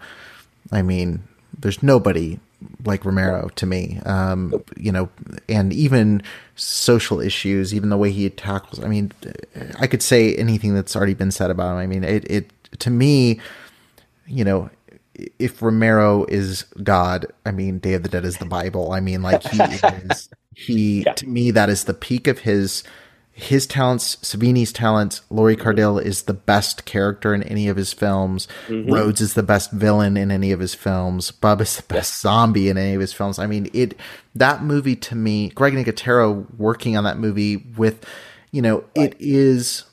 [0.71, 1.23] I mean,
[1.57, 2.39] there's nobody
[2.85, 3.99] like Romero to me.
[4.05, 5.09] Um, you know,
[5.47, 6.21] and even
[6.55, 8.83] social issues, even the way he tackles.
[8.83, 9.11] I mean,
[9.79, 11.77] I could say anything that's already been said about him.
[11.77, 13.39] I mean, it it to me,
[14.27, 14.69] you know,
[15.37, 18.91] if Romero is God, I mean, Day of the Dead is the Bible.
[18.91, 19.61] I mean, like he
[20.09, 21.13] is, he, yeah.
[21.13, 22.83] to me, that is the peak of his,
[23.39, 25.21] his talents, Savini's talents.
[25.29, 28.49] Lori Cardille is the best character in any of his films.
[28.67, 28.91] Mm-hmm.
[28.91, 31.31] Rhodes is the best villain in any of his films.
[31.31, 32.21] Bub is the best yes.
[32.21, 33.39] zombie in any of his films.
[33.39, 33.97] I mean, it,
[34.35, 38.05] that movie to me, Greg Nicotero working on that movie with,
[38.51, 39.13] you know, right.
[39.13, 39.85] it is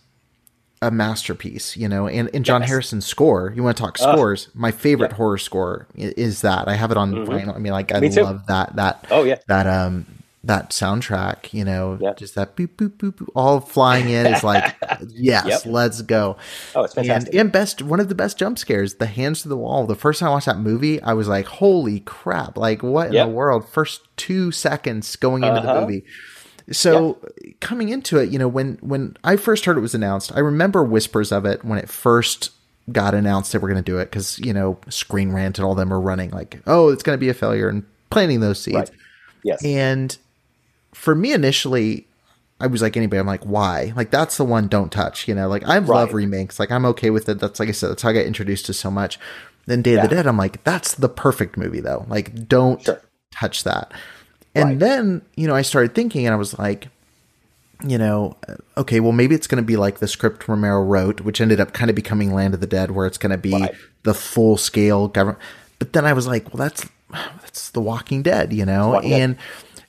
[0.83, 2.71] a masterpiece, you know, and, and John yes.
[2.71, 3.53] Harrison's score.
[3.55, 4.49] You want to talk scores?
[4.49, 5.19] Uh, my favorite yeah.
[5.19, 6.67] horror score is that.
[6.67, 7.33] I have it on mm-hmm.
[7.33, 7.55] vinyl.
[7.55, 10.05] I mean, like I love that that oh yeah that um
[10.47, 11.53] that soundtrack.
[11.53, 12.15] You know, yeah.
[12.15, 14.77] just that boop boop boop, boop all flying in is like
[15.09, 15.63] yes, yep.
[15.67, 16.37] let's go.
[16.75, 17.35] Oh, it's fantastic.
[17.35, 19.87] And, and best one of the best jump scares, the hands to the wall.
[19.87, 22.57] The first time I watched that movie, I was like, holy crap!
[22.57, 23.27] Like what yep.
[23.27, 23.69] in the world?
[23.69, 25.75] First two seconds going into uh-huh.
[25.75, 26.05] the movie
[26.73, 27.19] so
[27.61, 30.83] coming into it, you know, when when I first heard it was announced, I remember
[30.83, 32.51] whispers of it when it first
[32.91, 35.75] got announced that we're going to do it because you know Screen Rant and all
[35.75, 38.77] them are running like, oh, it's going to be a failure and planting those seeds.
[38.77, 38.91] Right.
[39.45, 39.65] Yes.
[39.65, 40.17] And
[40.97, 42.07] for me initially,
[42.59, 43.21] I was like anybody.
[43.21, 43.93] I'm like, why?
[43.95, 44.67] Like that's the one.
[44.67, 45.29] Don't touch.
[45.29, 45.89] You know, like I right.
[45.89, 46.59] love remakes.
[46.59, 47.39] Like I'm okay with it.
[47.39, 47.91] That's like I said.
[47.91, 49.19] That's how I got introduced to so much.
[49.67, 50.05] Then Day yeah.
[50.05, 50.27] of the Dead.
[50.27, 52.07] I'm like, that's the perfect movie though.
[52.09, 53.03] Like don't sure.
[53.31, 53.93] touch that.
[54.55, 54.79] And right.
[54.79, 56.89] then, you know, I started thinking and I was like,
[57.87, 61.21] you know, uh, okay, well, maybe it's going to be like the script Romero wrote,
[61.21, 63.53] which ended up kind of becoming Land of the Dead, where it's going to be
[63.53, 63.75] right.
[64.05, 65.43] the full scale government.
[65.79, 69.45] But then I was like, well, that's that's The Walking Dead, you know, and Dead.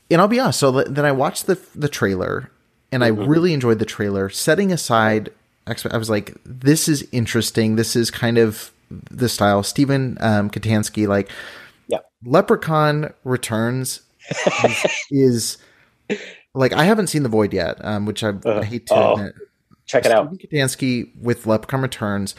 [0.10, 0.60] And I'll be honest.
[0.60, 2.52] So then I watched the the trailer,
[2.92, 3.22] and mm-hmm.
[3.22, 4.30] I really enjoyed the trailer.
[4.30, 5.32] Setting aside,
[5.66, 7.76] I was like, this is interesting.
[7.76, 9.64] This is kind of the style.
[9.64, 11.30] Steven um, Kostanski, like,
[11.88, 14.02] yeah, Leprechaun Returns
[15.12, 15.58] is,
[16.54, 19.14] like I haven't seen The Void yet, um, which I, uh, I hate to oh,
[19.14, 19.36] admit.
[19.86, 20.34] Check it out.
[20.34, 22.36] Kostanski with Leprechaun Returns.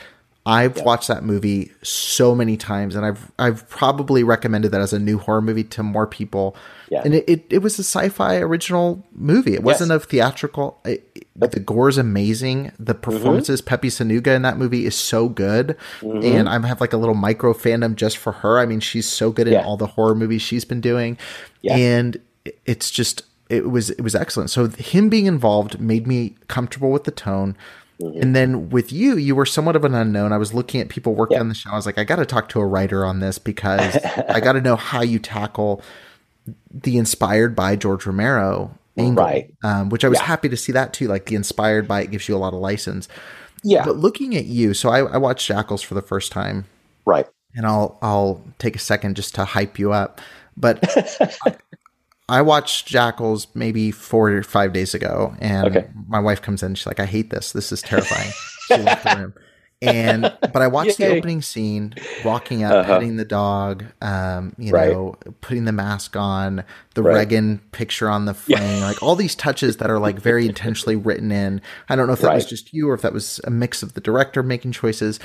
[0.48, 4.98] I've watched that movie so many times, and I've I've probably recommended that as a
[4.98, 6.56] new horror movie to more people.
[6.90, 7.02] Yeah.
[7.04, 9.52] And it, it, it was a Syfy original movie.
[9.54, 10.80] It wasn't a theatrical.
[10.86, 11.04] It,
[11.36, 12.72] the gore is amazing.
[12.78, 13.00] The Mm-hmm.
[13.02, 16.24] performances, Pepi Sonuga in that movie is so good, Mm-hmm.
[16.24, 18.58] and I have like a little micro fandom just for her.
[18.58, 19.64] I mean, she's so good in Yeah.
[19.64, 21.18] all the horror movies she's been doing,
[21.62, 21.76] Yeah.
[21.76, 22.18] and
[22.64, 24.48] it's just it was it was excellent.
[24.50, 27.54] So him being involved made me comfortable with the tone.
[28.00, 28.22] Mm-hmm.
[28.22, 30.32] And then with you, you were somewhat of an unknown.
[30.32, 31.40] I was looking at people working Yeah.
[31.40, 31.70] on the show.
[31.70, 33.96] I was like, I got to talk to a writer on this because
[34.28, 35.82] I got to know how you tackle
[36.72, 39.52] the inspired by George Romero angle, Right.
[39.62, 40.26] um, which I was Yeah.
[40.26, 41.08] happy to see that too.
[41.08, 43.08] Like the inspired by it gives you a lot of license.
[43.64, 43.84] Yeah.
[43.84, 46.66] But looking at you, so I, I watched Jackals for the first time,
[47.04, 47.26] right.
[47.56, 50.20] and I'll I'll take a second just to hype you up.
[50.56, 50.78] But
[51.44, 51.56] I,
[52.28, 55.88] I watched Jackals maybe four or five days ago, and Okay.
[56.08, 56.74] my wife comes in.
[56.74, 57.52] She's like, "I hate this.
[57.52, 58.30] This is terrifying."
[58.66, 59.34] she left the room.
[59.80, 62.94] And but I watched the opening scene, walking up, Uh-huh.
[62.94, 64.90] petting the dog, um, you Right.
[64.90, 66.64] know, putting the mask on,
[66.94, 67.14] the Right.
[67.14, 71.30] Reagan picture on the frame, like all these touches that are like very intentionally written
[71.30, 71.60] in.
[71.88, 73.94] I don't know if that was just you or if that was a mix of
[73.94, 75.20] the director making choices,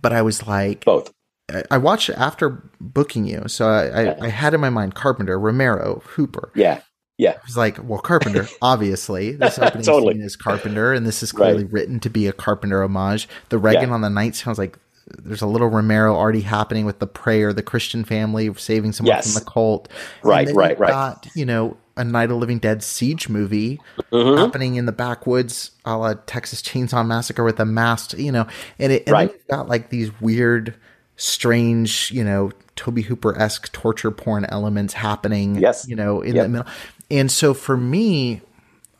[0.00, 1.12] but I was like, Both.
[1.50, 4.14] I- I watched it after booking you, so I, I, Yeah.
[4.20, 6.50] I had in my mind Carpenter, Romero, Hooper.
[6.54, 6.80] Yeah.
[7.18, 7.32] Yeah.
[7.32, 9.32] I was like, well, Carpenter, obviously.
[9.32, 10.14] This opening Totally.
[10.14, 11.72] scene is Carpenter, and this is clearly Right.
[11.72, 13.28] written to be a Carpenter homage.
[13.50, 13.94] The Reagan Yeah.
[13.94, 14.78] on the night sounds like
[15.18, 19.32] there's a little Romero already happening with the prayer, the Christian family saving someone Yes.
[19.34, 19.88] from the cult.
[20.22, 20.90] Right, right, right.
[20.90, 23.78] Got, you know, a Night of Living Dead siege movie
[24.12, 24.38] Mhm.
[24.38, 28.46] happening in the backwoods, a la Texas Chainsaw Massacre with a masked, you know,
[28.78, 29.28] and it and Right.
[29.28, 30.74] then you've got like these weird,
[31.16, 35.56] strange, you know, Tobe Hooper esque torture porn elements happening.
[35.56, 35.86] Yes.
[35.88, 36.44] you know, in Yep.
[36.44, 36.66] the middle,
[37.10, 38.40] and so for me,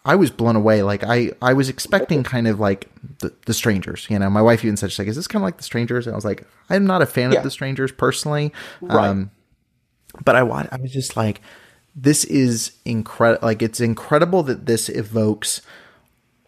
[0.04, 0.82] I was blown away.
[0.82, 2.90] Like I, I was expecting kind of like
[3.20, 4.06] the, the strangers.
[4.10, 6.06] You know, my wife even said she's like, "Is this kind of like the strangers?"
[6.06, 7.38] And I was like, "I'm not a fan Yeah.
[7.38, 9.08] of the strangers personally." Right.
[9.08, 9.30] Um,
[10.24, 11.40] but I I was just like,
[11.96, 13.46] this is incredible.
[13.46, 15.62] Like it's incredible that this evokes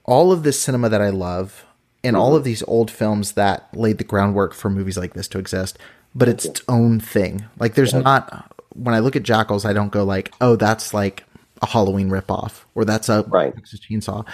[0.04, 1.63] all of this cinema that I love
[2.04, 5.38] and all of these old films that laid the groundwork for movies like this to
[5.38, 5.78] exist.
[6.14, 7.44] But it's its own thing.
[7.58, 11.24] Like there's not when I look at Jackals, I don't go like, oh, that's like
[11.62, 13.54] a Halloween ripoff or that's a Right.
[13.54, 14.24] Texas Chainsaw.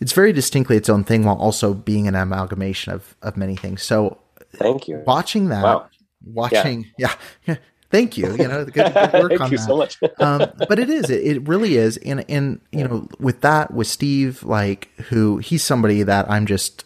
[0.00, 3.82] It's very distinctly its own thing while also being an amalgamation of of many things.
[3.82, 4.18] So
[4.56, 5.02] Thank you.
[5.06, 5.86] watching that, Wow.
[6.24, 7.14] watching, yeah,
[7.46, 7.56] yeah,
[7.90, 8.30] thank you.
[8.36, 9.66] You know, good, good work Thank on you that.
[9.66, 9.98] so much.
[10.18, 13.86] um, but it is, it, it really is, and and you know, with that, with
[13.86, 16.84] Steve, like who he's somebody that I'm just,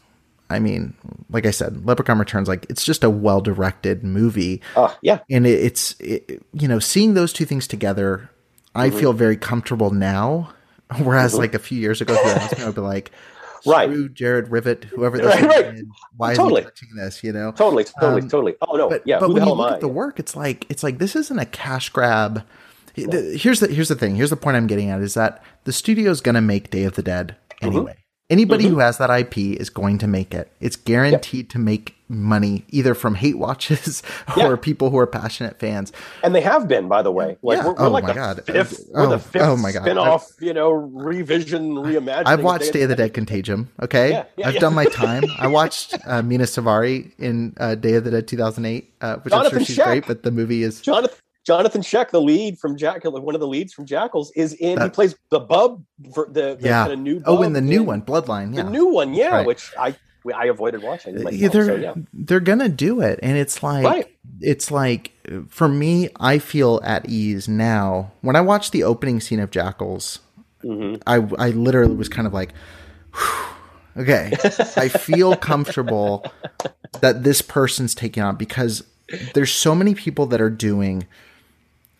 [0.50, 0.94] I mean,
[1.30, 5.18] like I said, Leprechaun Returns, like it's just a well directed movie, Uh, yeah.
[5.30, 8.30] and it, it's, it, you know, seeing those two things together,
[8.74, 8.98] I Mm-hmm.
[8.98, 10.50] feel very comfortable now.
[11.02, 13.10] Whereas, like a few years ago, if you asked me, I'd be like.
[13.66, 13.90] Right.
[13.90, 15.64] Screw Jared Rivet, whoever this Right, is, right.
[15.66, 16.60] and why Totally.
[16.62, 17.24] is he touching this?
[17.24, 17.82] You know, Totally.
[17.84, 18.22] Totally.
[18.22, 18.54] Um, totally.
[18.62, 18.88] Oh no.
[18.88, 19.18] but yeah.
[19.18, 19.74] but Who the when you look I?
[19.74, 22.44] at the work, it's like it's like this isn't a cash grab.
[22.94, 24.14] The- Here's the here's the thing.
[24.14, 26.94] Here's the point I'm getting at is that the studio's going to make Day of
[26.94, 27.88] the Dead Mm-hmm.
[28.30, 30.52] Anybody who has that IP is going to make it.
[30.60, 34.02] It's guaranteed to make money either from hate watches
[34.36, 34.56] or Yeah.
[34.56, 35.92] people who are passionate fans.
[36.22, 37.38] And they have been, by the way.
[37.40, 37.66] Like Yeah.
[37.68, 38.44] we're, we're Oh like my the God.
[38.44, 38.80] fifth.
[38.94, 39.82] Oh, we're the fifth oh my God.
[39.82, 42.26] spin-off, you know, revision, reimagining.
[42.26, 43.68] I've watched Day of the Dead Contagion.
[43.82, 45.24] Okay, Yeah, yeah, I've done my time.
[45.38, 49.48] I watched uh, Mena Suvari in uh, Day of the Dead 2008, uh, which I'm
[49.50, 51.16] sure she's great, but the movie is Jonathan
[51.48, 54.78] Jonathan Schaech, the lead from Jackal, one of the leads from Jackals, is in.
[54.78, 56.82] he plays the Bub, the, the yeah.
[56.82, 57.22] kind of new.
[57.24, 58.54] oh, in the new in- one, Bloodline.
[58.54, 59.46] Yeah, the new one, yeah, Right.
[59.46, 59.96] which I
[60.36, 61.14] I avoided watching.
[61.14, 61.94] myself, Yeah, they're so, yeah.
[62.12, 64.06] they're gonna do it, and it's like Right.
[64.42, 65.12] it's like
[65.48, 70.18] for me, I feel at ease now when I watch the opening scene of Jackals.
[70.62, 70.96] Mm-hmm.
[71.06, 71.14] I
[71.46, 72.52] I literally was kind of like,
[73.14, 74.32] "Whew, okay,
[74.76, 76.26] I feel comfortable
[77.00, 78.82] that this person's taking on because
[79.32, 81.06] there's so many people that are doing.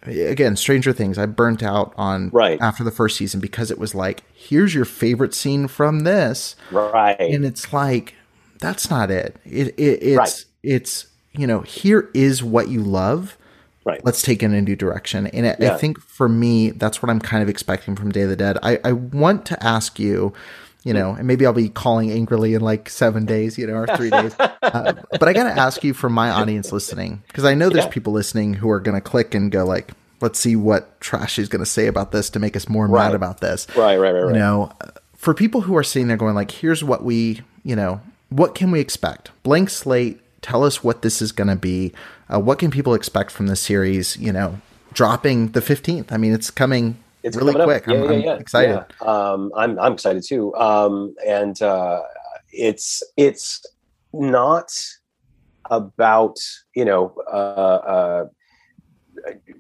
[0.09, 1.19] Again, Stranger Things.
[1.19, 2.59] I burnt out on Right.
[2.61, 7.17] after the first season because it was like, here's your favorite scene from this, Right.
[7.21, 8.15] and it's like
[8.61, 9.37] that's not it.
[9.45, 10.45] It, it it's Right.
[10.63, 13.37] it's you know here is what you love.
[13.85, 14.05] right.
[14.05, 15.29] Let's take it in a new direction.
[15.29, 18.29] And I, I think for me, that's what I'm kind of expecting from Day of
[18.29, 18.59] the Dead.
[18.63, 20.35] I, I want to ask you,
[20.89, 23.87] you know, and maybe I'll be calling angrily in like seven days, you know, or
[23.97, 24.35] three days.
[24.69, 27.85] Uh, but I got to ask you for my audience listening, because I know there's
[27.87, 27.91] Yeah.
[27.91, 31.49] people listening who are going to click and go like, let's see what trash he's
[31.49, 33.07] going to say about this to make us more Right.
[33.07, 33.97] mad about this right.
[33.97, 34.11] Right.
[34.13, 34.21] Right.
[34.25, 34.35] Right.
[34.35, 34.73] you know
[35.17, 38.71] for people who are sitting there going like here's what we you know what can
[38.73, 41.93] we expect blank slate tell us what this is going to be
[42.35, 44.61] uh, what can people expect from the series you know
[44.93, 46.97] dropping the 15th i mean it's coming
[47.29, 47.87] it's really quick.
[47.87, 48.35] Yeah, I'm, yeah, I'm yeah.
[48.37, 49.07] excited Yeah.
[49.07, 50.55] Um, I'm I'm excited too.
[50.55, 52.03] Um, and uh,
[52.53, 53.65] it's it's
[54.13, 54.71] not
[55.71, 56.37] about
[56.75, 58.25] you know uh, uh,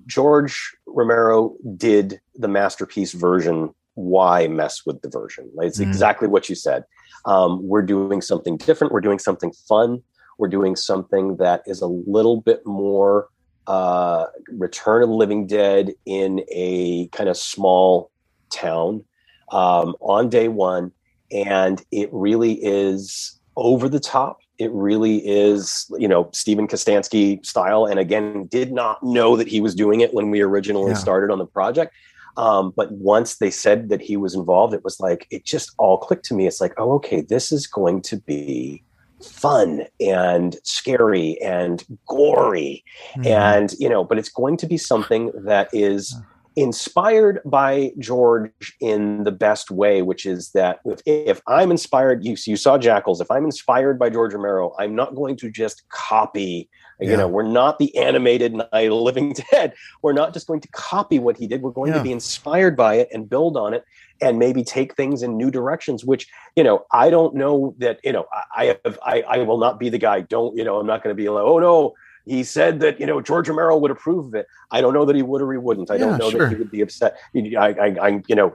[0.06, 3.74] George Romero did the masterpiece version.
[3.94, 5.50] Why mess with the version?
[5.58, 5.82] It's mm.
[5.82, 6.84] exactly what you said.
[7.24, 8.92] Um, we're doing something different.
[8.92, 10.02] We're doing something fun.
[10.38, 13.28] We're doing something that is a little bit more
[13.68, 18.10] uh, Return of the Living Dead in a kind of small
[18.50, 19.04] town
[19.52, 20.90] um, on day one.
[21.30, 24.40] And it really is over the top.
[24.58, 27.84] It really is, you know, Steven Kostanski style.
[27.84, 30.96] And again, did not know that he was doing it when we originally yeah.
[30.96, 31.92] started on the project.
[32.38, 35.98] Um, but once they said that he was involved, it was like, it just all
[35.98, 36.46] clicked to me.
[36.46, 38.82] It's like, oh, okay, this is going to be
[39.22, 42.84] fun and scary and gory.
[43.16, 43.26] Mm-hmm.
[43.26, 46.14] And, you know, but it's going to be something that is
[46.56, 52.36] inspired by George in the best way, which is that if, if I'm inspired, you,
[52.46, 56.68] you saw Jackals, if I'm inspired by George Romero, I'm not going to just copy
[57.00, 57.10] yeah.
[57.10, 59.74] You know, we're not the animated Night Living Dead.
[60.02, 61.62] We're not just going to copy what he did.
[61.62, 61.98] We're going yeah.
[61.98, 63.84] to be inspired by it and build on it
[64.20, 68.12] and maybe take things in new directions which you know i don't know that you
[68.12, 70.20] know i have i, I will not be the guy.
[70.20, 71.94] Don't you know i'm not going to be like oh no
[72.28, 74.46] he said that you know George Romero would approve of it.
[74.70, 75.90] I don't know that he would or he wouldn't.
[75.90, 76.40] I yeah, don't know sure.
[76.40, 77.16] that he would be upset.
[77.34, 78.54] I, I, I you know,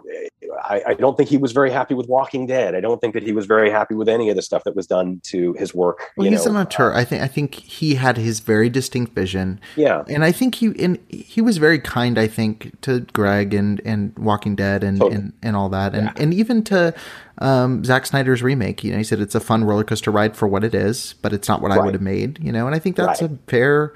[0.64, 2.76] I, I, don't think he was very happy with Walking Dead.
[2.76, 4.86] I don't think that he was very happy with any of the stuff that was
[4.86, 6.12] done to his work.
[6.16, 6.52] Well, he's know.
[6.52, 6.94] an auteur.
[6.94, 9.60] Uh, I think I think he had his very distinct vision.
[9.76, 12.20] Yeah, and I think he and he was very kind.
[12.20, 15.16] I think to Greg and and Walking Dead and totally.
[15.16, 16.24] and, and all that, and yeah.
[16.24, 16.94] and even to
[17.40, 18.84] um, Zack Snyder's remake.
[18.84, 21.34] You know, he said it's a fun roller coaster ride for what it is, but
[21.34, 21.80] it's not what right.
[21.80, 22.40] I would have made.
[22.42, 23.32] You know, and I think that's right.
[23.32, 23.94] a fair.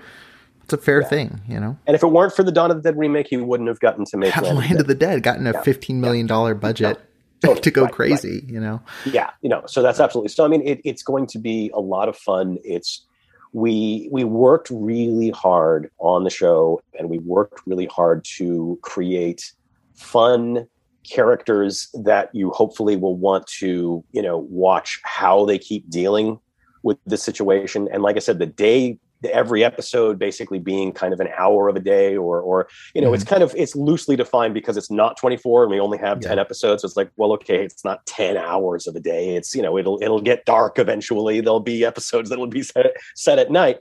[0.64, 1.08] It's a fair yeah.
[1.08, 1.78] thing, you know.
[1.88, 4.04] And if it weren't for the Dawn of the Dead remake, he wouldn't have gotten
[4.06, 5.62] to make Land, Land of the Dead, gotten a yeah.
[5.62, 7.00] fifteen million dollar budget.
[7.42, 7.62] Totally.
[7.62, 8.82] to go right, crazy, you know.
[9.06, 9.62] Yeah, you know.
[9.68, 10.30] So that's absolutely.
[10.30, 12.58] So I mean, it, it's going to be a lot of fun.
[12.64, 13.06] It's
[13.54, 19.54] we we worked really hard on the show, and we worked really hard to create
[19.94, 20.68] fun
[21.10, 26.40] characters that you hopefully will want to you know watch how they keep dealing
[26.84, 31.20] with the situation and like i said the day every episode basically being kind of
[31.20, 33.16] an hour of a day or or you know mm-hmm.
[33.16, 36.30] it's kind of it's loosely defined because it's not 24 and we only have yeah.
[36.30, 39.56] 10 episodes so it's like well okay it's not 10 hours of a day it's
[39.56, 42.86] you know it'll it'll get dark eventually there'll be episodes that'll be set,
[43.16, 43.78] set at night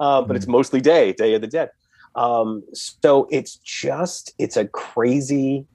[0.00, 0.36] um, but mm-hmm.
[0.36, 1.70] it's mostly day day of the dead
[2.14, 5.66] um, so it's just it's a crazy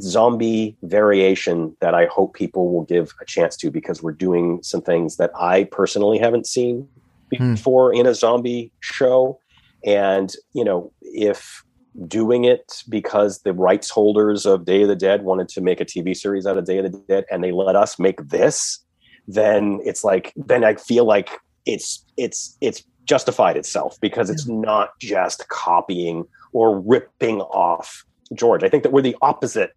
[0.00, 4.82] zombie variation that I hope people will give a chance to because we're doing some
[4.82, 6.88] things that I personally haven't seen
[7.36, 7.54] hmm.
[7.54, 9.40] before in a zombie show.
[9.84, 11.64] And, you know, if
[12.06, 15.84] doing it because the rights holders of Day of the Dead wanted to make a
[15.84, 18.80] TV series out of Day of the Dead and they let us make this,
[19.26, 21.30] then it's like, then I feel like
[21.66, 28.62] it's, it's, it's justified itself because it's not just copying or ripping off George.
[28.62, 29.72] I think that we're the opposite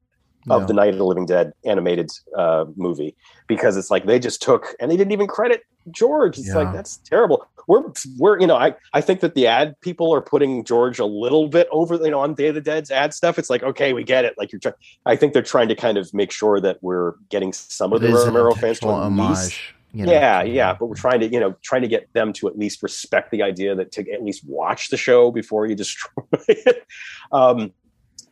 [0.49, 3.15] of the Night of the Living Dead animated uh, movie
[3.47, 6.37] because it's like they just took and they didn't even credit George.
[6.37, 6.55] It's yeah.
[6.55, 7.45] like that's terrible.
[7.67, 7.83] We're
[8.17, 11.47] we're you know I I think that the ad people are putting George a little
[11.47, 13.37] bit over you know on Day of the Dead's ad stuff.
[13.37, 14.35] It's like okay we get it.
[14.37, 14.75] Like you're trying.
[15.05, 18.07] I think they're trying to kind of make sure that we're getting some of it
[18.07, 19.75] the Romero fans to homage.
[19.93, 22.47] You know, yeah, yeah, but we're trying to, you know, trying to get them to
[22.47, 26.23] at least respect the idea that to at least watch the show before you destroy
[26.47, 26.85] it.
[27.33, 27.73] Um,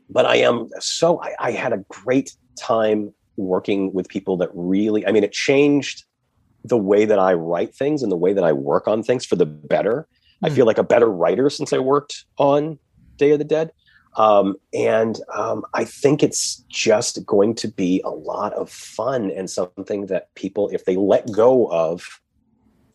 [0.09, 5.05] but I am so I, I had a great time working with people that really
[5.05, 6.03] I mean it changed
[6.63, 9.35] the way that I write things and the way that I work on things for
[9.35, 10.07] the better.
[10.43, 10.47] Mm.
[10.47, 10.55] I hmm.
[10.55, 12.79] feel like a better writer since I worked on
[13.17, 13.71] Day of the Dead.
[14.17, 19.49] Um, and um, I think it's just going to be a lot of fun and
[19.49, 22.19] something that people, if they let go of,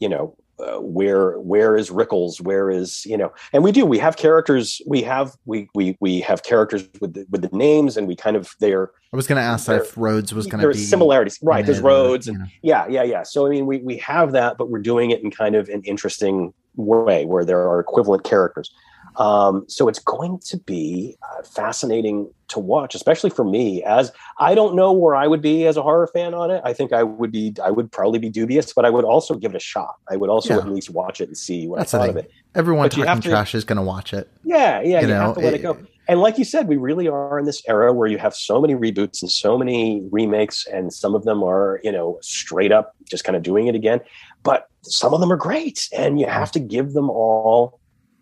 [0.00, 2.40] you know, uh, where where is Rickles?
[2.40, 3.32] Where is you know?
[3.52, 3.84] And we do.
[3.84, 4.80] We have characters.
[4.86, 8.36] We have we we we have characters with the, with the names, and we kind
[8.36, 8.90] of they're.
[9.12, 11.64] I was going to ask if Rhodes was going to be similarities, right?
[11.64, 13.22] There's Rhodes, and yeah, yeah, yeah.
[13.22, 15.82] So I mean, we we have that, but we're doing it in kind of an
[15.84, 18.72] interesting way where there are equivalent characters.
[19.16, 23.82] Um, so it's going to be uh, fascinating to watch, especially for me.
[23.84, 26.60] As I don't know where I would be as a horror fan on it.
[26.64, 29.52] I think I would be, I would probably be dubious, but I would also give
[29.52, 29.96] it a shot.
[30.08, 30.60] I would also yeah.
[30.60, 32.30] at least watch it and see what That's I thought of it.
[32.54, 34.28] Everyone but talking to, trash is going to watch it.
[34.44, 35.00] Yeah, yeah.
[35.00, 35.78] You, you know, have to let it, it go.
[36.06, 38.74] And like you said, we really are in this era where you have so many
[38.74, 43.24] reboots and so many remakes, and some of them are, you know, straight up just
[43.24, 44.00] kind of doing it again.
[44.42, 47.80] But some of them are great, and you have to give them all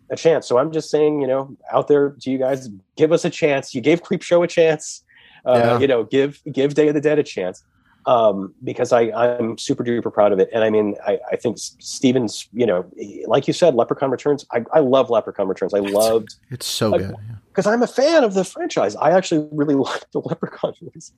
[0.09, 0.47] a chance.
[0.47, 3.73] So I'm just saying, you know, out there to you guys, give us a chance.
[3.73, 5.03] You gave Creepshow a chance.
[5.45, 5.79] Uh, yeah.
[5.79, 7.63] You know, give give Day of the Dead a chance.
[8.05, 10.49] um, because I, I'm super duper proud of it.
[10.53, 12.85] And I mean, I, I think Stevens, you know,
[13.27, 14.45] like you said, Leprechaun Returns.
[14.51, 15.73] I, I love Leprechaun Returns.
[15.73, 16.35] I loved.
[16.51, 17.15] It's so like, good
[17.47, 18.95] because I'm a fan of the franchise.
[18.95, 21.13] I actually really like the Leprechaun movies,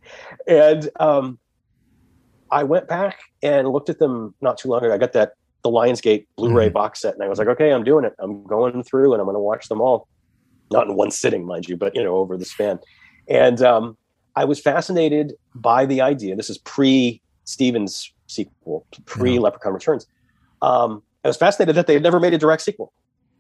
[0.48, 1.40] and um,
[2.52, 4.94] I went back and looked at them not too long ago.
[4.94, 5.34] I got that
[5.66, 6.74] the Lionsgate Blu-ray mm-hmm.
[6.74, 8.14] box set, and I was like, okay, I'm doing it.
[8.20, 10.08] I'm going through, and I'm going to watch them all,
[10.72, 12.78] not in one sitting, mind you, but you know, over the span.
[13.28, 13.98] And um,
[14.36, 16.36] I was fascinated by the idea.
[16.36, 20.06] This is pre Stevens sequel, pre Leprechaun Returns.
[20.62, 22.94] Um, I was fascinated that they had never made a direct sequel.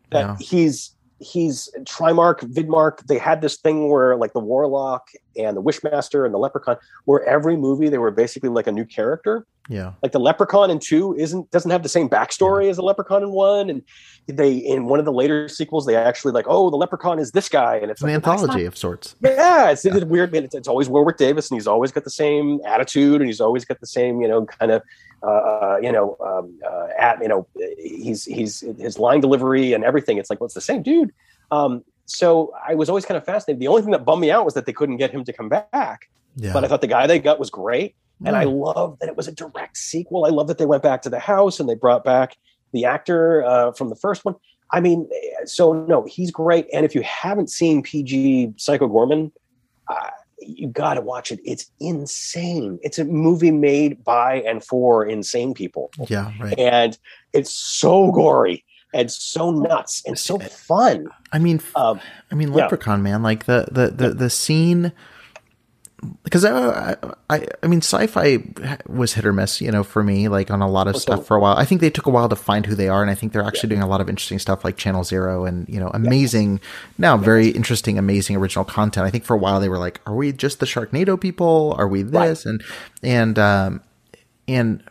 [0.09, 0.47] That yeah.
[0.47, 3.05] he's he's Trimark, Vidmark.
[3.07, 7.23] They had this thing where like the Warlock and the Wishmaster and the Leprechaun, where
[7.25, 9.45] every movie they were basically like a new character.
[9.67, 9.93] Yeah.
[10.03, 12.71] Like the Leprechaun in two isn't doesn't have the same backstory yeah.
[12.71, 13.69] as the Leprechaun in one.
[13.69, 13.81] And
[14.27, 17.49] they in one of the later sequels, they actually like, oh, the Leprechaun is this
[17.49, 17.77] guy.
[17.77, 19.15] And it's, an like, anthology not, of sorts.
[19.21, 19.95] Yeah, it's, yeah.
[19.95, 20.35] it's weird.
[20.35, 23.65] It's, it's always Warwick Davis, and he's always got the same attitude, and he's always
[23.65, 24.83] got the same, you know, kind of
[25.23, 27.47] uh, uh, you know, um, uh, at you know,
[27.79, 30.19] he's he's his line delivery and everything.
[30.19, 31.11] It's like, well, it's the same dude.
[31.51, 33.59] Um, so I was always kind of fascinated.
[33.59, 35.49] The only thing that bummed me out was that they couldn't get him to come
[35.49, 36.09] back.
[36.35, 36.53] Yeah.
[36.53, 37.95] But I thought the guy they got was great.
[38.23, 40.25] And I love that it was a direct sequel.
[40.25, 42.37] I love that they went back to the house and they brought back
[42.71, 44.35] the actor uh, from the first one.
[44.71, 45.09] I mean,
[45.45, 46.67] so no, he's great.
[46.73, 49.31] And if you haven't seen PG Psycho Goreman,
[49.89, 51.39] uh, you got to watch it.
[51.43, 52.79] It's insane.
[52.83, 55.91] It's a movie made by and for insane people.
[56.07, 56.57] Yeah, right.
[56.57, 56.97] And
[57.33, 58.63] it's so gory
[58.95, 61.09] and so nuts and so fun.
[61.31, 61.99] I mean, um,
[62.31, 63.11] I mean, Leprechaun yeah.
[63.11, 64.93] man, like the the the, the scene
[66.23, 66.95] because I,
[67.29, 70.69] I, I mean, Syfy was hit or miss, you know, for me, like on a
[70.69, 71.57] lot of stuff for a while.
[71.57, 73.43] I think they took a while to find who they are, and I think they're
[73.43, 73.77] actually yeah.
[73.77, 76.59] doing a lot of interesting stuff, like Channel Zero, and you know, amazing, yeah.
[76.97, 79.05] now very interesting, amazing original content.
[79.05, 81.75] I think for a while they were like, "Are we just the Sharknado people?
[81.77, 82.51] Are we this?" Right.
[82.51, 82.63] And
[83.01, 83.81] and um,
[84.47, 84.83] and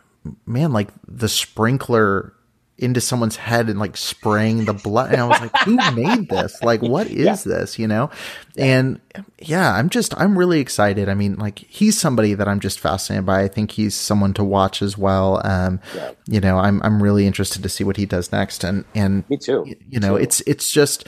[0.45, 2.33] man, like the sprinkler
[2.77, 5.13] into someone's head and like spraying the blood.
[5.13, 6.61] And I was like, who made this?
[6.61, 7.53] Like, what is yeah.
[7.57, 7.79] this?
[7.79, 8.09] You know?
[8.57, 8.99] And
[9.39, 11.07] yeah, I'm just, I'm really excited.
[11.07, 13.43] I mean, like, he's somebody that I'm just fascinated by.
[13.43, 15.41] I think he's someone to watch as well.
[15.45, 16.11] Um, yeah.
[16.27, 18.65] you know, I'm, I'm really interested to see what he does next.
[18.65, 19.65] And, and, me too.
[19.89, 20.23] You know, too.
[20.23, 21.07] it's, it's just,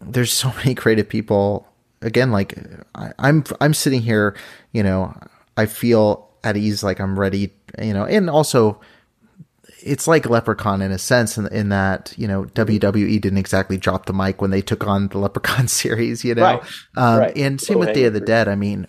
[0.00, 1.68] there's so many creative people.
[2.02, 2.58] Again, like,
[2.96, 4.36] I, I'm, I'm sitting here,
[4.72, 5.14] you know,
[5.56, 8.80] I feel at ease, like I'm ready, you know, and also,
[9.82, 14.06] it's like Leprechaun in a sense, in, in, that you know WWE didn't exactly drop
[14.06, 16.42] the mic when they took on the Leprechaun series, you know.
[16.42, 16.62] Right.
[16.96, 17.36] Um, right.
[17.36, 18.48] And same oh, with Day of the Dead.
[18.48, 18.86] I mean,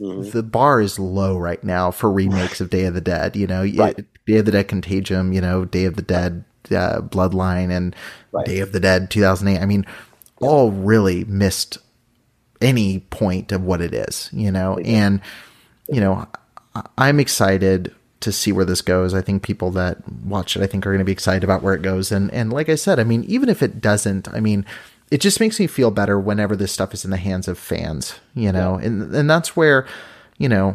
[0.00, 0.30] mm-hmm.
[0.30, 3.36] the bar is low right now for remakes of Day of the Dead.
[3.36, 3.96] You know, right.
[4.26, 7.96] Day of the Dead Contagium, you know, Day of the Dead uh, Bloodline, and
[8.44, 9.62] Day of the Dead 2008.
[9.62, 9.86] I mean,
[10.40, 11.78] all really missed
[12.60, 15.20] any point of what it is, you know, and
[15.88, 16.26] you know,
[16.96, 19.14] I'm excited to see where this goes.
[19.14, 21.74] I think people that watch it, I think, are going to be excited about where
[21.74, 22.12] it goes.
[22.12, 24.64] And and like I said, I mean, even if it doesn't, I mean,
[25.10, 28.18] it just makes me feel better whenever this stuff is in the hands of fans,
[28.34, 28.78] you know.
[28.78, 28.86] Yeah.
[28.86, 29.86] And and that's where
[30.40, 30.74] you know,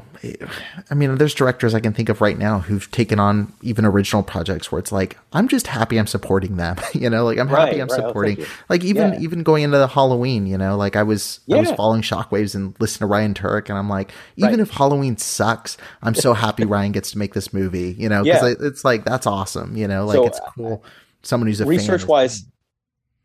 [0.92, 4.22] I mean, there's directors I can think of right now who've taken on even original
[4.22, 6.78] projects where it's like, I'm just happy I'm supporting them.
[6.94, 8.46] you know, like I'm right, happy I'm right, supporting.
[8.70, 9.20] Like even yeah.
[9.22, 11.58] even going into the Halloween, you know, like I was yeah.
[11.58, 14.60] I was following Shockwaves and listening to Ryan Turek, and I'm like, even right.
[14.60, 17.96] if Halloween sucks, I'm so happy Ryan gets to make this movie.
[17.98, 18.68] You know, because yeah.
[18.68, 19.76] it's like that's awesome.
[19.76, 20.84] You know, like so, it's uh, cool.
[21.24, 22.46] Someone who's a research wise.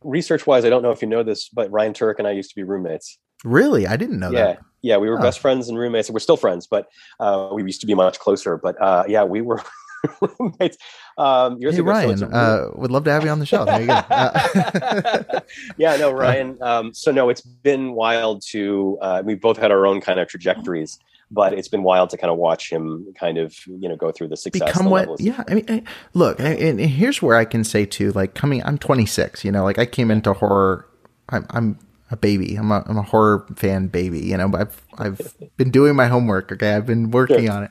[0.02, 2.48] Research wise, I don't know if you know this, but Ryan Turek and I used
[2.48, 3.18] to be roommates.
[3.44, 4.44] Really, I didn't know yeah.
[4.44, 4.60] that.
[4.82, 5.22] Yeah, we were oh.
[5.22, 6.10] best friends and roommates.
[6.10, 8.56] We're still friends, but uh, we used to be much closer.
[8.56, 9.62] But uh, yeah, we were
[10.38, 10.76] roommates.
[11.18, 13.64] Um, years hey, ago, Ryan, so uh, would love to have you on the show.
[13.64, 14.00] There you go.
[15.76, 16.58] yeah, no, Ryan.
[16.60, 18.98] Um, so no, it's been wild to.
[19.00, 20.98] Uh, we both had our own kind of trajectories,
[21.30, 24.28] but it's been wild to kind of watch him kind of you know go through
[24.28, 24.72] the success.
[24.72, 25.20] Become what?
[25.20, 25.82] Yeah, I mean, I,
[26.14, 28.62] look, I, and here's where I can say too, like coming.
[28.64, 29.44] I'm 26.
[29.44, 30.86] You know, like I came into horror.
[31.28, 31.78] I'm, I'm
[32.10, 32.56] a baby.
[32.56, 34.20] I'm a I'm a horror fan baby.
[34.20, 36.52] You know, I've I've been doing my homework.
[36.52, 37.52] Okay, I've been working sure.
[37.52, 37.70] on it,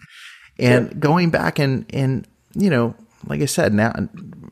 [0.58, 1.00] and sure.
[1.00, 2.96] going back and and you know,
[3.28, 3.94] like I said, now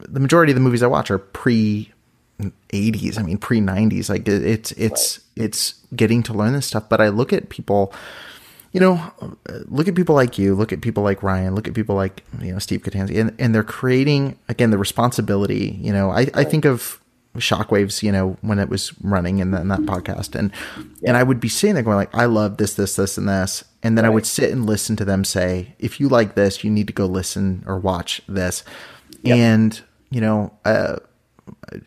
[0.08, 1.92] the majority of the movies I watch are pre
[2.40, 3.18] 80s.
[3.18, 4.10] I mean, pre 90s.
[4.10, 5.46] Like it's it's right.
[5.46, 6.90] it's getting to learn this stuff.
[6.90, 7.94] But I look at people.
[8.74, 9.14] You know,
[9.70, 12.52] look at people like you, look at people like Ryan, look at people like, you
[12.52, 15.80] know, Steve Kostanski, and, and they're creating, again, the responsibility.
[15.82, 16.38] You know, I, right.
[16.38, 17.00] I think of
[17.42, 20.52] shockwaves you know when it was running in, the, in that podcast and
[21.02, 21.10] yeah.
[21.10, 23.64] and i would be sitting there going like i love this this this and this
[23.84, 24.12] and then right.
[24.12, 26.94] i would sit and listen to them say if you like this you need to
[26.94, 28.64] go listen or watch this
[29.22, 29.38] yep.
[29.38, 30.98] and you know uh,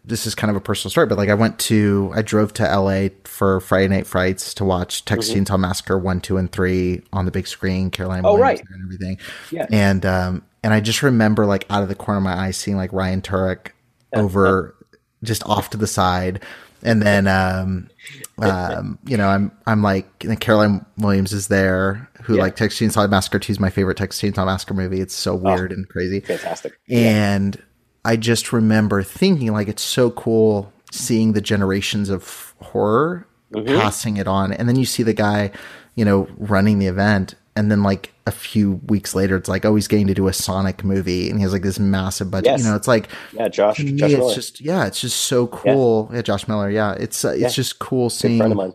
[0.04, 2.62] this is kind of a personal story, but like I went to, I drove to
[2.62, 5.44] LA for Friday Night Frights to watch Texas Mm-hmm.
[5.44, 7.90] Chainsaw Massacre one, two, and three on the big screen.
[7.90, 8.68] Caroline Oh, Williams right.
[8.70, 9.18] and everything.
[9.50, 9.66] Yeah.
[9.70, 12.76] And um, and I just remember like out of the corner of my eye seeing
[12.76, 13.68] like Ryan Turek
[14.14, 14.74] over
[15.22, 16.42] just off to the side.
[16.82, 17.90] And then, um,
[18.38, 20.06] um, you know, I'm, I'm like,
[20.40, 22.42] Caroline Williams is there who Yeah.
[22.42, 25.00] like Texas Chainsaw Massacre 2 is my favorite Texas Chainsaw Massacre movie.
[25.00, 26.20] It's so weird and crazy.
[26.20, 26.78] Fantastic.
[26.88, 27.62] And
[28.04, 33.26] I just remember thinking like it's so cool seeing the generations of horror
[33.66, 34.52] passing it on.
[34.52, 35.50] And then you see the guy,
[35.96, 37.34] you know, running the event.
[37.60, 40.32] And then like a few weeks later, it's like, oh, he's getting to do a
[40.32, 42.46] Sonic movie and he has like this massive budget.
[42.52, 42.60] Yes.
[42.64, 43.78] You know, it's like, Yeah, Josh.
[43.80, 46.10] me, Josh it's Miller, just, yeah, it's just so cool.
[46.12, 46.70] Yeah, Josh Miller.
[46.70, 46.92] Yeah.
[46.94, 47.48] It's, uh, it's Yeah.
[47.50, 48.72] just cool seeing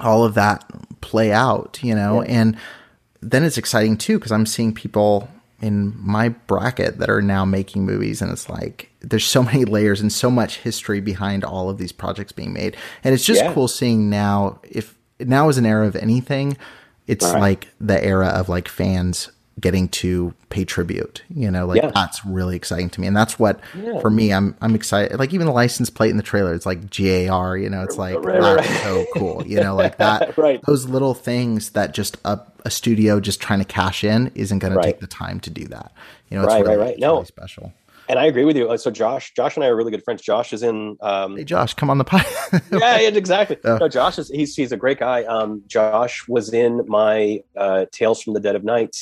[0.00, 0.64] all of that
[1.02, 2.28] play out, you know, Yeah.
[2.40, 2.56] and
[3.20, 5.28] then it's exciting too because I'm seeing people
[5.60, 10.00] in my bracket that are now making movies, and it's like there's so many layers
[10.00, 13.52] and so much history behind all of these projects being made, and it's just Yeah.
[13.52, 16.58] cool seeing now if now is an era of anything,
[17.06, 17.40] it's Right.
[17.40, 21.90] like the era of like fans getting to pay tribute, you know, like Yeah.
[21.94, 24.00] that's really exciting to me, and that's what Yeah.
[24.00, 25.18] for me I'm I'm excited.
[25.18, 28.16] Like even the license plate in the trailer, it's like GAR, you know, it's like
[28.16, 28.82] Right, right, that's right.
[28.82, 30.60] so cool, you know, like that Right.
[30.66, 34.74] those little things that just a, a studio just trying to cash in isn't going
[34.74, 35.92] to take the time to do that.
[36.28, 36.92] You know, it's Right, right, really, right.
[36.94, 37.12] it's No.
[37.14, 37.72] really special.
[38.08, 38.70] And I agree with you.
[38.70, 40.22] Uh, So Josh, Josh and I are really good friends.
[40.22, 40.96] Josh is in.
[41.00, 42.24] Um, Hey, Josh, come on the pod.
[42.72, 43.56] yeah, exactly.
[43.64, 45.24] No, Josh is he's he's a great guy.
[45.24, 48.96] Um, Josh was in my uh, Tales from the Dead of Night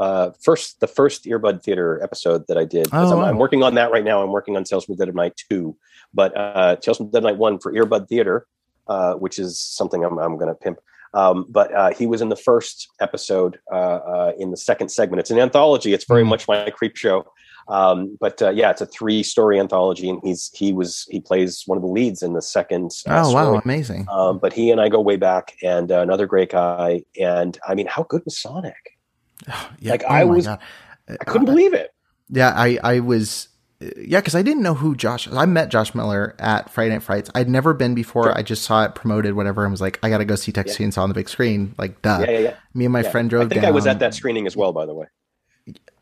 [0.00, 2.88] uh, first the first Earbud Theater episode that I did.
[2.92, 3.24] Oh, I'm, wow.
[3.24, 4.22] I'm working on that right now.
[4.22, 5.76] I'm working on Tales from the Dead of Night two,
[6.14, 8.46] but uh, Tales from the Dead of Night one for Earbud Theater,
[8.88, 10.78] uh, which is something I'm I'm going to pimp.
[11.14, 15.20] Um, but uh, he was in the first episode uh, uh, in the second segment.
[15.20, 15.92] It's an anthology.
[15.92, 16.28] It's very Mhm.
[16.28, 17.24] much my Creepshow.
[17.68, 21.62] Um, but uh, yeah, it's a three story anthology, and he's he was he plays
[21.66, 22.92] one of the leads in the second.
[23.08, 23.60] uh, oh, wow.
[23.64, 24.06] Amazing.
[24.10, 27.04] Um, but he and I go way back, and uh, another great guy.
[27.20, 28.98] And I mean, how good was Sonic?
[29.80, 29.90] Yeah.
[29.92, 30.60] like, I was- God.
[31.08, 31.92] I couldn't believe it.
[32.30, 33.48] Yeah, I, I was,
[33.80, 35.28] yeah, because I didn't know who Josh.
[35.30, 37.28] I met Josh Miller at Friday Night Frights.
[37.34, 38.24] I'd never been before.
[38.24, 38.38] Sure.
[38.38, 40.78] I just saw it promoted, whatever, and was like, I got to go see Texas
[40.78, 41.74] Chainsaw on the big screen.
[41.76, 42.20] Like, duh.
[42.20, 42.54] Yeah, yeah, yeah.
[42.72, 43.10] Me and my yeah.
[43.10, 43.68] friend drove I think down.
[43.68, 45.06] I was at that screening as well, by the way.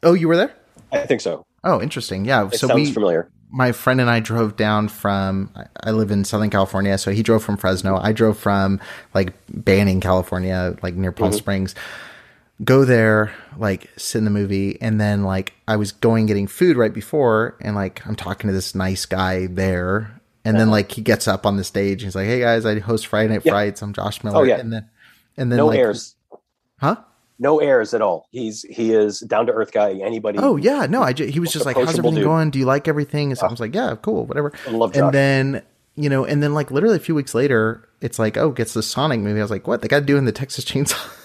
[0.03, 0.55] Oh, you were there?
[0.93, 1.45] I think so.
[1.65, 2.24] Oh, interesting.
[2.24, 2.47] Yeah.
[2.47, 3.28] It so sounds we, familiar.
[3.51, 5.51] my friend and I drove down from
[5.85, 7.99] I- live in Southern California, so he drove from Fresno.
[8.01, 8.81] I drove from
[9.15, 11.37] like Banning, California, like near Palm Mhm.
[11.37, 11.74] Springs.
[12.62, 16.77] Go there, like sit in the movie, and then like I was going getting food
[16.77, 20.11] right before, and like I'm talking to this nice guy there,
[20.45, 20.73] and then Uh-huh.
[20.73, 23.32] like he gets up on the stage and he's like, "Hey guys, I host Friday
[23.32, 23.53] Night Yeah.
[23.53, 23.81] Frights.
[23.82, 24.59] I'm Josh Miller." Oh, yeah.
[24.59, 24.85] and then
[25.39, 26.16] and then No like, airs.
[26.81, 26.97] huh?
[27.40, 28.28] No airs at all.
[28.30, 29.94] He's he is down to earth guy.
[29.94, 30.38] Anybody?
[30.38, 32.24] Oh yeah, no, I he was just like, "How's everything dude.
[32.24, 32.50] going?
[32.50, 35.02] Do you like everything?" And so I was like, "Yeah, cool, whatever." I love Josh.
[35.02, 35.62] And then
[35.96, 38.82] you know, and then like literally a few weeks later, it's like, oh, gets the
[38.82, 39.40] Sonic movie.
[39.40, 39.82] I was like, what?
[39.82, 41.16] They got to do in the Texas Chainsaw.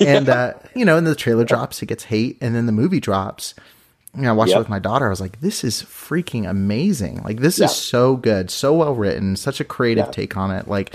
[0.06, 3.00] and uh, you know, and the trailer drops, it gets hate, and then the movie
[3.00, 3.54] drops.
[4.16, 4.56] You know, I watched Yep.
[4.56, 5.06] it with my daughter.
[5.06, 7.22] I was like, this is freaking amazing.
[7.22, 7.66] Like, this Yeah.
[7.66, 10.10] is so good, so well written, such a creative Yeah.
[10.12, 10.68] take on it.
[10.68, 10.94] Like,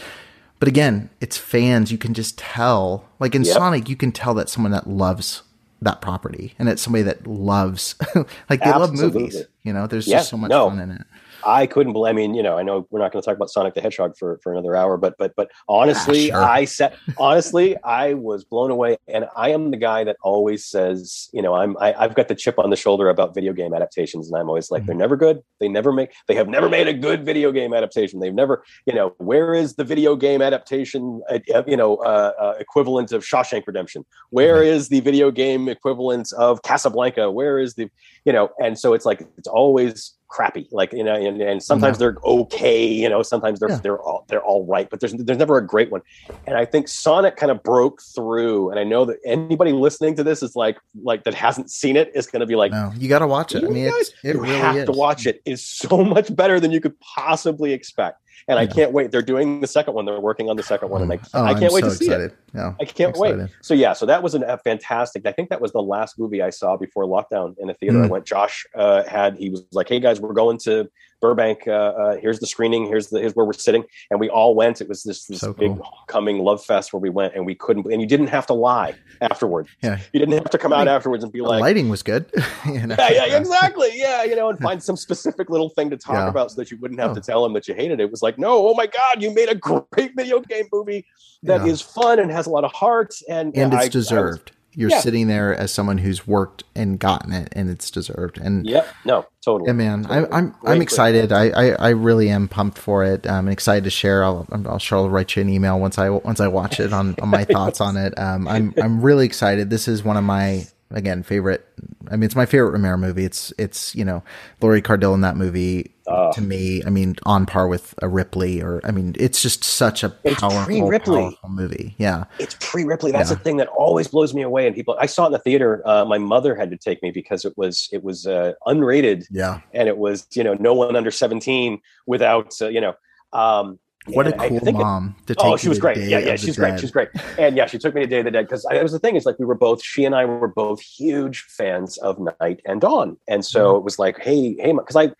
[0.59, 1.91] but again, it's fans.
[1.91, 3.07] You can just tell.
[3.19, 3.53] Like in Yep.
[3.53, 5.43] Sonic, you can tell that someone that loves
[5.81, 7.95] that property, and it's somebody that loves,
[8.49, 9.43] like they love movies.
[9.63, 10.69] You know, there's Yeah, just so much no.
[10.69, 11.05] fun in it.
[11.45, 12.09] I couldn't believe.
[12.09, 14.17] I mean, you know, I know we're not going to talk about Sonic the Hedgehog
[14.17, 16.43] for, for another hour, but but but honestly, sure.
[16.43, 21.29] I said honestly, I was blown away, and I am the guy that always says,
[21.33, 24.29] you know, I'm I, I've got the chip on the shoulder about video game adaptations,
[24.31, 24.87] and I'm always like, Mhm.
[24.87, 25.41] they're never good.
[25.59, 26.11] They never make.
[26.27, 28.19] They have never made a good video game adaptation.
[28.19, 32.53] They've never, you know, where is the video game adaptation, uh, you know, uh, uh,
[32.59, 34.05] equivalent of Shawshank Redemption?
[34.31, 34.89] Where is Right.
[34.89, 37.31] the video game equivalent of Casablanca?
[37.31, 37.89] Where is the
[38.25, 41.59] you know and so it's like it's always crappy like you know and, and mm-hmm.
[41.59, 43.79] sometimes they're okay you know sometimes they're Yeah.
[43.81, 46.01] they're all they're all right but there's there's never a great one
[46.45, 50.23] and i think sonic kind of broke through and i know that anybody listening to
[50.23, 53.07] this is like like that hasn't seen it is going to be like No, you
[53.07, 53.63] got to watch it.
[53.63, 54.85] I "You mean, guys, it's, it you really have is.
[54.85, 58.91] to watch it is so much better than you could possibly expect and i can't
[58.91, 61.43] wait they're doing the second one they're working on the second one and I, Oh,
[61.43, 62.33] I I'm can't wait so to see it.
[62.53, 63.35] Yeah, I can't wait.
[63.61, 65.25] So yeah, so that was an, a fantastic.
[65.25, 68.01] I think that was the last movie I saw before lockdown in a theater.
[68.01, 68.09] I Mm.
[68.09, 68.25] went.
[68.25, 70.89] Josh uh, had he was like, "Hey guys, we're going to
[71.21, 71.67] Burbank.
[71.67, 72.85] Uh, uh, here's the screening.
[72.85, 74.81] Here's the here's where we're sitting." And we all went.
[74.81, 75.87] It was this this So big cool.
[76.07, 77.91] coming love fest where we went, and we couldn't.
[77.91, 79.67] And you didn't have to lie afterward.
[79.81, 79.99] Yeah.
[80.13, 82.31] You didn't have to come out afterwards and be The like, lighting was good.
[82.65, 82.95] You know?
[82.99, 83.89] yeah, yeah, exactly.
[83.93, 86.27] Yeah, you know, and find some specific little thing to talk Yeah.
[86.29, 87.15] about so that you wouldn't have Oh.
[87.15, 88.03] to tell him that you hated it.
[88.03, 89.55] It was like, no, oh my god, you made a
[89.91, 91.05] great video game movie
[91.43, 92.01] that is Yeah.
[92.03, 94.51] fun and has a lot of heart, and and I- I it's was- deserved.
[94.79, 94.99] You're Yeah.
[95.01, 98.37] sitting there as someone who's worked and gotten it, and it's deserved.
[98.37, 99.67] And yeah No, totally.
[99.67, 100.33] yeah, man, I, Totally.
[100.37, 101.31] I'm I'm excited.
[101.31, 103.25] I, I, I really am pumped for it.
[103.27, 104.23] I'm excited to share.
[104.23, 107.15] I'll I'll sure I'll write you an email once I once I watch it on,
[107.21, 108.17] on my thoughts on it.
[108.19, 109.69] Um, I'm I'm really excited.
[109.71, 111.65] This is one of my again favorite.
[112.09, 113.25] I mean, it's my favorite Romero movie.
[113.25, 114.23] It's it's you know
[114.61, 116.31] Lori Cardille in that movie Oh.
[116.31, 116.81] to me.
[116.85, 120.39] I mean, on par with a Ripley or I mean, it's just such a It's
[120.39, 121.21] powerful, pre-Ripley.
[121.21, 121.95] powerful movie.
[121.97, 123.11] Yeah, It's pre Ripley.
[123.11, 123.35] That's Yeah.
[123.35, 124.67] the thing that always blows me away.
[124.67, 125.81] And people, I saw it in the theater.
[125.85, 129.59] Uh, my mother had to take me because it was it was uh, unrated yeah.
[129.73, 132.93] and it was you know no one under seventeen without uh, you know.
[133.33, 133.77] Um,
[134.13, 135.45] What a and I cool mom to take.
[135.45, 135.97] Oh, she was great.
[135.97, 136.71] Yeah, yeah, she's great.
[136.71, 136.79] Dead.
[136.79, 137.09] She's great.
[137.37, 139.15] And yeah, she took me to Day of the Dead because that was the thing
[139.15, 142.81] is like we were both, she and I were both huge fans of Night and
[142.81, 143.77] Dawn, and so Mm-hmm.
[143.77, 145.11] it was like, hey, hey, because I,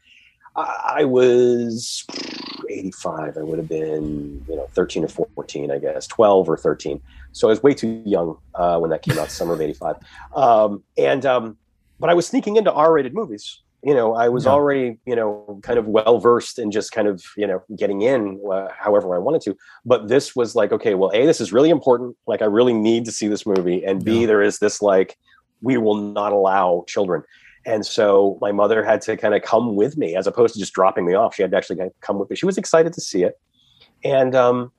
[0.56, 2.06] I I was
[2.70, 3.38] 85.
[3.38, 7.02] I would have been, you know, 13 or 14, I guess, 12 or 13.
[7.32, 9.96] So I was way too young uh, when that came out, summer of 85.
[10.36, 11.58] Um, and, um,
[12.00, 13.62] but I was sneaking into R-rated movies.
[13.88, 14.52] You know, I was Yeah.
[14.52, 18.22] already, you know, kind of well versed in just kind of, you know, getting in
[18.52, 19.56] uh, however I wanted to.
[19.86, 22.18] But this was like, okay, well, A, this is really important.
[22.28, 23.86] Like, I really need to see this movie.
[23.86, 24.28] And B, Yeah.
[24.28, 25.16] there is this, like,
[25.62, 27.24] we will not allow children.
[27.66, 30.74] And so my mother had to kind of come with me as opposed to just
[30.74, 31.36] dropping me off.
[31.36, 32.36] She had to actually come with me.
[32.36, 33.36] She was excited to see it.
[34.04, 34.74] And um,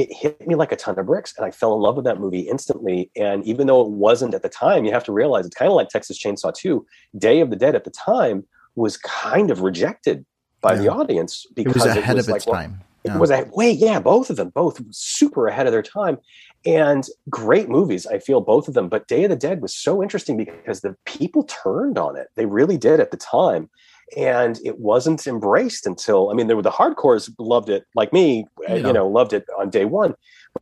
[0.00, 1.34] it hit me like a ton of bricks.
[1.36, 3.10] And I fell in love with that movie instantly.
[3.16, 5.76] And even though it wasn't at the time, you have to realize it's kind of
[5.76, 6.86] like Texas Chainsaw 2.
[7.16, 8.46] Day of the Dead at the time
[8.76, 10.24] was kind of rejected
[10.60, 10.90] by the Yeah.
[10.90, 12.80] audience It because was ahead of like, its well, time.
[13.04, 16.18] it was a way, yeah, both of them, both super ahead of their time,
[16.66, 18.06] and great movies.
[18.06, 18.88] I feel both of them.
[18.88, 22.28] But Day of the Dead was so interesting because the people turned on it.
[22.36, 23.70] They really did at the time,
[24.16, 28.46] and it wasn't embraced until I mean, there were the hardcores loved it, like me,
[28.68, 28.86] uh, Yeah.
[28.86, 30.14] you know, loved it on day one.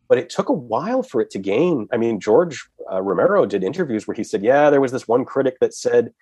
[0.08, 1.88] But it took a while for it to gain.
[1.92, 5.24] I mean, George uh, Romero did interviews where he said, "Yeah, there was this one
[5.24, 6.12] critic that said,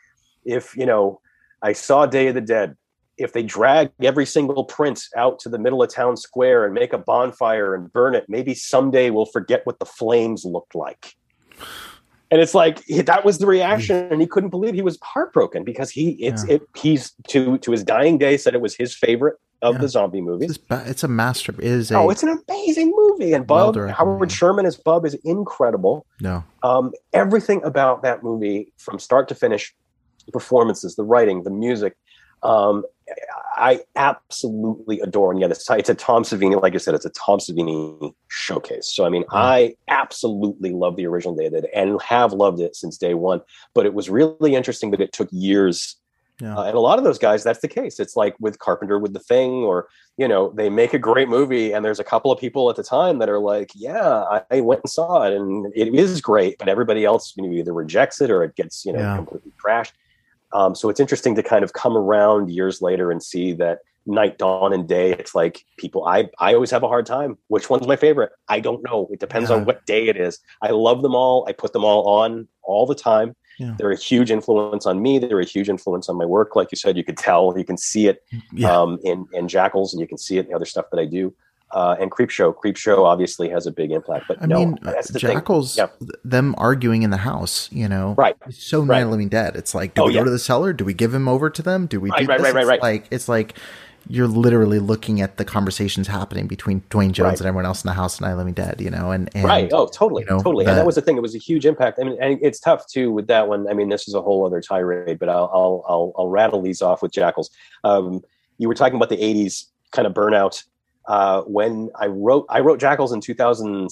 [0.44, 1.20] if you know,
[1.62, 2.76] I saw Day of the Dead."
[3.16, 6.92] if they drag every single print out to the middle of town square and make
[6.92, 11.14] a bonfire and burn it, maybe someday we'll forget what the flames looked like.
[12.30, 15.90] And it's like that was the reaction, and he couldn't believe he was heartbroken because
[15.90, 16.54] he it's Yeah.
[16.56, 19.80] it he's to to his dying day said it was his favorite of Yeah.
[19.82, 20.50] the zombie movies.
[20.50, 21.52] It's, ba- it's a master.
[21.58, 24.34] It is a Oh, it's an amazing movie, and Bub Howard movie.
[24.34, 26.06] Sherman as Bub is incredible.
[26.20, 26.44] no.
[26.62, 29.74] Um, everything about that movie, from start to finish,
[30.26, 31.94] the performances, the writing, the music,
[32.44, 32.84] um,
[33.56, 35.30] I absolutely adore.
[35.30, 38.88] And yet, it's, it's a Tom Savini, like I said, it's a Tom Savini showcase.
[38.92, 42.74] So, I mean, I absolutely love the original Day of the and have loved it
[42.76, 43.40] since day one.
[43.74, 45.96] But it was really interesting that it took years.
[46.40, 46.56] Yeah.
[46.56, 48.00] Uh, and a lot of those guys, that's the case.
[48.00, 51.72] It's like with Carpenter with The Thing, or, you know, they make a great movie,
[51.72, 54.60] and there's a couple of people at the time that are like, yeah, I, I
[54.60, 58.20] went and saw it, and it is great, but everybody else you know, either rejects
[58.20, 59.16] it or it gets, you know, Yeah.
[59.16, 59.92] completely trashed.
[60.54, 64.38] Um, so it's interesting to kind of come around years later and see that night,
[64.38, 65.12] dawn, and day.
[65.12, 66.06] It's like people.
[66.06, 67.36] I I always have a hard time.
[67.48, 68.32] Which one's my favorite?
[68.48, 69.08] I don't know.
[69.12, 69.56] It depends Yeah.
[69.56, 70.38] on what day it is.
[70.62, 71.44] I love them all.
[71.48, 73.34] I put them all on all the time.
[73.58, 73.74] Yeah.
[73.78, 75.18] They're a huge influence on me.
[75.18, 76.56] They're a huge influence on my work.
[76.56, 78.22] Like you said, you could tell, you can see it
[78.52, 78.76] Yeah.
[78.80, 81.04] um, in in Jackals, and you can see it in the other stuff that I
[81.06, 81.34] do.
[81.74, 84.26] Uh, and Creepshow, Creep Show obviously has a big impact.
[84.28, 85.32] But I no, mean, that's the thing.
[85.32, 85.88] Jackals, Yeah.
[86.24, 88.36] them arguing in the house, you know, Right.
[88.50, 88.88] So Right.
[88.98, 89.56] Night of the Living Dead.
[89.56, 90.20] It's like, do Oh, we yeah.
[90.20, 90.72] go to the cellar?
[90.72, 91.86] Do we give him over to them?
[91.86, 92.82] Do we do Right, right, right, right, right.
[92.82, 93.58] Like, it's like
[94.06, 97.40] you're literally looking at the conversations happening between Duane Jones Right.
[97.40, 99.68] and everyone else in the house and the Living Dead, you know, and, and right.
[99.72, 100.66] Oh, totally, you know, totally.
[100.66, 101.16] and that- was the thing.
[101.16, 101.98] It was a huge impact.
[101.98, 103.66] I mean, and it's tough too with that one.
[103.68, 106.82] I mean, this is a whole other tirade, but I'll I'll I'll, I'll rattle these
[106.82, 107.50] off with Jackals.
[107.82, 108.20] Um,
[108.58, 110.62] you were talking about the '80s kind of burnout.
[111.06, 113.88] Uh, when I wrote, I wrote Jackals in 2000.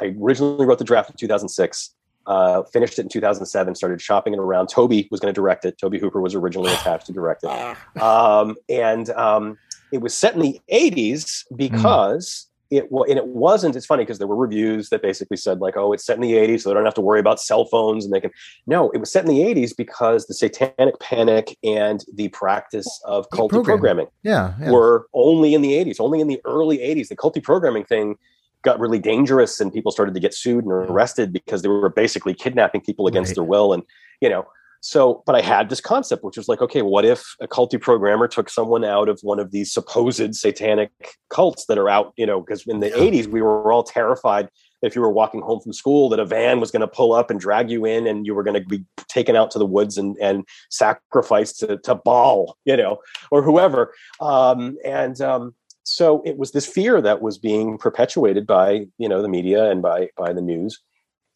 [0.00, 1.94] I originally wrote the draft in 2006.
[2.26, 3.74] Uh, finished it in 2007.
[3.74, 4.68] Started shopping it around.
[4.68, 5.78] Tobe was going to direct it.
[5.78, 9.58] Tobe Hooper was originally attached to direct it um, and um,
[9.92, 14.18] it was set in the 80s because it was and it wasn't it's funny because
[14.18, 16.74] there were reviews that basically said like oh it's set in the 80s so they
[16.74, 18.30] don't have to worry about cell phones and they can
[18.66, 23.28] no it was set in the 80s because the satanic panic and the practice of
[23.30, 23.66] culty programming.
[23.66, 24.70] programming yeah, yeah.
[24.70, 28.16] were only in the 80s only in the early 80s the culty programming thing
[28.62, 32.34] got really dangerous and people started to get sued and arrested because they were basically
[32.34, 33.34] kidnapping people against Right.
[33.36, 33.82] their will and
[34.20, 34.44] you know
[34.80, 38.28] so but i had this concept which was like okay what if a culty programmer
[38.28, 40.90] took someone out of one of these supposed satanic
[41.30, 44.48] cults that are out you know because in the 80s we were all terrified
[44.82, 47.30] if you were walking home from school that a van was going to pull up
[47.30, 49.98] and drag you in and you were going to be taken out to the woods
[49.98, 52.98] and, and sacrificed to, to Baal, you know,
[53.30, 53.92] or whoever.
[54.20, 55.54] Um, and um,
[55.84, 59.82] so it was this fear that was being perpetuated by, you know, the media and
[59.82, 60.80] by, by the news.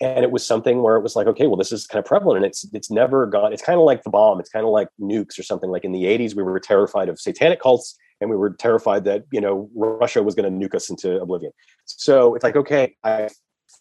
[0.00, 2.38] And it was something where it was like, okay, well, this is kind of prevalent,
[2.38, 3.52] and it's it's never gone.
[3.52, 4.40] It's kind of like the bomb.
[4.40, 5.70] It's kind of like nukes or something.
[5.70, 9.24] Like in the '80s, we were terrified of satanic cults, and we were terrified that
[9.30, 11.52] you know Russia was going to nuke us into oblivion.
[11.84, 13.28] So it's like, okay, I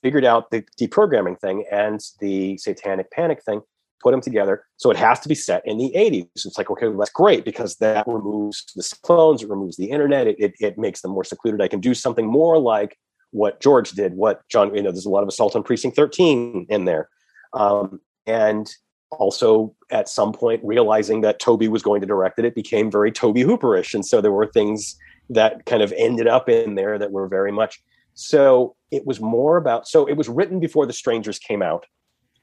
[0.02, 3.62] figured out the deprogramming thing and the satanic panic thing,
[4.02, 4.66] put them together.
[4.78, 6.28] So it has to be set in the 80s.
[6.36, 10.28] It's like, okay, well, that's great because that removes the phones, it removes the internet,
[10.28, 11.62] it, it, it makes them more secluded.
[11.62, 12.98] I can do something more like
[13.32, 16.68] what George did, what John, you know, there's a lot of assault on precinct 13
[16.70, 17.10] in there.
[17.54, 18.70] Um, and
[19.12, 23.12] also at some point realizing that Tobe was going to direct it, it became very
[23.12, 23.94] Tobe Hooperish.
[23.94, 24.98] And so there were things
[25.30, 27.82] that kind of ended up in there that were very much.
[28.14, 31.86] So it was more about, so it was written before The Strangers came out.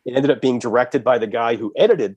[0.05, 2.17] It ended up being directed by the guy who edited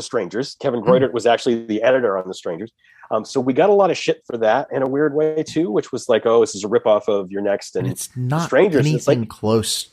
[0.00, 0.56] The Strangers.
[0.60, 1.12] Kevin Greutert mm.
[1.12, 2.72] was actually the editor on The Strangers.
[3.10, 5.70] Um, so we got a lot of shit for that in a weird way too,
[5.70, 8.46] which was like, oh, this is a ripoff of your next and, and it's not
[8.46, 8.86] strangers.
[8.86, 9.88] anything like, close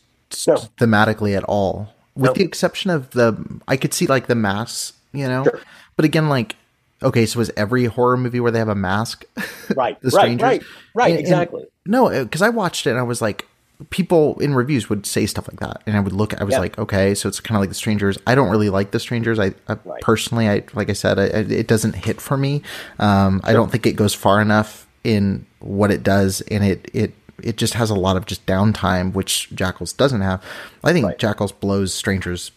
[0.47, 0.55] no.
[0.79, 2.33] thematically at all, with no.
[2.33, 3.61] the exception of the.
[3.67, 5.59] I could see like the masks, you know, sure.
[5.95, 6.55] but again, like.
[7.03, 9.23] Okay, so is every horror movie where they have a mask?
[9.75, 10.41] Right, the strangers?
[10.41, 11.61] right, right, right, and, exactly.
[11.61, 13.45] And, no, because I watched it and I was like,
[13.89, 16.59] people in reviews would say stuff like that and i would look i was yeah.
[16.59, 19.37] like okay so it's kind of like the strangers i don't really like the strangers
[19.37, 20.01] i, I right.
[20.01, 22.63] personally i like i said I, it doesn't hit for me
[22.97, 23.49] um, sure.
[23.49, 27.13] i don't think it goes far enough in what it does and it it
[27.43, 30.43] it just has a lot of just downtime which jackals doesn't have
[30.83, 31.19] i think right.
[31.19, 32.51] jackals blows strangers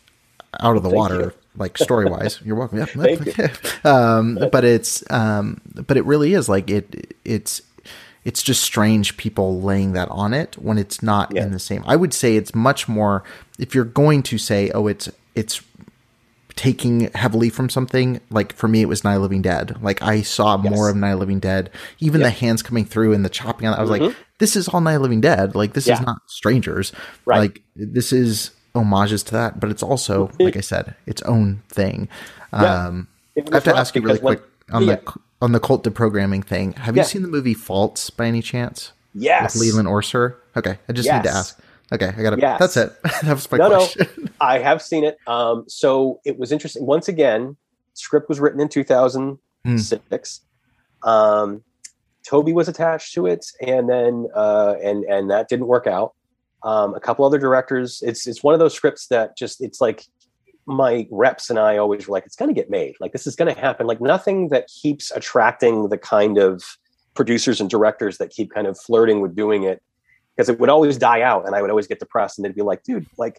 [0.58, 1.32] out of the Thank water you.
[1.56, 3.54] like story wise you're welcome yeah.
[3.84, 7.60] um, but it's um, but it really is like it it's
[8.24, 11.42] it's just strange people laying that on it when it's not yeah.
[11.42, 11.82] in the same.
[11.86, 13.24] I would say it's much more
[13.58, 15.62] if you're going to say, oh, it's it's
[16.56, 18.20] taking heavily from something.
[18.30, 19.82] Like for me, it was Night Living Dead.
[19.82, 20.70] Like I saw yes.
[20.70, 21.70] more of Night Living Dead.
[21.98, 23.74] Even the hands coming through and the chopping on.
[23.74, 24.06] I was mm-hmm.
[24.06, 25.54] like, this is all Night Living Dead.
[25.54, 25.94] Like this yeah.
[25.94, 26.92] is not strangers.
[27.24, 27.38] Right.
[27.38, 32.08] Like this is homages to that, but it's also, like I said, its own thing.
[32.52, 35.02] Um, I have to ask you really quick on the
[35.42, 38.92] on the cult deprogramming thing, have you seen the movie Faults by any chance?
[39.14, 39.54] Yes.
[39.54, 40.36] With Leland Orser?
[40.56, 41.24] Okay, I just yes.
[41.24, 41.60] need to ask.
[41.92, 42.40] Okay, I got to.
[42.40, 42.58] Yes.
[42.58, 43.02] That's it.
[43.02, 44.06] that was my no, question.
[44.18, 45.18] No, I have seen it.
[45.26, 46.86] Um, so it was interesting.
[46.86, 47.56] Once again,
[47.94, 50.40] script was written in 2006.
[51.02, 51.08] Mm.
[51.08, 51.64] Um,
[52.22, 56.14] Tobe was attached to it, and then uh, and and that didn't work out.
[56.62, 58.02] Um, a couple other directors.
[58.06, 60.04] It's it's one of those scripts that just it's like
[60.70, 62.94] my reps and I always were like, it's going to get made.
[63.00, 63.86] Like this is going to happen.
[63.86, 66.62] Like nothing that keeps attracting the kind of
[67.14, 69.82] producers and directors that keep kind of flirting with doing it
[70.36, 72.62] because it would always die out and I would always get depressed and they'd be
[72.62, 73.38] like, dude, like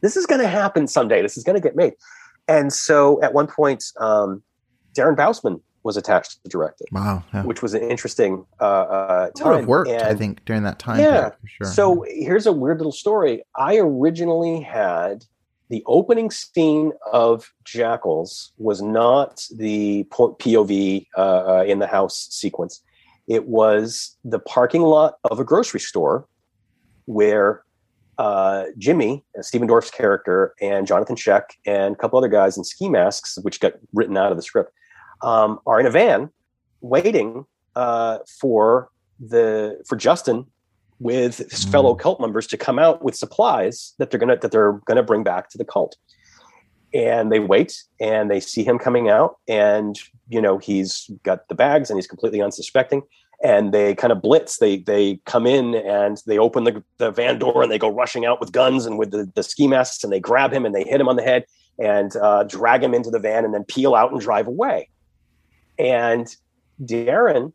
[0.00, 1.22] this is going to happen someday.
[1.22, 1.94] This is going to get made.
[2.48, 4.42] And so at one point, um,
[4.94, 6.88] Darren Bousman was attached to direct it.
[6.92, 7.24] Wow.
[7.32, 7.44] Yeah.
[7.44, 9.64] Which was an interesting uh, uh, time.
[9.64, 11.00] It worked, and, I think, during that time.
[11.00, 11.30] Yeah.
[11.44, 11.66] Sure.
[11.66, 13.42] So here's a weird little story.
[13.56, 15.24] I originally had
[15.72, 22.82] the opening scene of Jackals was not the POV uh, in the house sequence.
[23.26, 26.28] It was the parking lot of a grocery store
[27.06, 27.64] where
[28.18, 32.64] uh, Jimmy, uh, Stephen Dorff's character, and Jonathan Schaech and a couple other guys in
[32.64, 34.74] ski masks, which got written out of the script,
[35.22, 36.28] um, are in a van
[36.82, 37.46] waiting
[37.76, 40.44] uh, for the for Justin
[41.02, 41.98] with his fellow mm.
[41.98, 45.50] cult members to come out with supplies that they're gonna that they're gonna bring back
[45.50, 45.96] to the cult.
[46.94, 49.98] And they wait and they see him coming out, and
[50.28, 53.02] you know he's got the bags and he's completely unsuspecting.
[53.44, 54.58] And they kind of blitz.
[54.58, 58.24] They they come in and they open the, the van door and they go rushing
[58.24, 60.84] out with guns and with the, the ski masks and they grab him and they
[60.84, 61.44] hit him on the head
[61.78, 64.88] and uh, drag him into the van and then peel out and drive away.
[65.78, 66.28] And
[66.80, 67.52] Darren,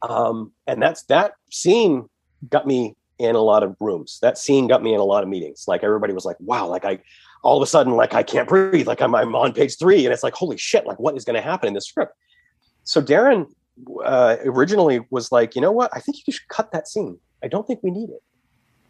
[0.00, 2.08] um, and that's that scene
[2.50, 4.18] got me in a lot of rooms.
[4.22, 5.64] That scene got me in a lot of meetings.
[5.66, 7.00] Like everybody was like, wow, like I
[7.42, 8.86] all of a sudden, like I can't breathe.
[8.86, 10.04] Like I'm, I'm on page three.
[10.04, 12.12] And it's like, holy shit, like what is going to happen in this script?
[12.82, 13.46] So Darren
[14.04, 15.90] uh, originally was like, you know what?
[15.94, 17.18] I think you should cut that scene.
[17.42, 18.22] I don't think we need it.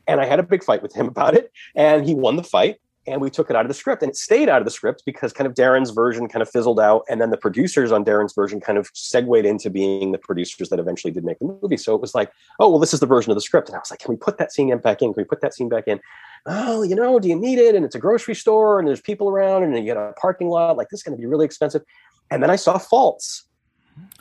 [0.06, 1.52] And I had a big fight with him about it.
[1.74, 2.76] And he won the fight
[3.06, 5.02] and we took it out of the script and it stayed out of the script
[5.06, 8.34] because kind of Darren's version kind of fizzled out and then the producers on Darren's
[8.34, 11.76] version kind of segued into being the producers that eventually did make the movie.
[11.76, 12.30] So it was like
[12.60, 13.68] oh well this is the version of the script.
[13.68, 15.12] And I was like can we put that scene back in?
[15.12, 16.00] Can we put that scene back in?
[16.46, 17.74] Oh you know do you need it?
[17.74, 20.76] And it's a grocery store and there's people around and you get a parking lot.
[20.76, 21.82] Like this is going to be really expensive.
[22.30, 23.44] And then I saw Faults.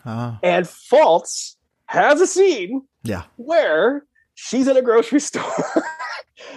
[0.05, 0.37] Uh.
[0.41, 1.57] and Faults
[1.87, 3.23] has a scene yeah.
[3.35, 4.05] where
[4.35, 5.43] she's in a grocery store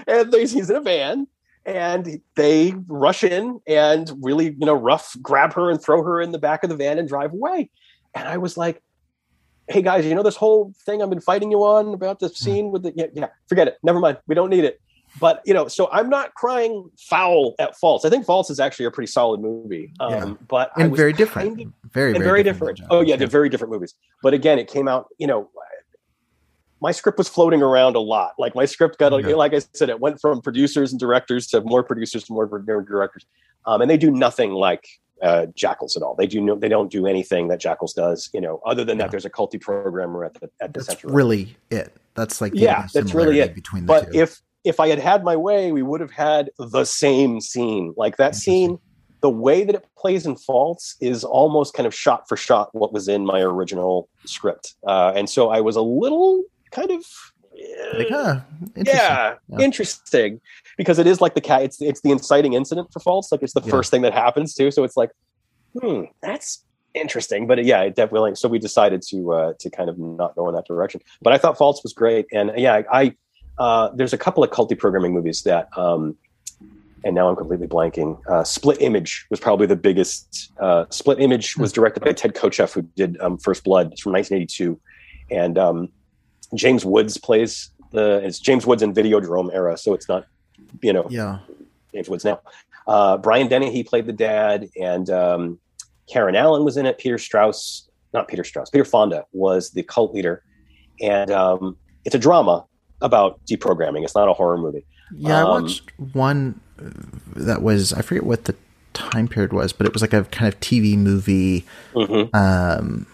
[0.06, 1.26] and he's in a van
[1.64, 6.32] and they rush in and really you know rough grab her and throw her in
[6.32, 7.70] the back of the van and drive away
[8.14, 8.82] and i was like
[9.68, 12.34] hey guys you know this whole thing i've been fighting you on about the hmm.
[12.34, 14.80] scene with the yeah, yeah forget it never mind we don't need it
[15.20, 18.86] but you know, so I'm not crying foul at Faults I think Faults is actually
[18.86, 19.92] a pretty solid movie.
[20.00, 20.34] Um, Yeah.
[20.48, 21.60] but and very kind different.
[21.62, 22.76] of- very, very, very different.
[22.76, 22.92] different.
[22.92, 23.18] Oh yeah, Jaws.
[23.20, 23.94] they're very different movies.
[24.22, 25.08] But again, it came out.
[25.18, 25.50] You know,
[26.80, 28.32] my script was floating around a lot.
[28.38, 31.82] Like my script got, like I said, it went from producers and directors to more
[31.82, 33.26] producers to more directors,
[33.66, 34.86] um, and they do nothing like
[35.22, 36.14] uh, Jackals at all.
[36.14, 38.30] They do no, they don't do anything that Jackals does.
[38.32, 39.04] You know, other than Yeah.
[39.04, 41.08] that, there's a culty programmer at the at the That's center.
[41.12, 41.94] really it.
[42.14, 43.54] That's like the Yeah, that's really it.
[43.54, 44.18] between the but two.
[44.20, 47.94] if if I had had my way, we would have had the same scene.
[47.96, 48.78] Like that scene,
[49.20, 52.92] the way that it plays in Faults is almost kind of shot for shot what
[52.92, 54.74] was in my original script.
[54.86, 57.04] Uh, and so I was a little kind of
[57.54, 58.40] uh, like, huh,
[58.76, 58.84] interesting.
[58.86, 59.58] yeah, Yeah.
[59.64, 60.40] interesting
[60.76, 61.62] because it is like the cat.
[61.62, 63.32] It's it's the inciting incident for Faults.
[63.32, 63.70] Like it's the Yeah.
[63.70, 64.70] first thing that happens too.
[64.70, 65.10] So it's like,
[65.78, 66.64] hmm, that's
[66.94, 67.46] interesting.
[67.46, 68.34] But yeah, it definitely.
[68.36, 71.00] So we decided to uh, to kind of not go in that direction.
[71.22, 73.14] But I thought Faults was great, and yeah, I
[73.58, 75.68] uh, there's a couple of culty programming movies that.
[75.76, 76.16] Um,
[77.04, 78.18] and now I'm completely blanking.
[78.28, 80.50] Uh, Split Image was probably the biggest.
[80.58, 83.92] Uh, Split Image was directed by Ted Kotcheff, who did um, First Blood.
[83.92, 84.80] It's from 1982,
[85.30, 85.88] and um,
[86.54, 88.20] James Woods plays the.
[88.24, 90.26] It's James Woods in Videodrome era, so it's not,
[90.82, 91.38] you know, Yeah.
[91.92, 92.40] James Woods now.
[92.86, 95.58] Uh, Brian Dennehy played the dad, and um,
[96.10, 96.98] Karen Allen was in it.
[96.98, 100.42] Peter Strauss, not Peter Strauss, Peter Fonda was the cult leader,
[101.00, 102.64] and um, it's a drama
[103.02, 104.04] about deprogramming.
[104.04, 104.84] It's not a horror movie.
[105.14, 106.90] Yeah, I Um, watched one uh,
[107.36, 108.54] that was I forget what the
[108.94, 111.64] time period was, but it was like a kind of TV movie.
[111.94, 112.34] Mhm.
[112.34, 113.06] Um,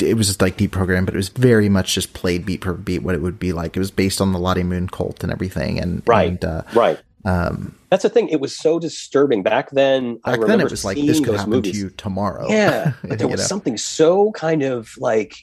[0.00, 3.02] it was just like deprogrammed, but it was very much just played beat per beat
[3.02, 3.76] what it would be like.
[3.76, 6.28] It was based on the Lottie Moon cult and everything, and Right.
[6.30, 6.98] And, uh, Right.
[7.24, 8.28] um, That's the thing.
[8.28, 10.18] It was so disturbing back then.
[10.24, 11.72] I back remember then, it was like this could happen movies.
[11.72, 12.46] to you tomorrow.
[12.50, 13.46] Yeah, but there was know?
[13.46, 15.36] something so kind of like,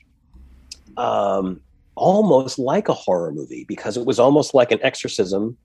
[0.98, 1.62] um,
[1.96, 5.58] almost like a horror movie because it was almost like an exorcism,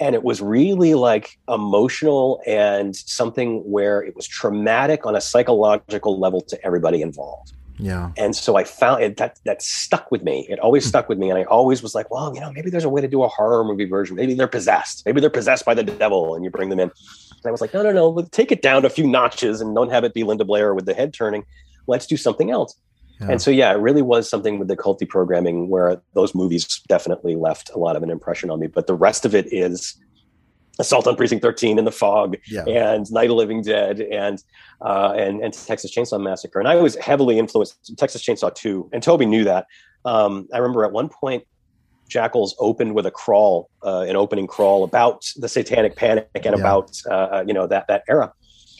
[0.00, 6.18] and it was really like emotional and something where it was traumatic on a psychological
[6.18, 7.52] level to everybody involved.
[7.82, 10.46] Yeah, And so I found it that that stuck with me.
[10.48, 10.90] It always hmm.
[10.90, 13.00] stuck with me, and I always was like, well, you know, maybe there's a way
[13.00, 14.14] to do a horror movie version.
[14.14, 15.04] Maybe they're possessed.
[15.04, 16.90] Maybe they're possessed by the devil, and you bring them in.
[16.90, 19.74] And I was like, no, no, no, let's take it down a few notches and
[19.74, 21.44] don't have it be Linda Blair with the head turning.
[21.88, 22.76] Let's do something else.
[23.20, 23.32] Yeah.
[23.32, 27.34] And so, yeah, it really was something with the culty programming where those movies definitely
[27.34, 28.68] left a lot of an impression on me.
[28.68, 29.96] But the rest of it is
[30.78, 32.64] Assault on Precinct 13 and The Fog yeah.
[32.66, 34.42] and Night of Living Dead and
[34.80, 36.58] uh, and and Texas Chainsaw Massacre.
[36.58, 39.66] And I was heavily influenced Texas Chainsaw 2, and Tobe knew that.
[40.04, 41.44] Um, I remember at one point,
[42.08, 46.50] Jackals opened with a crawl, uh, an opening crawl about the Satanic Panic and Yeah.
[46.54, 48.32] about uh, you know that that era.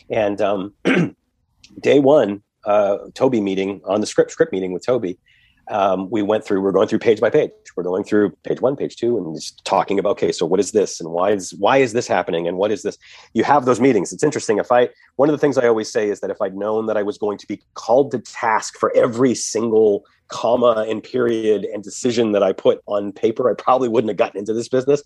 [0.09, 0.73] And um,
[1.79, 5.15] day one, uh, Tobe meeting on the script script meeting with Tobe.
[5.69, 6.61] Um, we went through.
[6.61, 7.51] We're going through page by page.
[7.75, 10.71] We're going through page one, page two, and just talking about okay, so what is
[10.71, 12.97] this, and why is why is this happening, and what is this?
[13.33, 14.11] You have those meetings.
[14.11, 14.57] It's interesting.
[14.57, 16.97] If I one of the things I always say is that if I'd known that
[16.97, 21.83] I was going to be called to task for every single comma and period and
[21.83, 25.01] decision that I put on paper, I probably wouldn't have gotten into this business.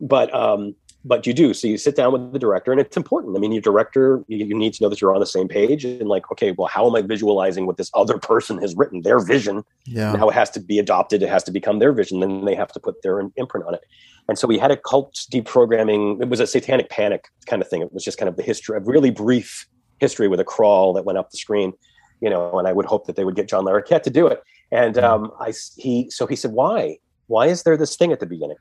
[0.00, 0.74] But um,
[1.04, 1.54] but you do.
[1.54, 3.36] So you sit down with the director, and it's important.
[3.36, 5.84] I mean, your director, you, you need to know that you're on the same page,
[5.84, 9.18] and like, okay, well, how am I visualizing what this other person has written, their
[9.18, 9.64] vision?
[9.86, 10.12] yeah.
[10.12, 11.22] Now it has to be adopted.
[11.22, 12.20] It has to become their vision.
[12.20, 13.84] Then they have to put their imprint on it.
[14.28, 16.22] And so we had a cult deprogramming.
[16.22, 17.82] It was a satanic panic kind of thing.
[17.82, 19.66] It was just kind of the history, a really brief
[19.98, 21.72] history with a crawl that went up the screen,
[22.20, 22.58] you know.
[22.58, 24.42] And I would hope that they would get John Larroquette to do it.
[24.70, 26.98] And um, I he so he said, why?
[27.26, 28.56] Why is there this thing at the beginning?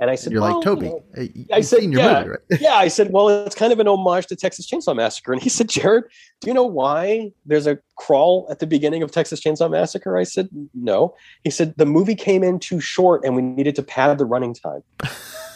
[0.00, 0.82] And I said, You're well, like Tobe.
[0.82, 2.18] you know, I said, your yeah.
[2.20, 2.38] movie, right?
[2.60, 5.32] yeah, I said, well, it's kind of an homage to Texas Chainsaw Massacre.
[5.32, 6.04] And he said, Jared,
[6.40, 10.16] do you know why there's a crawl at the beginning of Texas Chainsaw Massacre?
[10.16, 11.14] I said, no.
[11.44, 14.54] He said, the movie came in too short and we needed to pad the running
[14.54, 14.82] time.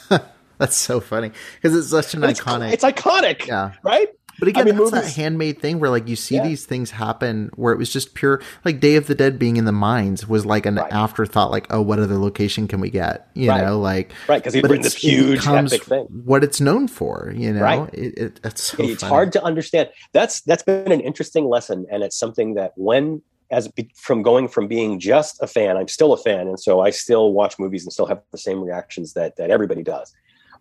[0.58, 2.72] That's so funny because it's such an it's, iconic.
[2.72, 4.08] It's iconic, yeah, right?
[4.38, 6.44] But again, mean, that's that handmade thing where like you see Yeah.
[6.46, 9.64] these things happen where it was just pure like Day of the Dead being in
[9.64, 10.92] the mines was like an Right.
[10.92, 11.50] afterthought.
[11.50, 13.28] Like, oh, what other location can we get?
[13.34, 13.64] You Right.
[13.64, 16.06] know, like Right, because he's but written this huge epic thing.
[16.24, 17.32] what it's known for.
[17.36, 17.90] You know, Right.
[17.94, 19.08] it, it, it's so it's funny.
[19.10, 19.88] hard to understand.
[20.12, 24.46] That's that's been an interesting lesson, and it's something that when as be- from going
[24.46, 27.82] from being just a fan, I'm still a fan, and so I still watch movies
[27.82, 30.12] and still have the same reactions that that everybody does.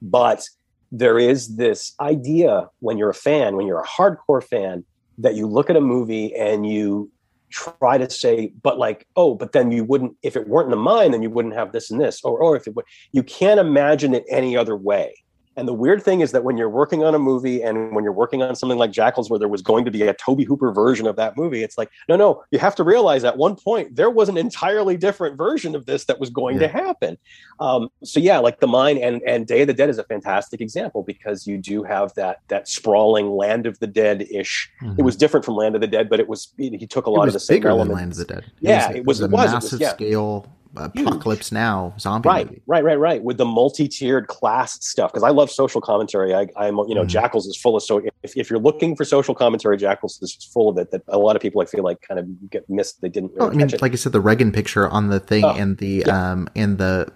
[0.02, 0.48] But
[0.92, 4.84] there is this idea when you're a fan, when you're a hardcore fan,
[5.18, 7.12] that you look at a movie and you
[7.50, 10.78] try to say, but like, oh, but then you wouldn't, if it weren't in the
[10.78, 13.60] mind, then you wouldn't have this and this, or or if it would, you can't
[13.60, 15.14] imagine it any other way.
[15.58, 18.14] And the weird thing is that when you're working on a movie and when you're
[18.14, 21.08] working on something like Jackals, where there was going to be a Tobe Hooper version
[21.08, 24.12] of that movie, it's like, no, no, you have to realize at one point there
[24.12, 26.68] was an entirely different version of this that was going yeah.
[26.68, 27.18] to happen.
[27.60, 30.62] Um, so yeah, like the mine and and Day of the Dead is a fantastic
[30.62, 34.70] example because you do have that that sprawling Land of the Dead ish.
[34.84, 35.00] Mm-hmm.
[35.00, 37.28] It was different from Land of the Dead, but it was he took a lot
[37.28, 37.96] of the same elements.
[37.96, 38.44] Land of the Dead.
[38.44, 39.94] It yeah, was, it was, it was a massive was, yeah.
[39.94, 42.62] scale apocalypse now zombie right movie.
[42.68, 46.78] right right right with the multi-tiered class stuff because i love social commentary I, i'm
[46.88, 47.08] you know mm.
[47.08, 50.70] jackals is full of so if, if you're looking for social commentary jackals is full
[50.70, 53.10] of it that a lot of people i feel like kind of get missed they
[53.10, 55.56] didn't really well, i mean like i said the reagan picture on the thing oh,
[55.56, 56.32] and the yeah.
[56.32, 57.12] um and the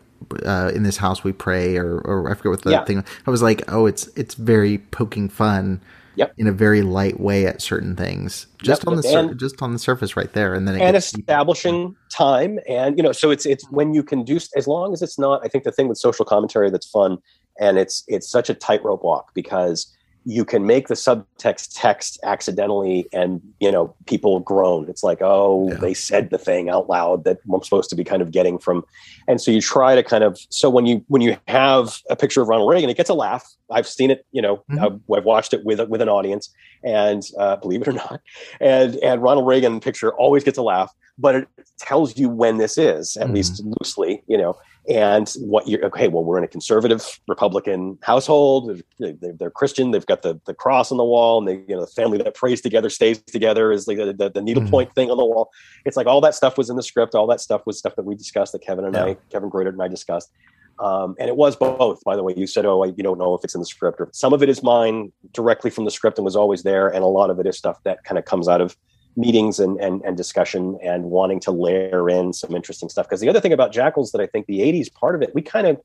[0.45, 2.85] uh, in this house we pray or or i forget what the yeah.
[2.85, 5.81] thing i was like oh it's it's very poking fun
[6.15, 6.33] yep.
[6.37, 9.61] in a very light way at certain things, just yep, on the sur- and, just
[9.61, 13.45] on the surface right there, and then and establishing time, and you know, so it's
[13.45, 15.41] it's when you can do as long as it's not.
[15.43, 17.17] I think the thing with social commentary that's fun,
[17.59, 19.91] and it's it's such a tightrope walk because
[20.25, 25.69] you can make the subtext text accidentally and you know people groan it's like oh
[25.69, 25.75] yeah.
[25.75, 28.83] they said the thing out loud that i'm supposed to be kind of getting from
[29.27, 32.41] and so you try to kind of so when you when you have a picture
[32.41, 34.79] of ronald reagan it gets a laugh i've seen it you know mm-hmm.
[34.79, 36.53] I've, I've, watched it with with an audience
[36.83, 38.21] and uh, believe it or not
[38.59, 42.77] and and ronald reagan picture always gets a laugh but it tells you when this
[42.77, 43.35] is at mm-hmm.
[43.35, 44.55] least loosely you know
[44.89, 50.05] and what you're okay well we're in a conservative republican household they're, they're, christian they've
[50.11, 52.61] got the, the cross on the wall and they you know the family that prays
[52.61, 54.95] together stays together is like the, the, the needlepoint mm-hmm.
[54.95, 55.49] thing on the wall
[55.85, 58.05] it's like all that stuff was in the script all that stuff was stuff that
[58.05, 59.05] we discussed that kevin and yeah.
[59.05, 60.31] i kevin Greutert and i discussed
[60.79, 63.33] um, and it was both by the way you said oh I, you don't know
[63.35, 66.17] if it's in the script or some of it is mine directly from the script
[66.17, 68.47] and was always there and a lot of it is stuff that kind of comes
[68.47, 68.75] out of
[69.15, 73.07] meetings and, and, and discussion and wanting to layer in some interesting stuff.
[73.07, 75.41] Because the other thing about Jackals that I think the 80s part of it, we
[75.41, 75.79] kind of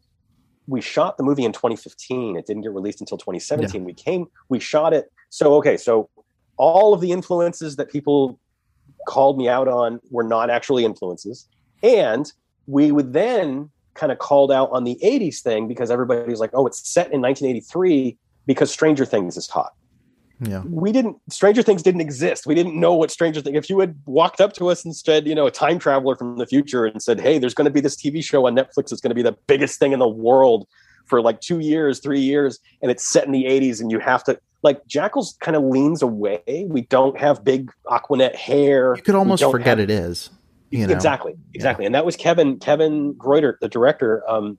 [0.67, 2.37] we shot the movie in 2015.
[2.37, 3.81] It didn't get released until 2017.
[3.81, 3.87] Yeah.
[3.87, 5.13] We came, we shot it.
[5.31, 6.09] So okay, so
[6.57, 8.39] all of the influences that people
[9.07, 11.49] called me out on were not actually influences.
[11.83, 12.31] And
[12.67, 16.51] we would then kind of called out on the 80s thing because everybody was like,
[16.53, 18.17] oh, it's set in 1983
[18.47, 19.73] because Stranger Things is hot.
[20.41, 20.63] Yeah.
[20.67, 22.47] We didn't Stranger Things didn't exist.
[22.47, 23.57] We didn't know what Stranger Things.
[23.57, 26.37] If you had walked up to us and said, you know, a time traveler from
[26.37, 29.01] the future and said, "Hey, there's going to be this TV show on Netflix that's
[29.01, 30.67] going to be the biggest thing in the world
[31.07, 34.25] for like 2 years, 3 years and it's set in the 80s and you have
[34.25, 36.67] to like Jackals kind of leans away.
[36.69, 38.95] We don't have big Aquanet hair.
[38.97, 40.31] You could almost forget have, it is.
[40.71, 40.93] You know?
[40.93, 41.37] Exactly.
[41.55, 41.85] Exactly.
[41.85, 41.87] Yeah.
[41.87, 44.59] And that was Kevin Kevin Greutert, the director um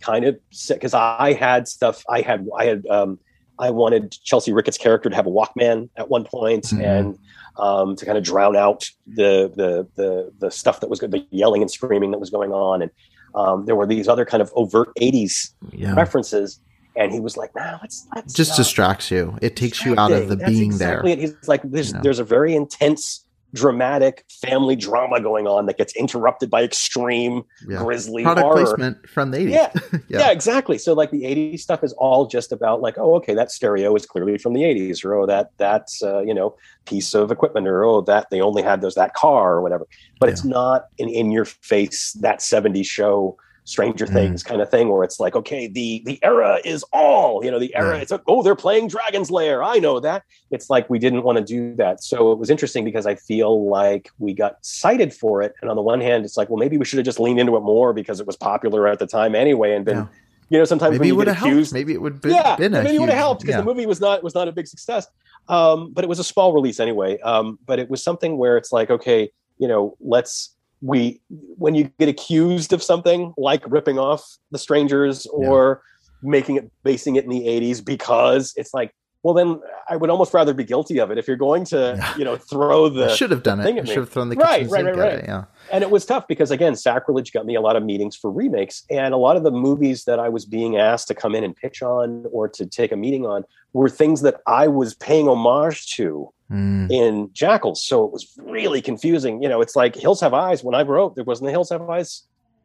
[0.00, 3.18] kind of because I had stuff I had I had um
[3.58, 6.80] I wanted Chelsea Rickett's character to have a Walkman at one point mm-hmm.
[6.82, 7.18] and
[7.58, 11.26] um, to kind of drown out the, the the the stuff that was good, the
[11.30, 12.90] yelling and screaming that was going on, and
[13.34, 15.94] um, there were these other kind of overt '80s yeah.
[15.94, 16.60] references.
[16.98, 19.38] And he was like, "Nah, let's, let's just distracts you.
[19.42, 21.36] It takes you out of the That's being exactly there." It.
[21.38, 22.00] He's like, "There's you know?
[22.02, 23.25] there's a very intense
[23.56, 27.78] dramatic family drama going on that gets interrupted by extreme yeah.
[27.78, 28.64] grisly product horror.
[28.64, 29.50] placement from the 80s.
[29.50, 29.72] Yeah.
[30.08, 30.18] yeah.
[30.20, 30.78] yeah, exactly.
[30.78, 34.06] So like the 80s stuff is all just about like, oh, okay, that stereo is
[34.06, 36.54] clearly from the 80s, or oh, that that's uh, you know
[36.84, 39.86] piece of equipment, or oh, that they only had those that car or whatever.
[40.20, 40.32] But yeah.
[40.32, 43.36] it's not an in your face that 70s show
[43.66, 44.12] Stranger mm.
[44.12, 47.58] Things kind of thing, where it's like, okay, the the era is all, you know,
[47.58, 47.96] the era.
[47.96, 48.02] Yeah.
[48.02, 49.62] It's like, oh, they're playing Dragon's Lair.
[49.62, 50.22] I know that.
[50.52, 53.68] It's like we didn't want to do that, so it was interesting because I feel
[53.68, 55.52] like we got cited for it.
[55.60, 57.56] And on the one hand, it's like, well, maybe we should have just leaned into
[57.56, 59.98] it more because it was popular at the time anyway, and been.
[59.98, 60.06] Yeah.
[60.48, 61.72] You know, sometimes maybe you get accused, helped.
[61.72, 63.62] maybe it would be, yeah, been maybe it would have helped because yeah.
[63.62, 65.08] the movie was not was not a big success.
[65.48, 67.18] Um, but it was a small release anyway.
[67.18, 71.90] Um, but it was something where it's like, okay, you know, let's we when you
[71.98, 75.82] get accused of something like ripping off the strangers or
[76.22, 76.30] yeah.
[76.30, 80.34] making it basing it in the 80s because it's like well then i would almost
[80.34, 82.16] rather be guilty of it if you're going to yeah.
[82.18, 84.84] you know throw the I should have done it should have thrown the right right
[84.84, 85.24] right, right.
[85.24, 88.30] yeah and it was tough because again sacrilege got me a lot of meetings for
[88.30, 91.42] remakes and a lot of the movies that i was being asked to come in
[91.42, 95.26] and pitch on or to take a meeting on were things that i was paying
[95.26, 96.90] homage to mm.
[96.90, 97.84] in Jackals.
[97.84, 99.42] So it was really confusing.
[99.42, 100.62] You know, it's like Hills Have Eyes.
[100.62, 102.22] When I wrote, there wasn't a Hills Have Eyes.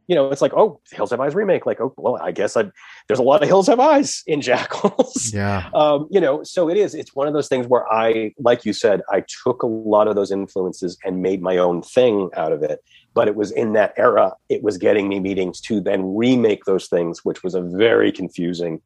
[0.08, 1.64] You know, it's like, oh, Hills Have Eyes remake.
[1.64, 2.64] Like, oh, well, I guess I
[3.06, 5.32] there's a lot of Hills Have Eyes in Jackals.
[5.32, 5.70] Yeah.
[5.74, 6.94] Um, you know, so it is.
[6.94, 10.16] It's one of those things where I, like you said, I took a lot of
[10.16, 12.82] those influences and made my own thing out of it.
[13.14, 16.88] But it was in that era, it was getting me meetings to then remake those
[16.88, 18.80] things, which was a very confusing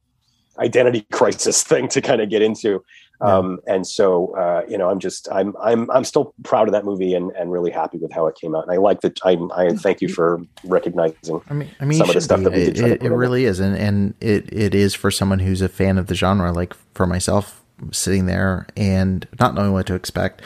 [0.58, 2.84] identity crisis thing to kind of get into.
[3.20, 6.84] Um, and so, uh, you know, I'm just, I'm, I'm, I'm still proud of that
[6.84, 8.64] movie and, and really happy with how it came out.
[8.64, 9.18] And I like that.
[9.24, 11.40] I, I thank you for recognizing.
[11.48, 12.44] I mean, I mean, some of the stuff be.
[12.44, 12.78] that we did.
[12.78, 16.08] It, it really is, and and it it is for someone who's a fan of
[16.08, 16.52] the genre.
[16.52, 17.62] Like for myself,
[17.92, 20.42] sitting there and not knowing what to expect,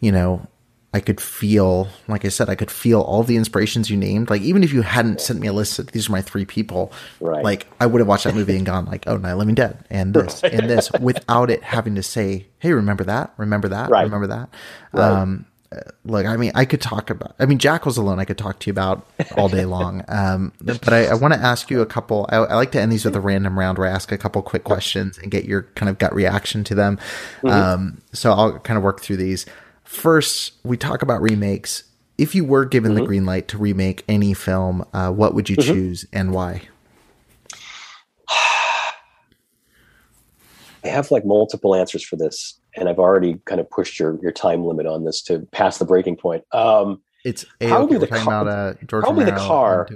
[0.00, 0.46] you know,
[0.94, 4.28] I could feel, like I said, I could feel all the inspirations you named.
[4.28, 6.92] Like even if you hadn't sent me a list of these are my three people,
[7.20, 7.42] right.
[7.42, 10.12] like I would have watched that movie and gone like, oh, Night Living Dead and
[10.14, 14.02] this and this without it having to say, hey, remember that, remember that, right.
[14.02, 14.50] remember that.
[14.92, 15.10] Right.
[15.10, 15.46] Um,
[16.04, 17.34] look, I mean, I could talk about.
[17.38, 19.06] I mean, Jackals alone, I could talk to you about
[19.36, 20.04] all day long.
[20.12, 22.26] Um, but I, I want to ask you a couple.
[22.28, 24.42] I, I, like to end these with a random round where I ask a couple
[24.42, 26.98] quick questions and get your kind of gut reaction to them.
[27.42, 27.48] Mm-hmm.
[27.48, 29.46] Um, so I'll kind of work through these.
[29.92, 31.84] First, we talk about remakes.
[32.16, 33.00] If you were given mm-hmm.
[33.00, 35.70] the green light to remake any film, uh, what would you mm-hmm.
[35.70, 36.62] choose and why?
[40.82, 44.32] I have like multiple answers for this, and I've already kind of pushed your your
[44.32, 46.42] time limit on this to pass the breaking point.
[46.52, 48.22] Um, it's probably the car.
[48.22, 49.88] About, uh, probably Romero the car.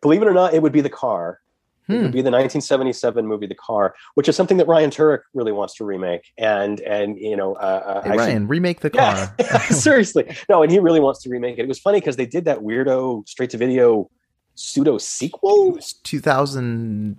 [0.00, 1.40] believe it or not, it would be the car.
[1.86, 1.92] Hmm.
[1.92, 2.12] It would hmm.
[2.12, 5.84] be the 1977 movie The Car, which is something that Ryan Turek really wants to
[5.84, 6.32] remake.
[6.38, 9.34] And and you know, uh, uh hey, Ryan, remake The Car.
[9.38, 11.62] Yeah, seriously, no, and he really wants to remake it.
[11.62, 14.10] It was funny because they did that weirdo straight to video
[14.54, 15.78] pseudo sequel.
[16.04, 17.16] 2000.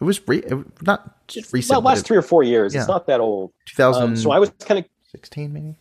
[0.00, 0.42] It was re-
[0.82, 1.70] not just recent.
[1.70, 2.74] Well, last three or four years.
[2.74, 2.80] Yeah.
[2.80, 3.52] It's not that old.
[3.66, 4.02] 2000.
[4.02, 5.76] Um, so I was kind of 16 maybe.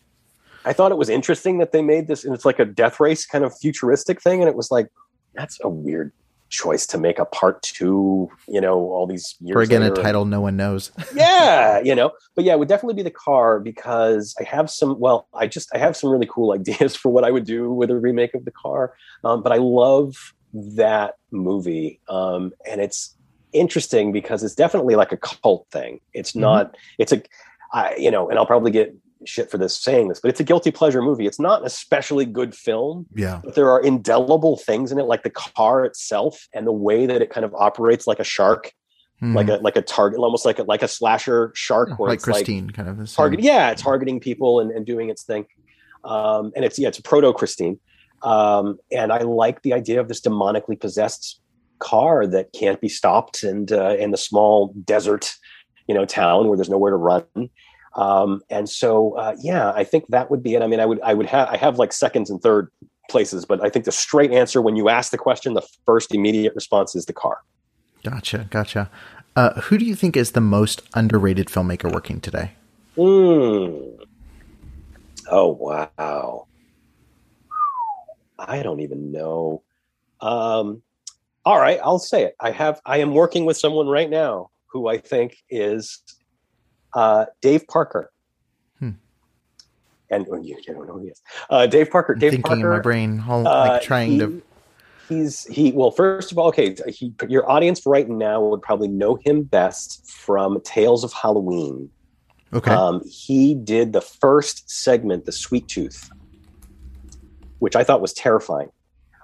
[0.66, 3.26] I thought it was interesting that they made this, and it's like a death race
[3.26, 4.88] kind of futuristic thing, and it was like
[5.34, 6.14] that's a weird
[6.54, 9.58] choice to make a part two, you know, all these years.
[9.58, 10.92] Or again, a title no one knows.
[11.16, 15.00] yeah, you know, but yeah, it would definitely be the car because I have some.
[15.00, 17.90] Well, I just I have some really cool ideas for what I would do with
[17.90, 18.94] a remake of the car.
[19.24, 20.16] Um, but I love
[20.54, 23.18] that movie, um, and it's
[23.52, 26.00] interesting because it's definitely like a cult thing.
[26.14, 26.42] It's mm-hmm.
[26.42, 26.78] not.
[27.00, 27.22] It's a,
[27.74, 28.96] I, you know, and I'll probably get
[29.28, 31.26] shit for this saying this, but it's a guilty pleasure movie.
[31.26, 33.06] It's not an especially good film.
[33.16, 33.42] Yeah.
[33.44, 37.22] But there are indelible things in it, like the car itself and the way that
[37.22, 38.74] it kind of operates like a shark.
[39.22, 39.36] Mm.
[39.36, 42.66] Like a like a target, almost like a like a slasher shark, where like Christine,
[42.66, 45.46] like kind of target, yeah, it's targeting people and, and doing its thing.
[46.04, 47.80] Um, and it's yeah, it's a proto Christine,
[48.24, 51.40] um, and I like the idea of this demonically possessed
[51.80, 55.34] car that can't be stopped and uh, in the small desert,
[55.88, 57.24] you know, town where there's nowhere to run.
[57.96, 60.62] Um, and so, uh, yeah, I think that would be it.
[60.62, 62.72] I mean, I would, I would have, I have like seconds and third
[63.10, 66.56] places, but I think the straight answer when you ask the question, the first immediate
[66.56, 67.40] response is the car.
[68.04, 68.90] Gotcha, gotcha.
[69.36, 72.52] Uh, who do you think is the most underrated filmmaker working today?
[72.98, 73.98] Mm.
[75.32, 76.48] Oh wow,
[78.38, 79.64] I don't even know.
[80.20, 80.84] Um,
[81.46, 82.36] all right, I'll say it.
[82.40, 82.82] I have.
[82.86, 86.02] I am working with someone right now who I think is
[86.94, 88.12] uh, Dave Parker.
[88.80, 88.92] Hmm.
[90.10, 91.22] And oh, you, you, don't know who he is.
[91.50, 92.14] Uh, Dave Parker.
[92.14, 92.72] I'm Dave thinking Parker.
[92.72, 94.42] in my brain, like uh, trying he, to.
[95.10, 95.72] He's he.
[95.72, 96.76] Well, first of all, okay.
[96.88, 101.90] He, your audience right now would probably know him best from Tales of Halloween.
[102.54, 102.72] Okay.
[102.72, 106.10] Um, he did the first segment, the Sweet Tooth,
[107.60, 108.70] which I thought was terrifying.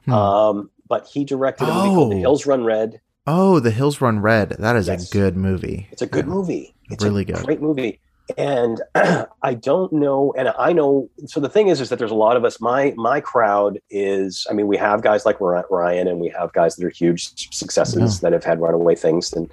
[0.05, 0.13] Hmm.
[0.13, 1.95] Um, but he directed a movie oh.
[1.95, 2.99] called The Hills Run Red.
[3.27, 4.55] Oh, The Hills Run Red.
[4.57, 5.07] That is yes.
[5.07, 5.87] a good movie.
[5.91, 6.33] It's a good yeah.
[6.33, 6.75] movie.
[6.89, 7.43] It's really good.
[7.45, 7.99] Great movie.
[8.37, 8.81] And
[9.41, 11.09] I don't know, and I know.
[11.25, 12.61] So the thing is, is that there's a lot of us.
[12.61, 14.45] My my crowd is.
[14.49, 18.15] I mean, we have guys like Ryan, and we have guys that are huge successes
[18.15, 18.19] yeah.
[18.21, 19.49] that have had runaway things, and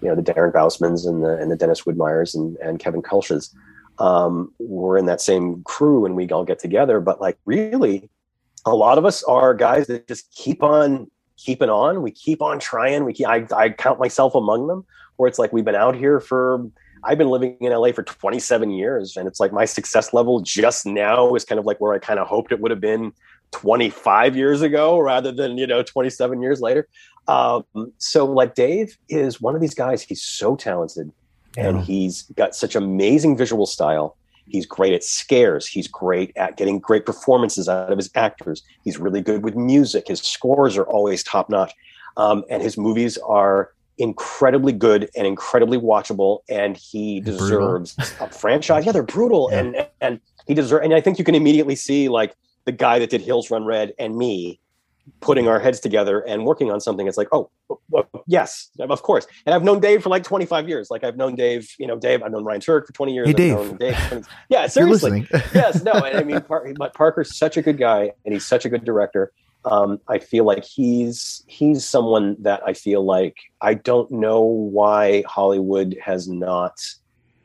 [0.00, 3.54] you know the Darren Bousmans and the and the Dennis Widmyers and and Kevin Kölsches.
[3.98, 7.00] Um, we're in that same crew, and we all get together.
[7.00, 8.08] But like, really,
[8.64, 12.02] a lot of us are guys that just keep on keeping on.
[12.02, 13.04] We keep on trying.
[13.04, 14.84] We keep, I, I count myself among them.
[15.16, 16.66] Where it's like we've been out here for
[17.04, 20.86] I've been living in LA for 27 years, and it's like my success level just
[20.86, 23.12] now is kind of like where I kind of hoped it would have been
[23.52, 26.88] 25 years ago, rather than you know 27 years later.
[27.28, 27.64] Um,
[27.98, 30.02] so like Dave is one of these guys.
[30.02, 31.12] He's so talented,
[31.56, 31.84] and yeah.
[31.84, 34.16] he's got such amazing visual style.
[34.46, 35.66] He's great at scares.
[35.66, 38.62] He's great at getting great performances out of his actors.
[38.82, 40.08] He's really good with music.
[40.08, 41.72] His scores are always top notch.
[42.16, 46.40] Um, and his movies are incredibly good and incredibly watchable.
[46.48, 48.86] And he deserves a franchise.
[48.86, 49.48] Yeah, they're brutal.
[49.50, 49.58] Yeah.
[49.58, 52.34] And, and he deserves, and I think you can immediately see like
[52.64, 54.60] the guy that did Hills Run Red and me
[55.20, 57.50] putting our heads together and working on something it's like oh
[57.90, 61.34] well, yes of course and i've known dave for like 25 years like i've known
[61.34, 63.78] dave you know dave i've known ryan turek for 20 years hey, dave.
[63.78, 68.32] dave yeah seriously yes no i mean Par- but parker's such a good guy and
[68.32, 69.30] he's such a good director
[69.64, 75.22] Um, I feel like he's he's someone that I feel like I don't know why
[75.26, 76.78] Hollywood has not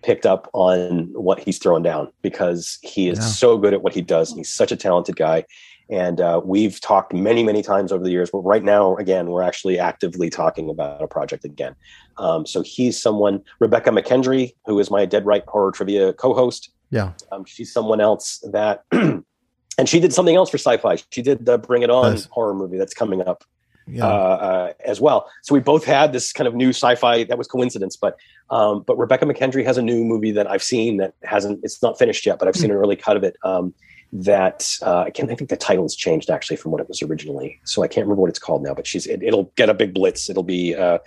[0.01, 3.25] picked up on what he's thrown down because he is Yeah.
[3.25, 4.33] so good at what he does.
[4.33, 5.45] He's such a talented guy.
[5.91, 9.41] And uh, we've talked many, many times over the years, but right now, again, we're
[9.41, 11.75] actually actively talking about a project again.
[12.17, 16.69] Um, so he's someone, Rebekah McKendry, who is my Dead Right Horror Trivia co host.
[16.91, 17.13] Yeah.
[17.31, 18.83] Um, she's someone else that,
[19.79, 21.03] and she did something else for Syfy.
[21.09, 22.25] She did the Bring It On Nice.
[22.25, 23.43] horror movie that's coming up
[23.87, 24.05] Yeah.
[24.05, 25.29] uh, uh, as well.
[25.43, 27.27] So we both had this kind of new Syfy.
[27.27, 28.17] That was coincidence, but
[28.51, 31.59] um, but Rebekah McKendry has a new movie that I've seen that hasn't.
[31.63, 33.35] It's not finished yet, but I've seen an early cut of it.
[33.43, 33.73] Um,
[34.11, 35.29] that uh, I can't.
[35.31, 37.59] I think the title's changed actually from what it was originally.
[37.65, 38.73] So I can't remember what it's called now.
[38.73, 40.31] But she's it, it'll get a big blitz.
[40.31, 40.73] It'll be.
[40.75, 40.97] Uh,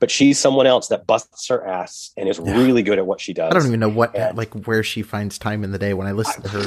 [0.00, 2.56] but she's someone else that busts her ass and is Yeah.
[2.56, 3.52] really good at what she does.
[3.52, 4.32] I don't even know what Yeah.
[4.34, 6.66] like where she finds time in the day when I listen to her.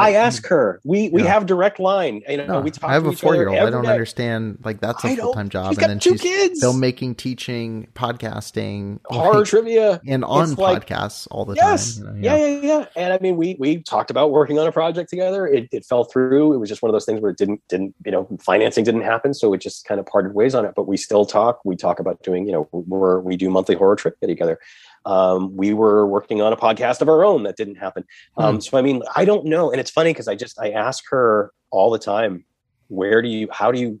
[0.00, 0.80] I ask her.
[0.84, 1.32] We we Yeah.
[1.32, 2.22] have direct line.
[2.28, 2.90] You know, No, we talk.
[2.90, 3.58] I have to a four year old.
[3.58, 3.90] I don't day.
[3.92, 6.64] understand like that's a full time job, She's and then two she's kids.
[6.64, 10.00] filmmaking, teaching, podcasting, horror trivia.
[10.06, 12.16] and on It's like- podcasts all the yes time.
[12.16, 12.46] you know, yeah.
[12.46, 15.68] yeah yeah and i mean we we talked about working on a project together it,
[15.72, 18.12] it fell through it was just one of those things where it didn't didn't you
[18.12, 20.96] know financing didn't happen so it just kind of parted ways on it but we
[20.96, 24.58] still talk we talk about doing you know we're we do monthly horror trip together
[25.06, 28.04] um, we were working on a podcast of our own that didn't happen.
[28.36, 29.70] Um, so i mean i don't know.
[29.70, 32.44] And it's funny because i just i ask her all the time
[32.88, 34.00] where do you how do you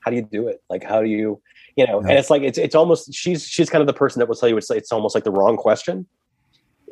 [0.00, 0.62] how do you do it?
[0.68, 1.40] Like how do you
[1.76, 2.08] you know Yeah.
[2.10, 4.48] and it's like it's it's almost she's she's kind of the person that will tell
[4.48, 6.06] you it's it's almost like the wrong question.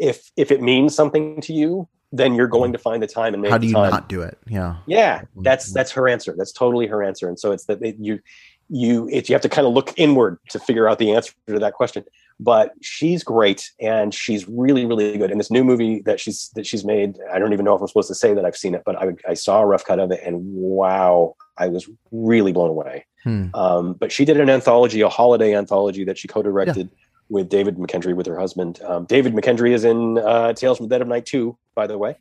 [0.01, 3.43] If if it means something to you then you're going to find the time and
[3.43, 3.91] make How do you time.
[3.91, 4.37] not do it?
[4.47, 4.77] Yeah.
[4.87, 6.35] yeah that's that's her answer.
[6.37, 7.27] That's totally her answer.
[7.29, 8.21] And so it's that it, you
[8.69, 11.59] you it's you have to kind of look inward to figure out the answer to
[11.59, 12.05] that question
[12.41, 16.67] but she's great and she's really really good in this new movie that she's that
[16.67, 18.83] she's made i don't even know if i'm supposed to say that i've seen it
[18.85, 22.71] but i, I saw a rough cut of it and wow i was really blown
[22.71, 23.55] away Hmm.
[23.55, 26.91] um, but she did an anthology, a holiday anthology that she co-directed
[27.29, 28.81] with David McKendry with her husband.
[28.83, 31.97] Um, David McKendry is in uh, Tales from the Dead of Night 2, by the
[31.97, 32.17] way,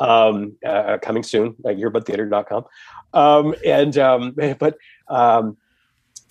[0.00, 2.64] um, uh, coming soon at earbudtheater.com.
[3.12, 4.76] Um, and, um, but,
[5.08, 5.56] um,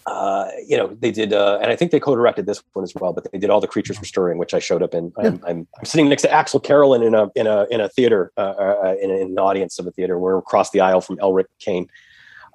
[0.09, 3.13] uh, you know, they did, uh, and I think they co-directed this one as well,
[3.13, 5.13] but they did all the creatures for stirring, which I showed up in.
[5.17, 8.31] I'm, I'm, I'm sitting next to Axelle Carolyn in a, in a, in a theater,
[8.37, 10.17] uh, uh, in, in an audience of a theater.
[10.17, 11.87] We're across the aisle from Elric Kane.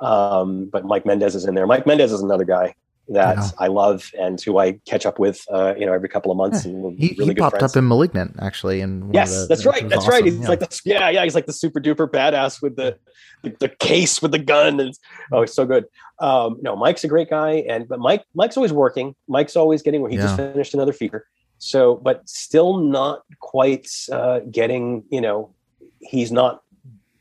[0.01, 1.66] Um, but Mike Mendez is in there.
[1.66, 2.74] Mike Mendez is another guy
[3.09, 3.51] that Yeah.
[3.59, 6.64] I love and who I catch up with, uh, you know, every couple of months.
[6.64, 7.72] And we're He, really he popped friends.
[7.74, 9.86] up in *Malignant* actually, and Yes, that's right.
[9.89, 10.24] That's right.
[10.24, 11.22] He's like the yeah, yeah.
[11.24, 12.97] He's like the super duper badass with the
[13.43, 14.81] the, the case with the gun.
[14.81, 14.94] And
[15.32, 15.85] oh, it's so good.
[16.20, 19.14] Um, no, Mike's a great guy, and but Mike Mike's always working.
[19.28, 21.26] Mike's always getting where he just finished another feature.
[21.59, 25.05] So, but still not quite uh, getting.
[25.10, 25.55] You know,
[26.01, 26.62] he's not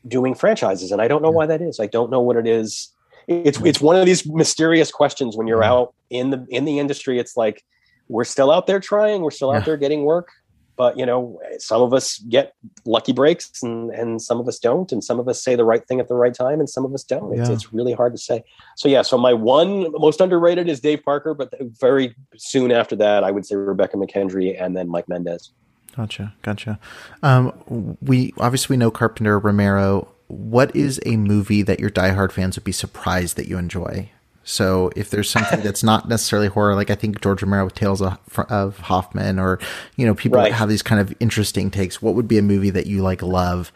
[0.06, 1.78] doing franchises, and I don't know why that is.
[1.80, 2.88] I don't know what it is.
[3.26, 7.18] It's it's one of these mysterious questions when you're out in the in the industry.
[7.18, 7.64] It's like
[8.08, 9.22] we're still out there trying.
[9.22, 9.58] We're still Yeah.
[9.58, 10.28] out there getting work
[10.76, 12.52] but you know some of us get
[12.84, 15.86] lucky breaks and and some of us don't and some of us say the right
[15.86, 17.54] thing at the right time and some of us don't it's, Yeah.
[17.54, 18.42] it's really hard to say
[18.74, 23.22] so yeah so my one most underrated is dave parker but very soon after that
[23.22, 25.52] i would say rebekah mckendry and then mike mendez
[25.94, 26.80] Gotcha, gotcha.
[27.22, 30.08] Um, we obviously know Carpenter Romero.
[30.28, 34.10] What is a movie that your diehard fans would be surprised that you enjoy?
[34.46, 38.02] So if there's something that's not necessarily horror, like I think George Romero with Tales
[38.02, 38.18] of,
[38.50, 39.58] of Hoffman, or
[39.96, 40.50] you know people Right.
[40.50, 43.22] that have these kind of interesting takes, what would be a movie that you like
[43.22, 43.72] love?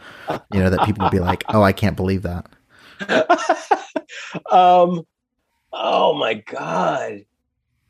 [0.53, 2.47] You know that people would be like, oh, I can't believe that.
[4.51, 5.07] um
[5.73, 7.21] oh my god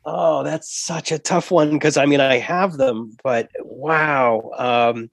[0.05, 5.09] oh that's such a tough one because i mean i have them but wow um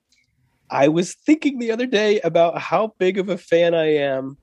[0.71, 4.37] i was thinking the other day about how big of a fan i am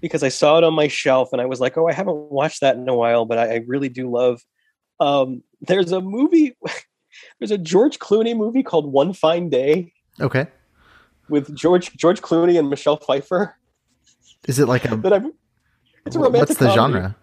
[0.00, 2.60] because i saw it on my shelf and i was like oh i haven't watched
[2.60, 4.40] that in a while but i, I really do love
[5.00, 6.56] um there's a movie
[7.38, 10.46] there's a george clooney movie called one fine day Okay,
[11.28, 13.56] with george george clooney and michelle pfeiffer
[14.46, 15.20] is it like a that i
[16.06, 16.94] it's a romantic what's the comedy.
[16.98, 17.16] genre?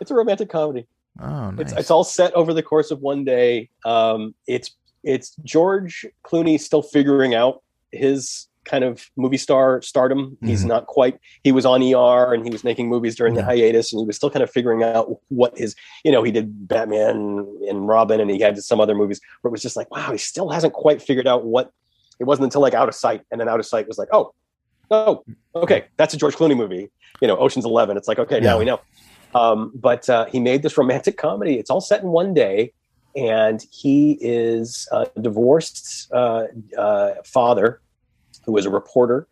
[0.00, 0.86] it's a romantic comedy
[1.20, 1.60] Oh, nice.
[1.60, 3.68] It's, it's all set over the course of one day.
[3.84, 4.74] Um, it's
[5.04, 7.62] it's George Clooney still figuring out
[7.92, 10.38] his kind of movie star stardom.
[10.40, 10.68] He's Mhm.
[10.68, 11.18] not quite.
[11.42, 14.14] He was on ER and he was making movies during the hiatus, and he was
[14.16, 15.74] still kind of figuring out what his.
[16.04, 19.52] You know, he did Batman and Robin, and he had some other movies where it
[19.52, 21.70] was just like, wow, he still hasn't quite figured out what.
[22.20, 24.32] It wasn't until like Out of Sight, and then Out of Sight was like, oh,
[24.92, 25.24] oh,
[25.56, 26.88] okay, that's a George Clooney movie.
[27.20, 27.96] You know, Ocean's Eleven.
[27.96, 28.50] It's like, okay, Yeah.
[28.50, 28.80] now we know.
[29.34, 31.58] Um, but uh, he made this romantic comedy.
[31.58, 32.72] It's all set in one day,
[33.16, 36.44] and he is a divorced uh,
[36.78, 37.80] uh, father
[38.44, 39.28] who is a reporter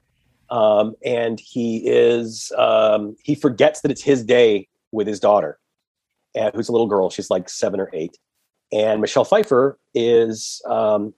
[0.51, 5.59] um, and he is um, he forgets that it's his day with his daughter,
[6.35, 7.11] and who's a little girl.
[7.11, 8.19] She's like seven or eight,
[8.73, 11.15] and Michelle Pfeiffer is um,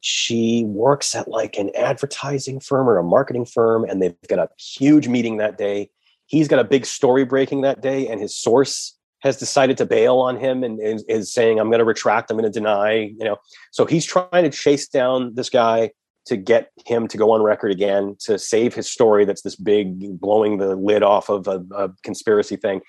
[0.00, 4.48] she works at like an advertising firm or a marketing firm, and they've got a
[4.58, 5.90] huge meeting that day.
[6.26, 10.18] He's got a big story breaking that day, and his source has decided to bail
[10.18, 12.32] on him and is, is saying, "I'm going to retract.
[12.32, 13.36] I'm going to deny." You know,
[13.70, 15.92] so he's trying to chase down this guy
[16.26, 19.24] to get him to go on record again to save his story.
[19.24, 22.80] That's this big blowing the lid off of a, a conspiracy thing.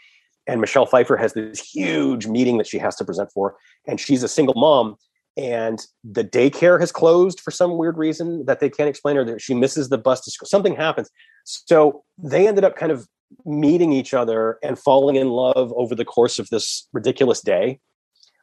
[0.47, 3.55] And Michelle Pfeiffer has this huge meeting that she has to present for,
[3.85, 4.95] and she's a single mom
[5.37, 9.39] and the daycare has closed for some weird reason that they can't explain or that
[9.39, 11.09] she misses the bus to school something happens
[11.43, 13.07] so they ended up kind of
[13.45, 17.79] meeting each other and falling in love over the course of this ridiculous day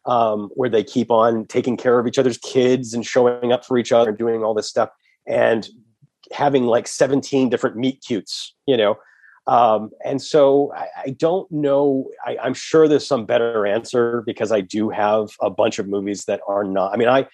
[0.07, 3.79] um, where they keep on taking care of each other's kids and showing up for
[3.79, 4.91] each other and doing all this stuff
[5.27, 5.69] and
[6.33, 8.97] having like 17 different meet cutes you know
[9.47, 12.09] um, and so I, I don't know.
[12.25, 16.25] I, I'm sure there's some better answer because I do have a bunch of movies
[16.25, 16.93] that are not.
[16.93, 17.27] I mean, I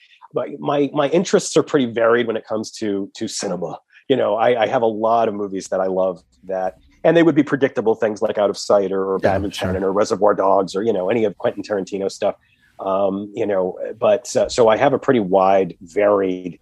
[0.59, 3.79] my my interests are pretty varied when it comes to to cinema.
[4.09, 7.23] You know, I, I have a lot of movies that I love that, and they
[7.23, 9.85] would be predictable things like Out of Sight or, or yeah, Badminton sure.
[9.85, 12.35] or Reservoir Dogs or you know any of Quentin Tarantino stuff.
[12.81, 16.59] Um, you know, but uh, so I have a pretty wide, varied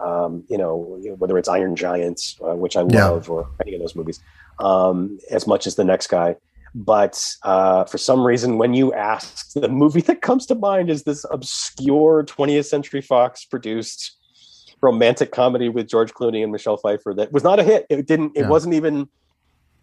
[0.00, 3.34] um, you know, whether it's Iron Giants, uh, which I love, yeah.
[3.34, 4.20] or any of those movies
[4.58, 6.36] um, as much as the next guy.
[6.74, 11.02] But uh, for some reason, when you ask, the movie that comes to mind is
[11.02, 14.16] this obscure 20th Century Fox produced
[14.80, 17.86] romantic comedy with George Clooney and Michelle Pfeiffer that was not a hit.
[17.90, 18.36] It didn't.
[18.36, 18.48] It yeah.
[18.48, 19.08] wasn't even.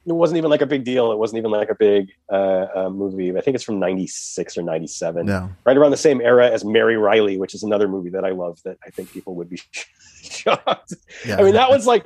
[0.08, 1.12] It wasn't even like a big deal.
[1.12, 3.36] It wasn't even like a big uh, uh, movie.
[3.38, 5.50] I think it's from '96 or '97, no.
[5.66, 8.60] right around the same era as Mary Reilly, which is another movie that I love.
[8.64, 9.60] That I think people would be
[10.22, 10.94] shocked.
[11.26, 11.38] Yeah.
[11.38, 12.06] I mean, that was like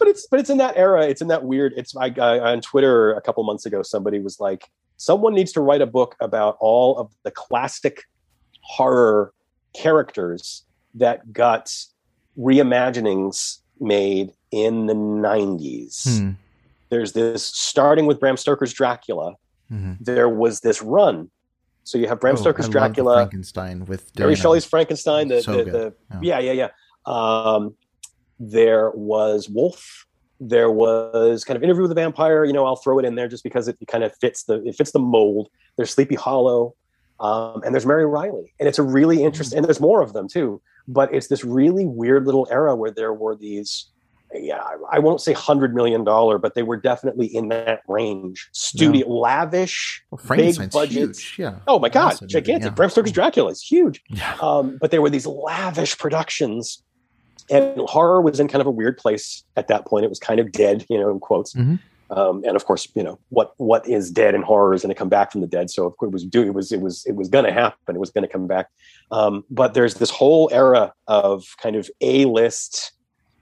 [0.00, 1.06] but it's but it's in that era.
[1.06, 1.74] It's in that weird.
[1.76, 3.82] It's I, I on Twitter a couple months ago.
[3.82, 8.04] Somebody was like, someone needs to write a book about all of the classic
[8.62, 9.32] horror
[9.74, 10.64] characters
[10.94, 11.72] that got
[12.36, 16.18] reimaginings made in the 90s.
[16.18, 16.30] Hmm.
[16.90, 19.34] There's this starting with Bram Stoker's Dracula.
[19.72, 19.94] Mm-hmm.
[20.00, 21.30] There was this run.
[21.84, 25.28] So you have Bram oh, Stoker's Dracula, Frankenstein with Mary Shelley's Frankenstein.
[25.28, 26.38] The, so the, the yeah.
[26.38, 26.68] yeah, yeah, yeah.
[27.06, 27.74] Um,
[28.38, 30.06] there was Wolf.
[30.40, 32.44] There was kind of Interview with the Vampire.
[32.44, 34.74] You know, I'll throw it in there just because it, kind of fits the it
[34.74, 35.48] fits the mold.
[35.76, 36.74] There's Sleepy Hollow,
[37.18, 39.58] um, and there's Mary Reilly, and it's a really interesting.
[39.58, 43.12] And there's more of them too, but it's this really weird little era where there
[43.12, 43.86] were these.
[44.32, 48.48] Yeah, I won't say hundred million dollar, but they were definitely in that range.
[48.52, 49.12] Studio, yeah.
[49.12, 51.38] lavish, well, big budget.
[51.38, 51.56] Yeah.
[51.66, 52.70] Oh my god, gigantic!
[52.70, 52.74] Yeah.
[52.74, 54.02] Bram Stoker's Dracula is huge.
[54.08, 54.36] Yeah.
[54.40, 56.82] Um, but there were these lavish productions
[57.50, 60.04] and horror was in kind of a weird place at that point.
[60.04, 61.54] It was kind of dead, you know, in quotes.
[61.54, 61.76] Mm-hmm.
[62.16, 64.98] Um, and of course, you know what what is dead in horror is going to
[64.98, 65.70] come back from the dead.
[65.70, 67.94] So of course, it was doing it was it was it was going to happen.
[67.94, 68.68] It was going to come back.
[69.12, 72.92] Um, but there's this whole era of kind of a list,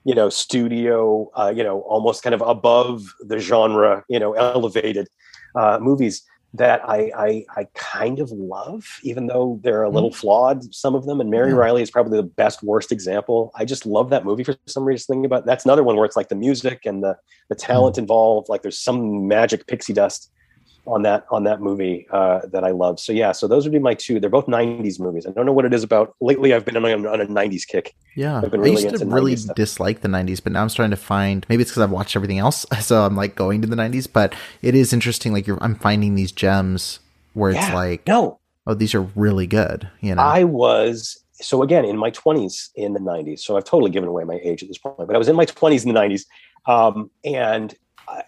[0.09, 5.07] you know, studio, uh, you know, almost kind of above the genre, you know, elevated
[5.55, 6.23] uh, movies
[6.55, 10.15] that I, I, I kind of love, even though they're a little mm.
[10.15, 11.21] flawed, some of them.
[11.21, 11.59] And Mary yeah.
[11.59, 13.53] Reilly is probably the best worst example.
[13.55, 15.05] I just love that movie for some reason.
[15.13, 17.19] Thinking about that's another one where it's like the music and the
[17.51, 17.99] the talent mm.
[17.99, 20.33] involved, like there's some magic pixie dust
[20.89, 22.99] on that on that movie uh, that I love.
[22.99, 24.19] So yeah, so those would be my two.
[24.19, 25.27] They're both '90s movies.
[25.27, 26.15] I don't know what it is about.
[26.21, 27.95] Lately, I've been on, on a '90s kick.
[28.17, 30.91] Yeah, I've been really I used to really dislike the '90s, but now I'm starting
[30.91, 33.77] to find maybe it's because I've watched everything else, so I'm like going to the
[33.77, 34.09] '90s.
[34.13, 35.33] But it is interesting.
[35.33, 37.01] Like I'm finding these gems
[37.35, 39.89] where yeah, it's like, no, oh, these are really good.
[40.01, 43.41] You know, I was so again in my 20s in the 90s.
[43.41, 45.47] So I've totally given away my age at this point, but I was in my
[45.47, 46.25] 20s in the 90s,
[46.67, 47.75] um, and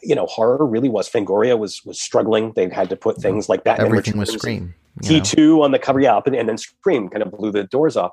[0.03, 1.09] you know, horror really was.
[1.09, 2.53] Fangoria was was struggling.
[2.55, 4.75] They had to put things like Batman Everything was Scream.
[5.03, 7.97] T two on the cover, yeah, and, and then Scream kind of blew the doors
[7.97, 8.13] off.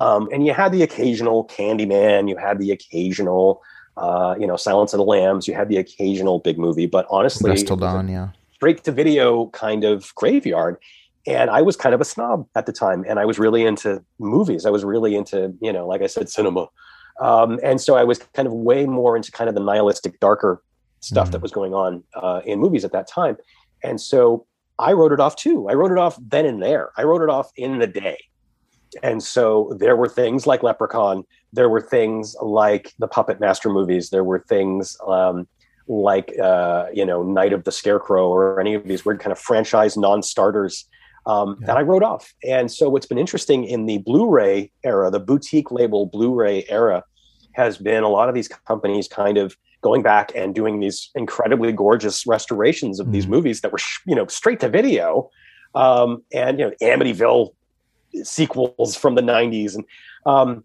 [0.00, 3.60] Um, and you had the occasional Candyman, you had the occasional,
[3.96, 7.50] uh, you know, Silence of the Lambs, you had the occasional big movie, but honestly,
[7.64, 10.78] Dawn, yeah, straight to video kind of graveyard.
[11.26, 14.02] And I was kind of a snob at the time, and I was really into
[14.18, 14.64] movies.
[14.64, 16.68] I was really into, you know, like I said, cinema.
[17.20, 20.62] Um, and so I was kind of way more into kind of the nihilistic, darker
[21.02, 21.32] stuff mm-hmm.
[21.32, 23.36] that was going on uh, in movies at that time.
[23.84, 24.46] And so
[24.78, 25.68] I wrote it off too.
[25.68, 26.90] I wrote it off then and there.
[26.96, 28.18] I wrote it off in the day.
[29.02, 31.24] And so there were things like Leprechaun.
[31.52, 34.10] There were things like the Puppet Master movies.
[34.10, 35.48] There were things um,
[35.88, 39.38] like, uh, you know, Night of the Scarecrow or any of these weird kind of
[39.38, 40.86] franchise non starters
[41.26, 41.68] um, yeah.
[41.68, 42.34] that I wrote off.
[42.44, 46.64] And so what's been interesting in the Blu ray era, the boutique label Blu ray
[46.68, 47.02] era,
[47.52, 51.72] has been a lot of these companies kind of going back and doing these incredibly
[51.72, 53.30] gorgeous restorations of these Mhm.
[53.30, 55.28] movies that were you know straight to video
[55.74, 57.50] um, and you know Amityville
[58.22, 59.84] sequels from the 90s and
[60.26, 60.64] um,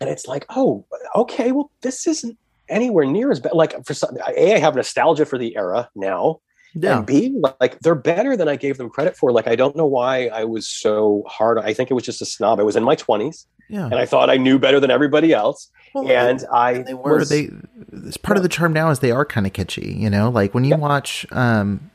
[0.00, 0.84] and it's like oh
[1.16, 2.36] okay well this isn't
[2.68, 6.40] anywhere near as bad like for some a i have nostalgia for the era now
[6.74, 6.98] Yeah.
[6.98, 9.86] and b like they're better than i gave them credit for like i don't know
[9.86, 12.82] why i was so hard i think it was just a snob i was in
[12.84, 13.84] my 20s Yeah.
[13.86, 17.28] and i thought i knew better than everybody else Well, and i they were was-
[17.28, 17.50] they
[17.92, 20.28] it's part of the charm now is they are kind of kitschy you know?
[20.28, 20.76] Like when you Yeah.
[20.76, 21.90] watch um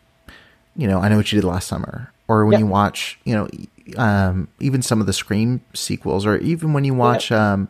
[0.75, 2.59] you know i know what you did last summer or when Yeah.
[2.59, 3.47] you watch you know
[3.97, 7.67] um even some of the scream sequels or even when you watch um,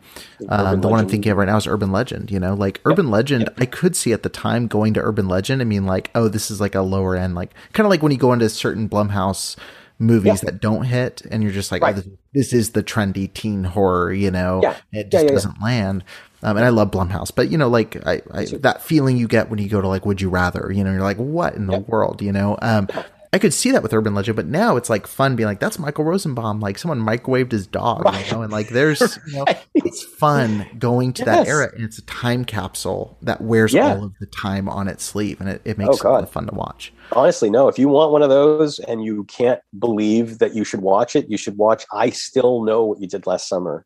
[0.49, 2.53] um the one i'm thinking of right now is urban legend you know?
[2.53, 5.85] Like urban legend i could see at the time going to urban legend i mean
[5.85, 8.34] like oh this is like a lower end like kind of like when you go
[8.34, 9.56] into a certain blumhouse
[9.99, 10.51] movies Yeah.
[10.51, 11.95] that don't hit and you're just like Right.
[11.95, 14.76] oh, this, this is the trendy teen horror you know Yeah.
[14.93, 16.03] it just yeah, doesn't land
[16.41, 19.49] um, and I love Blumhouse, but you know, like I, I that feeling you get
[19.49, 21.80] when you go to like Would You Rather, you know, you're like, what in the
[21.80, 22.57] world, you know?
[22.61, 22.88] Um,
[23.31, 25.77] I could see that with Urban Legend, but now it's like fun being like, that's
[25.77, 26.60] Michael Rosenbaum.
[26.60, 29.45] Like someone microwaved his dog, you know, and like there's, you know,
[29.76, 33.93] it's fun going to that era, and it's a time capsule that wears Yeah.
[33.95, 36.47] all of the time on its sleeve, and it, it makes Oh, it of fun
[36.47, 36.91] to watch.
[37.11, 40.81] honestly no if you want one of those and you can't believe that you should
[40.81, 43.84] watch it you should watch i still know what you did last summer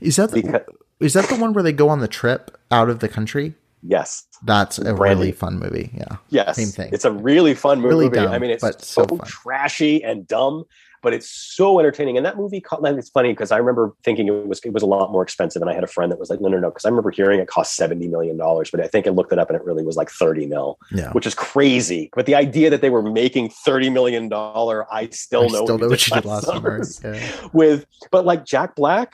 [0.00, 0.62] Is that the, because
[1.00, 3.54] is that the one where they go on the trip out of the country?
[3.82, 5.00] Yes That's a Brandy.
[5.00, 5.90] really fun movie.
[5.94, 6.16] Yeah.
[6.30, 6.90] Yes, Same thing.
[6.92, 7.94] It's a really fun movie.
[7.94, 10.64] Really dumb, I mean, it's so, so trashy and dumb,
[11.02, 12.16] but it's so entertaining.
[12.16, 15.10] And that movie, it's funny because I remember thinking it was it was a lot
[15.10, 16.88] more expensive, and I had a friend that was like, "No, no, no," because I
[16.88, 19.56] remember hearing it cost seventy million dollars, but I think I looked it up and
[19.58, 21.10] it really was like thirty mil, Yeah.
[21.12, 22.08] which is crazy.
[22.14, 25.78] But the idea that they were making thirty million dollar, I still I know, still
[25.78, 26.80] know what you did last summer.
[27.02, 27.48] Yeah.
[27.52, 29.12] with, but like Jack Black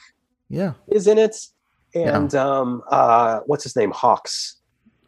[0.51, 0.75] yeah.
[0.89, 1.37] is in it,
[1.95, 4.57] and um, uh, what's his name, Hawkes.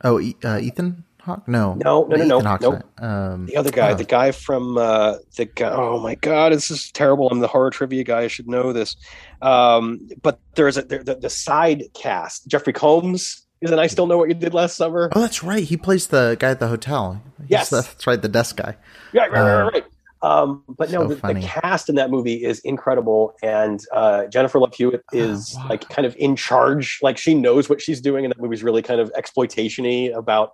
[0.02, 1.46] Oh, uh, Ethan Hawke?
[1.46, 2.82] No, No, no, no, no, Ethan Hawke's nope.
[3.02, 3.94] Um, The other guy, huh.
[3.94, 5.70] the guy from uh, the guy.
[5.70, 7.28] Oh my God, this is terrible.
[7.28, 8.22] I'm the horror trivia guy.
[8.22, 8.96] I should know this.
[9.42, 12.46] Um, but there's a there, the, the side cast.
[12.48, 15.10] Jeffrey Combs is, and I still know what you did last summer.
[15.14, 15.64] Oh, that's right.
[15.64, 17.22] He plays the guy at the hotel.
[17.40, 17.70] He's Yes.
[17.70, 18.20] the- that's right.
[18.20, 18.76] The desk guy.
[19.12, 19.84] Yeah, right, right, Uh, right, right.
[20.22, 24.58] Um, but no, so the, the cast in that movie is incredible, and uh, Jennifer
[24.58, 25.68] Love Hewitt is wow.
[25.70, 26.98] like kind of in charge.
[27.02, 30.52] Like she knows what she's doing, and that movie's really kind of exploitationy about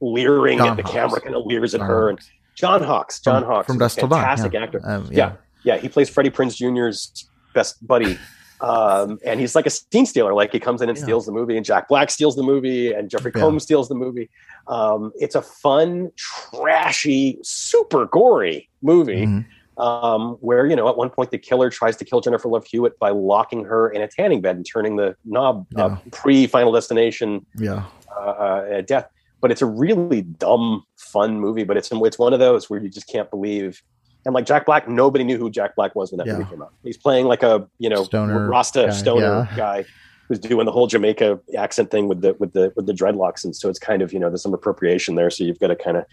[0.00, 2.10] leering John at the camera, kind of leers at John her.
[2.10, 2.18] And
[2.56, 4.20] John Hawkes, John From- Hawkes, from a Till Dawn.
[4.20, 4.62] fantastic yeah.
[4.62, 4.80] actor.
[4.84, 5.32] Um, Yeah.
[5.64, 8.18] Yeah, he plays Freddie Prinze Jr.'s best buddy.
[8.60, 10.32] Um, and he's like a scene stealer.
[10.34, 11.04] Like he comes in and Yeah.
[11.04, 13.42] steals the movie, and Jack Black steals the movie, and Jeffrey Yeah.
[13.42, 14.30] Combs steals the movie.
[14.68, 19.44] Um, it's a fun, trashy, super gory movie Mhm.
[19.76, 22.98] um, where you know at one point the killer tries to kill Jennifer Love Hewitt
[22.98, 27.44] by locking her in a tanning bed and turning the knob uh, pre Final Destination
[27.58, 27.84] Yeah.
[28.16, 29.08] uh, uh, death.
[29.40, 31.64] But it's a really dumb, fun movie.
[31.64, 33.82] But it's it's one of those where you just can't believe.
[34.24, 36.34] And like Jack Black, nobody knew who Jack Black was when that Yeah.
[36.38, 36.72] movie came out.
[36.82, 39.56] He's playing like a you know Stoner Rasta guy, stoner yeah.
[39.56, 39.84] guy
[40.26, 43.54] who's doing the whole Jamaica accent thing with the with the with the dreadlocks, and
[43.54, 45.28] so it's kind of you know there's some appropriation there.
[45.28, 46.06] So you've got to kind of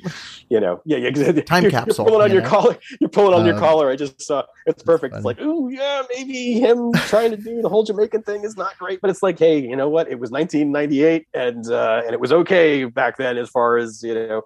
[0.50, 1.32] you know yeah, yeah.
[1.44, 2.50] Time you're, capsule, You're pulling on you your know?
[2.50, 2.78] collar.
[3.00, 3.90] You're pulling on your Um, collar.
[3.90, 5.16] I just saw it's perfect.
[5.16, 8.78] It's like ooh yeah, maybe him trying to do the whole Jamaican thing is not
[8.78, 10.10] great, but it's like hey, you know what?
[10.12, 14.14] It was 1998, and uh, and it was okay back then as far as you
[14.14, 14.42] know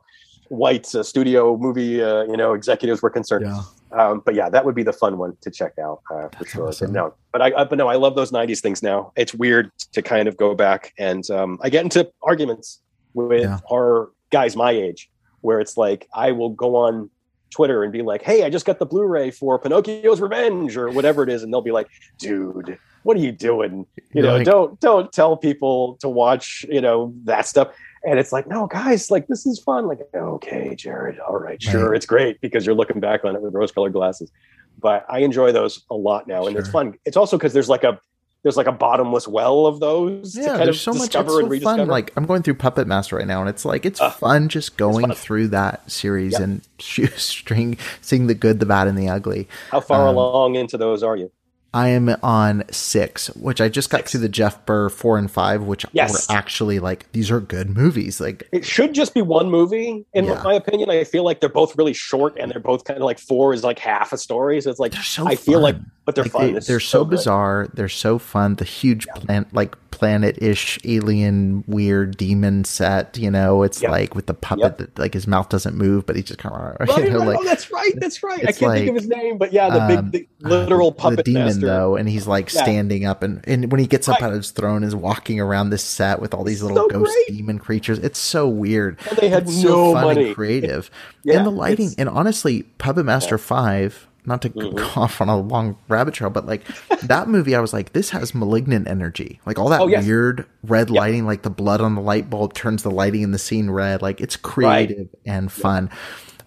[0.50, 3.46] white uh, studio movie uh, you know executives were concerned.
[3.46, 3.62] Yeah.
[3.92, 6.68] Um, but yeah, that would be the fun one to check out uh, for sure.
[6.68, 6.92] awesome.
[6.92, 9.12] No, but I, I but no, I love those '90s things now.
[9.16, 12.82] It's weird to kind of go back and um, I get into arguments
[13.14, 13.60] with Yeah.
[13.72, 15.10] our guys my age,
[15.42, 17.10] where it's like I will go on
[17.52, 21.24] Twitter and be like, "Hey, I just got the Blu-ray for Pinocchio's Revenge" or whatever
[21.24, 23.86] it is, and they'll be like, "Dude, what are you doing?
[23.96, 27.70] You You're know, like- don't don't tell people to watch you know that stuff."
[28.08, 29.88] And it's like, no, guys, like this is fun.
[29.88, 31.98] Like, okay, Jared, all right, sure, Right.
[31.98, 34.32] it's great because you're looking back on it with rose-colored glasses.
[34.80, 36.96] But I enjoy those a lot now, and it's fun.
[37.06, 38.00] It's also because there's like a
[38.44, 41.16] there's like a bottomless well of those to Yeah, kind there's of so much.
[41.16, 41.88] It's so fun.
[41.88, 44.78] Like I'm going through Puppet Master right now, and it's like it's Uh, fun just
[44.78, 45.16] going fun.
[45.16, 46.42] through that series Yep.
[46.42, 49.48] and shoestring, seeing the good, the bad, and the ugly.
[49.72, 51.32] How far um, along into those are you?
[51.76, 54.12] I am on six, which I just got Six.
[54.14, 56.30] through the Jeff Burr four and five, which Yes.
[56.30, 58.22] were actually like these are good movies.
[58.22, 60.42] Like It should just be one movie, in Yeah.
[60.42, 60.90] my opinion.
[60.90, 63.64] I feel like they're both really short, and they're both kind of like four is
[63.64, 64.62] like half a story.
[64.62, 65.28] So it's like so.
[65.28, 65.76] I feel like,
[66.06, 66.60] but they're Like, fun.
[66.66, 67.18] They, are so, good.
[67.18, 67.68] bizarre.
[67.74, 68.56] They're so fun.
[68.56, 73.18] The huge plant, like planet-ish alien weird demon set.
[73.18, 73.92] You know, it's Yep.
[73.92, 74.78] like with the puppet Yep.
[74.78, 77.28] that like his mouth doesn't move, but he just kind of Right, you know right.
[77.30, 77.94] like oh, that's right.
[77.98, 78.42] That's right.
[78.48, 81.26] I can't think of his name, but yeah, the um, big, the literal the puppet
[81.26, 81.65] demon master.
[81.66, 82.64] Though, and he's like Yeah.
[82.64, 84.28] standing up, and, and when he gets up Right.
[84.28, 87.12] out of his throne, is walking around this set with all these little So ghost
[87.28, 87.38] great.
[87.38, 88.00] demon creatures.
[88.00, 88.98] It's so weird.
[89.10, 90.26] And they had it's no so fun money.
[90.28, 90.90] and creative,
[91.24, 91.92] Yeah, and the lighting.
[91.98, 94.08] And honestly, Puppet Master Five.
[94.28, 94.76] Not to Mm-hmm.
[94.78, 96.64] go off on a long rabbit trail, but like
[97.04, 99.40] that movie, I was like, this has malignant energy.
[99.46, 100.04] Like all that Oh, yes.
[100.04, 103.38] weird red lighting, like the blood on the light bulb turns the lighting in the
[103.38, 104.02] scene red.
[104.02, 105.92] Like it's creative and fun.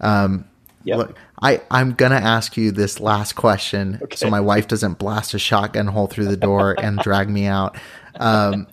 [0.01, 0.43] Um,
[0.85, 0.97] Yep.
[0.97, 5.39] Look, I, I'm gonna ask you this last question, so my wife doesn't blast a
[5.39, 7.77] shotgun hole through the door and drag me out.
[8.15, 8.67] Um,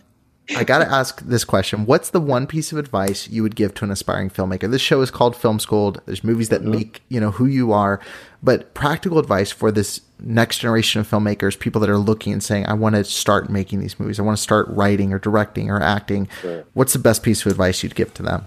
[0.57, 3.85] I gotta ask this question: What's the one piece of advice you would give to
[3.85, 4.71] an aspiring filmmaker?
[4.71, 6.01] This show is called Film Schooled.
[6.07, 8.01] There's movies that make you know who you are,
[8.43, 12.67] but practical advice for this next generation of filmmakers, people that are looking and saying,
[12.67, 14.19] "I want to start making these movies.
[14.19, 16.29] I want to start writing or directing or acting."
[16.75, 18.45] What's the best piece of advice you'd give to them?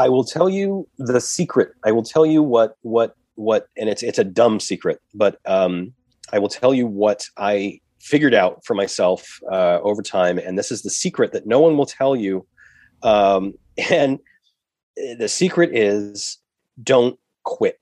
[0.00, 1.74] I will tell you the secret.
[1.84, 5.92] I will tell you what what what, and it's it's a dumb secret, but um,
[6.32, 10.72] I will tell you what I figured out for myself uh, over time, and this
[10.72, 12.46] is the secret that no one will tell you.
[13.02, 13.54] Um,
[13.90, 14.18] and
[15.18, 16.38] the secret is
[16.82, 17.78] don't quit.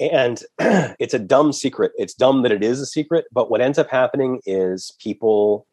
[0.00, 0.42] And
[0.98, 1.92] it's a dumb secret.
[1.96, 5.66] It's dumb that it is a secret, but what ends up happening is people,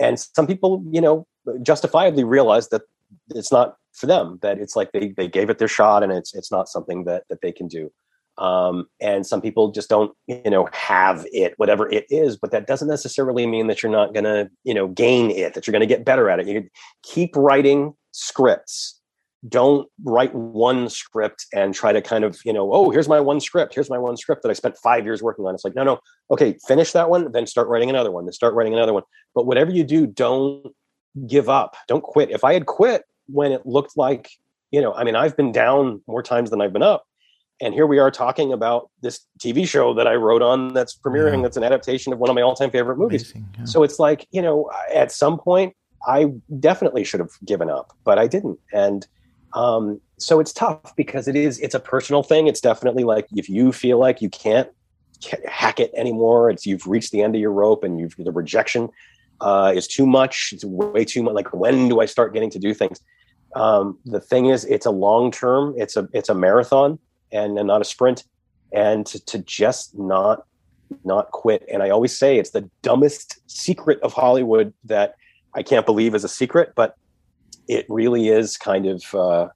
[0.00, 1.28] and some people, you know,
[1.62, 2.82] justifiably realize that
[3.30, 6.34] it's not for them that it's like they they gave it their shot and it's
[6.34, 7.90] it's not something that that they can do.
[8.38, 12.66] Um and some people just don't you know have it whatever it is but that
[12.66, 15.80] doesn't necessarily mean that you're not going to you know gain it that you're going
[15.80, 16.46] to get better at it.
[16.46, 16.68] You
[17.02, 18.96] keep writing scripts.
[19.48, 23.40] Don't write one script and try to kind of you know oh here's my one
[23.40, 25.54] script here's my one script that i spent five years working on.
[25.54, 25.98] It's like no no
[26.30, 29.02] okay finish that one then start writing another one then start writing another one.
[29.34, 30.72] But whatever you do don't
[31.26, 31.76] give up.
[31.88, 32.30] Don't quit.
[32.30, 34.30] If i had quit when it looked like
[34.70, 37.04] you know i mean i've been down more times than i've been up.
[37.62, 41.36] And here we are talking about this tv show that i wrote on that's premiering
[41.36, 41.42] Yeah.
[41.42, 43.32] that's an adaptation of one of my all-time favorite movies.
[43.32, 43.64] Amazing, yeah.
[43.64, 45.74] so it's like you know at some point
[46.06, 46.26] i
[46.58, 48.58] definitely should have given up but i didn't.
[48.72, 49.06] And
[49.52, 52.46] um, so it's tough because it is it's a personal thing.
[52.46, 54.68] It's definitely like if you feel like you can't
[55.46, 58.88] hack it anymore it's you've reached the end of your rope and you've the rejection
[59.42, 62.58] uh, is too much it's way too much like when do i start getting to
[62.58, 63.00] do things
[63.54, 66.98] um, the thing is it's a long term it's a it's a marathon
[67.32, 68.24] and, and not a sprint.
[68.72, 70.44] And to, to just not
[71.04, 71.64] not quit.
[71.72, 75.14] And i always say it's the dumbest secret of hollywood that
[75.54, 76.94] i can't believe is a secret but
[77.68, 79.48] it really is kind of uh,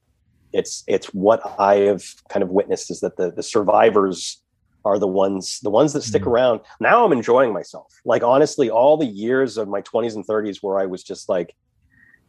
[0.52, 4.40] it's it's what i have kind of witnessed is that the the survivors
[4.84, 6.26] are the ones the ones that stick Mhm.
[6.32, 6.60] around.
[6.80, 7.92] Now i'm enjoying myself.
[8.04, 11.54] Like honestly all the years of my 20s and 30s where i was just like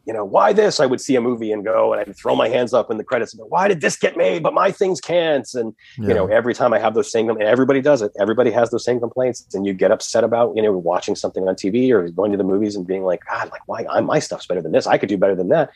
[0.06, 0.78] you know, why this?
[0.78, 3.02] I would see a movie and go, and I'd throw my hands up in the
[3.02, 4.40] credits and go, why did this get made?
[4.40, 5.46] But my things can't.
[5.54, 8.70] And, you know, every time I have those same, and everybody does it, everybody has
[8.70, 9.44] those same complaints.
[9.52, 12.44] And you get upset about, you know, watching something on TV or going to the
[12.44, 13.84] movies and being like, God, like, why?
[13.90, 14.86] I, my stuff's better than this.
[14.86, 15.70] I could do better than that.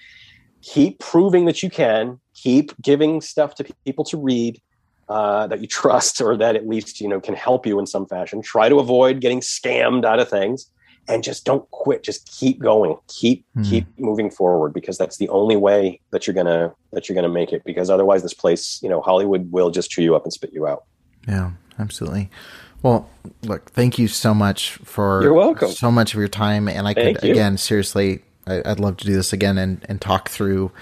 [0.62, 4.60] Keep proving that you can, keep giving stuff to people to read.
[5.08, 8.06] Uh, that you trust or that at least you know can help you in some
[8.06, 10.70] fashion try to avoid getting scammed out of things
[11.08, 13.62] and just don't quit just keep going keep Hmm.
[13.62, 17.52] keep moving forward because that's the only way that you're gonna that you're gonna make
[17.52, 20.52] it because otherwise this place you know hollywood will just chew you up and spit
[20.52, 20.84] you out
[21.28, 22.30] Yeah, absolutely.
[22.82, 23.10] Well,
[23.42, 25.70] look, thank you so much for You're welcome.
[25.70, 26.66] so much of your time.
[26.66, 27.32] And I Thank could, you.
[27.34, 30.72] again, seriously, I, I'd love to do this again and, and talk through,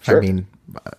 [0.00, 0.18] Sure.
[0.18, 0.46] I mean,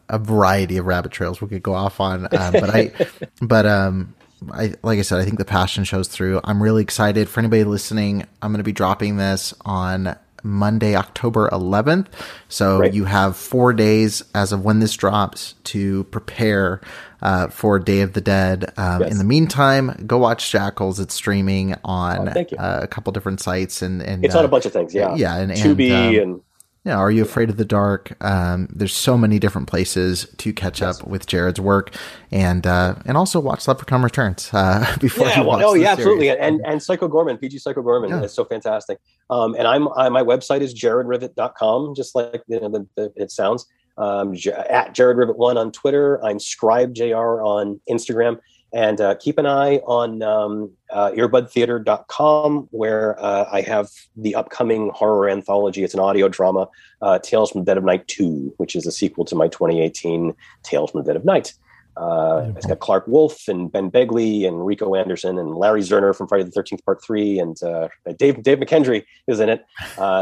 [0.10, 2.26] a variety of rabbit trails we could go off on.
[2.26, 2.92] Um, but I,
[3.42, 4.14] but, um,
[4.52, 6.42] I, like I said, I think the passion shows through.
[6.44, 8.26] I'm really excited for anybody listening.
[8.42, 12.08] I'm going to be dropping this on Monday, October 11th.
[12.48, 12.94] So Great.
[12.94, 16.80] you have four days as of when this drops to prepare
[17.22, 18.72] uh, for Day of the Dead.
[18.78, 19.12] Um, Yes.
[19.12, 21.00] In the meantime, go watch Jackals.
[21.02, 24.50] It's streaming on Oh, uh, a couple different sites and, and it's on uh, a
[24.50, 26.42] bunch of things yeah yeah, and- and, Tubi um, and
[26.86, 28.16] yeah, Are You Afraid of the Dark?
[28.24, 31.02] Um, there's so many different places to catch Yes.
[31.02, 31.94] up with Jared's work,
[32.32, 36.28] and uh, and also watch Leprechaun Returns uh, before yeah, you well, the yeah, absolutely,
[36.28, 36.40] series.
[36.42, 38.22] and and Psycho Goreman, PG Psycho Goreman Yeah.
[38.24, 39.00] is so fantastic.
[39.30, 43.32] Um, and I'm I, my website is jaredrivet.com, just like you know, the, the, it
[43.32, 43.66] sounds.
[43.98, 44.34] Um,
[44.70, 46.24] at Jared Rivet One on Twitter.
[46.24, 48.40] I'm Scribe Jr on Instagram,
[48.74, 54.92] and uh, keep an eye on um, uh, earbudtheater.com where uh, I have the upcoming
[54.94, 55.84] horror anthology.
[55.84, 56.68] It's an audio drama,
[57.02, 60.34] uh, Tales from the Dead of Night Two, which is a sequel to my 2018
[60.64, 61.54] Tales from the Dead of Night.
[61.98, 66.30] Uh, it's got Clark Wolf and Ben Begley and Rico Anderson and Larry Zerner from
[66.30, 69.66] Friday the Thirteenth Part Three and uh, Dave Dave McKendry is in it.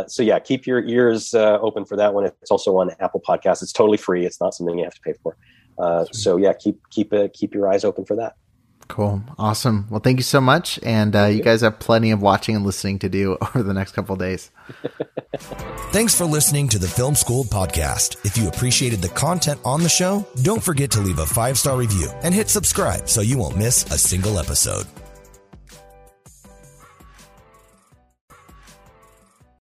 [0.10, 2.26] So yeah, keep your ears open for that one.
[2.26, 3.61] It's also on Apple Podcasts.
[3.61, 4.26] It's totally free.
[4.26, 5.38] It's not something you have to pay for.
[5.77, 8.35] Uh, so yeah, keep keep uh, keep your eyes open for that.
[8.87, 9.21] Cool.
[9.37, 9.85] Awesome.
[9.89, 10.79] Well, thank you so much.
[10.81, 13.91] And uh, you guys have plenty of watching and listening to do over the next
[13.91, 14.51] couple days.
[15.91, 18.25] Thanks for listening to the Film School podcast.
[18.25, 21.77] If you appreciated the content on the show, don't forget to leave a five star
[21.77, 24.85] review and hit subscribe so you won't miss a single episode.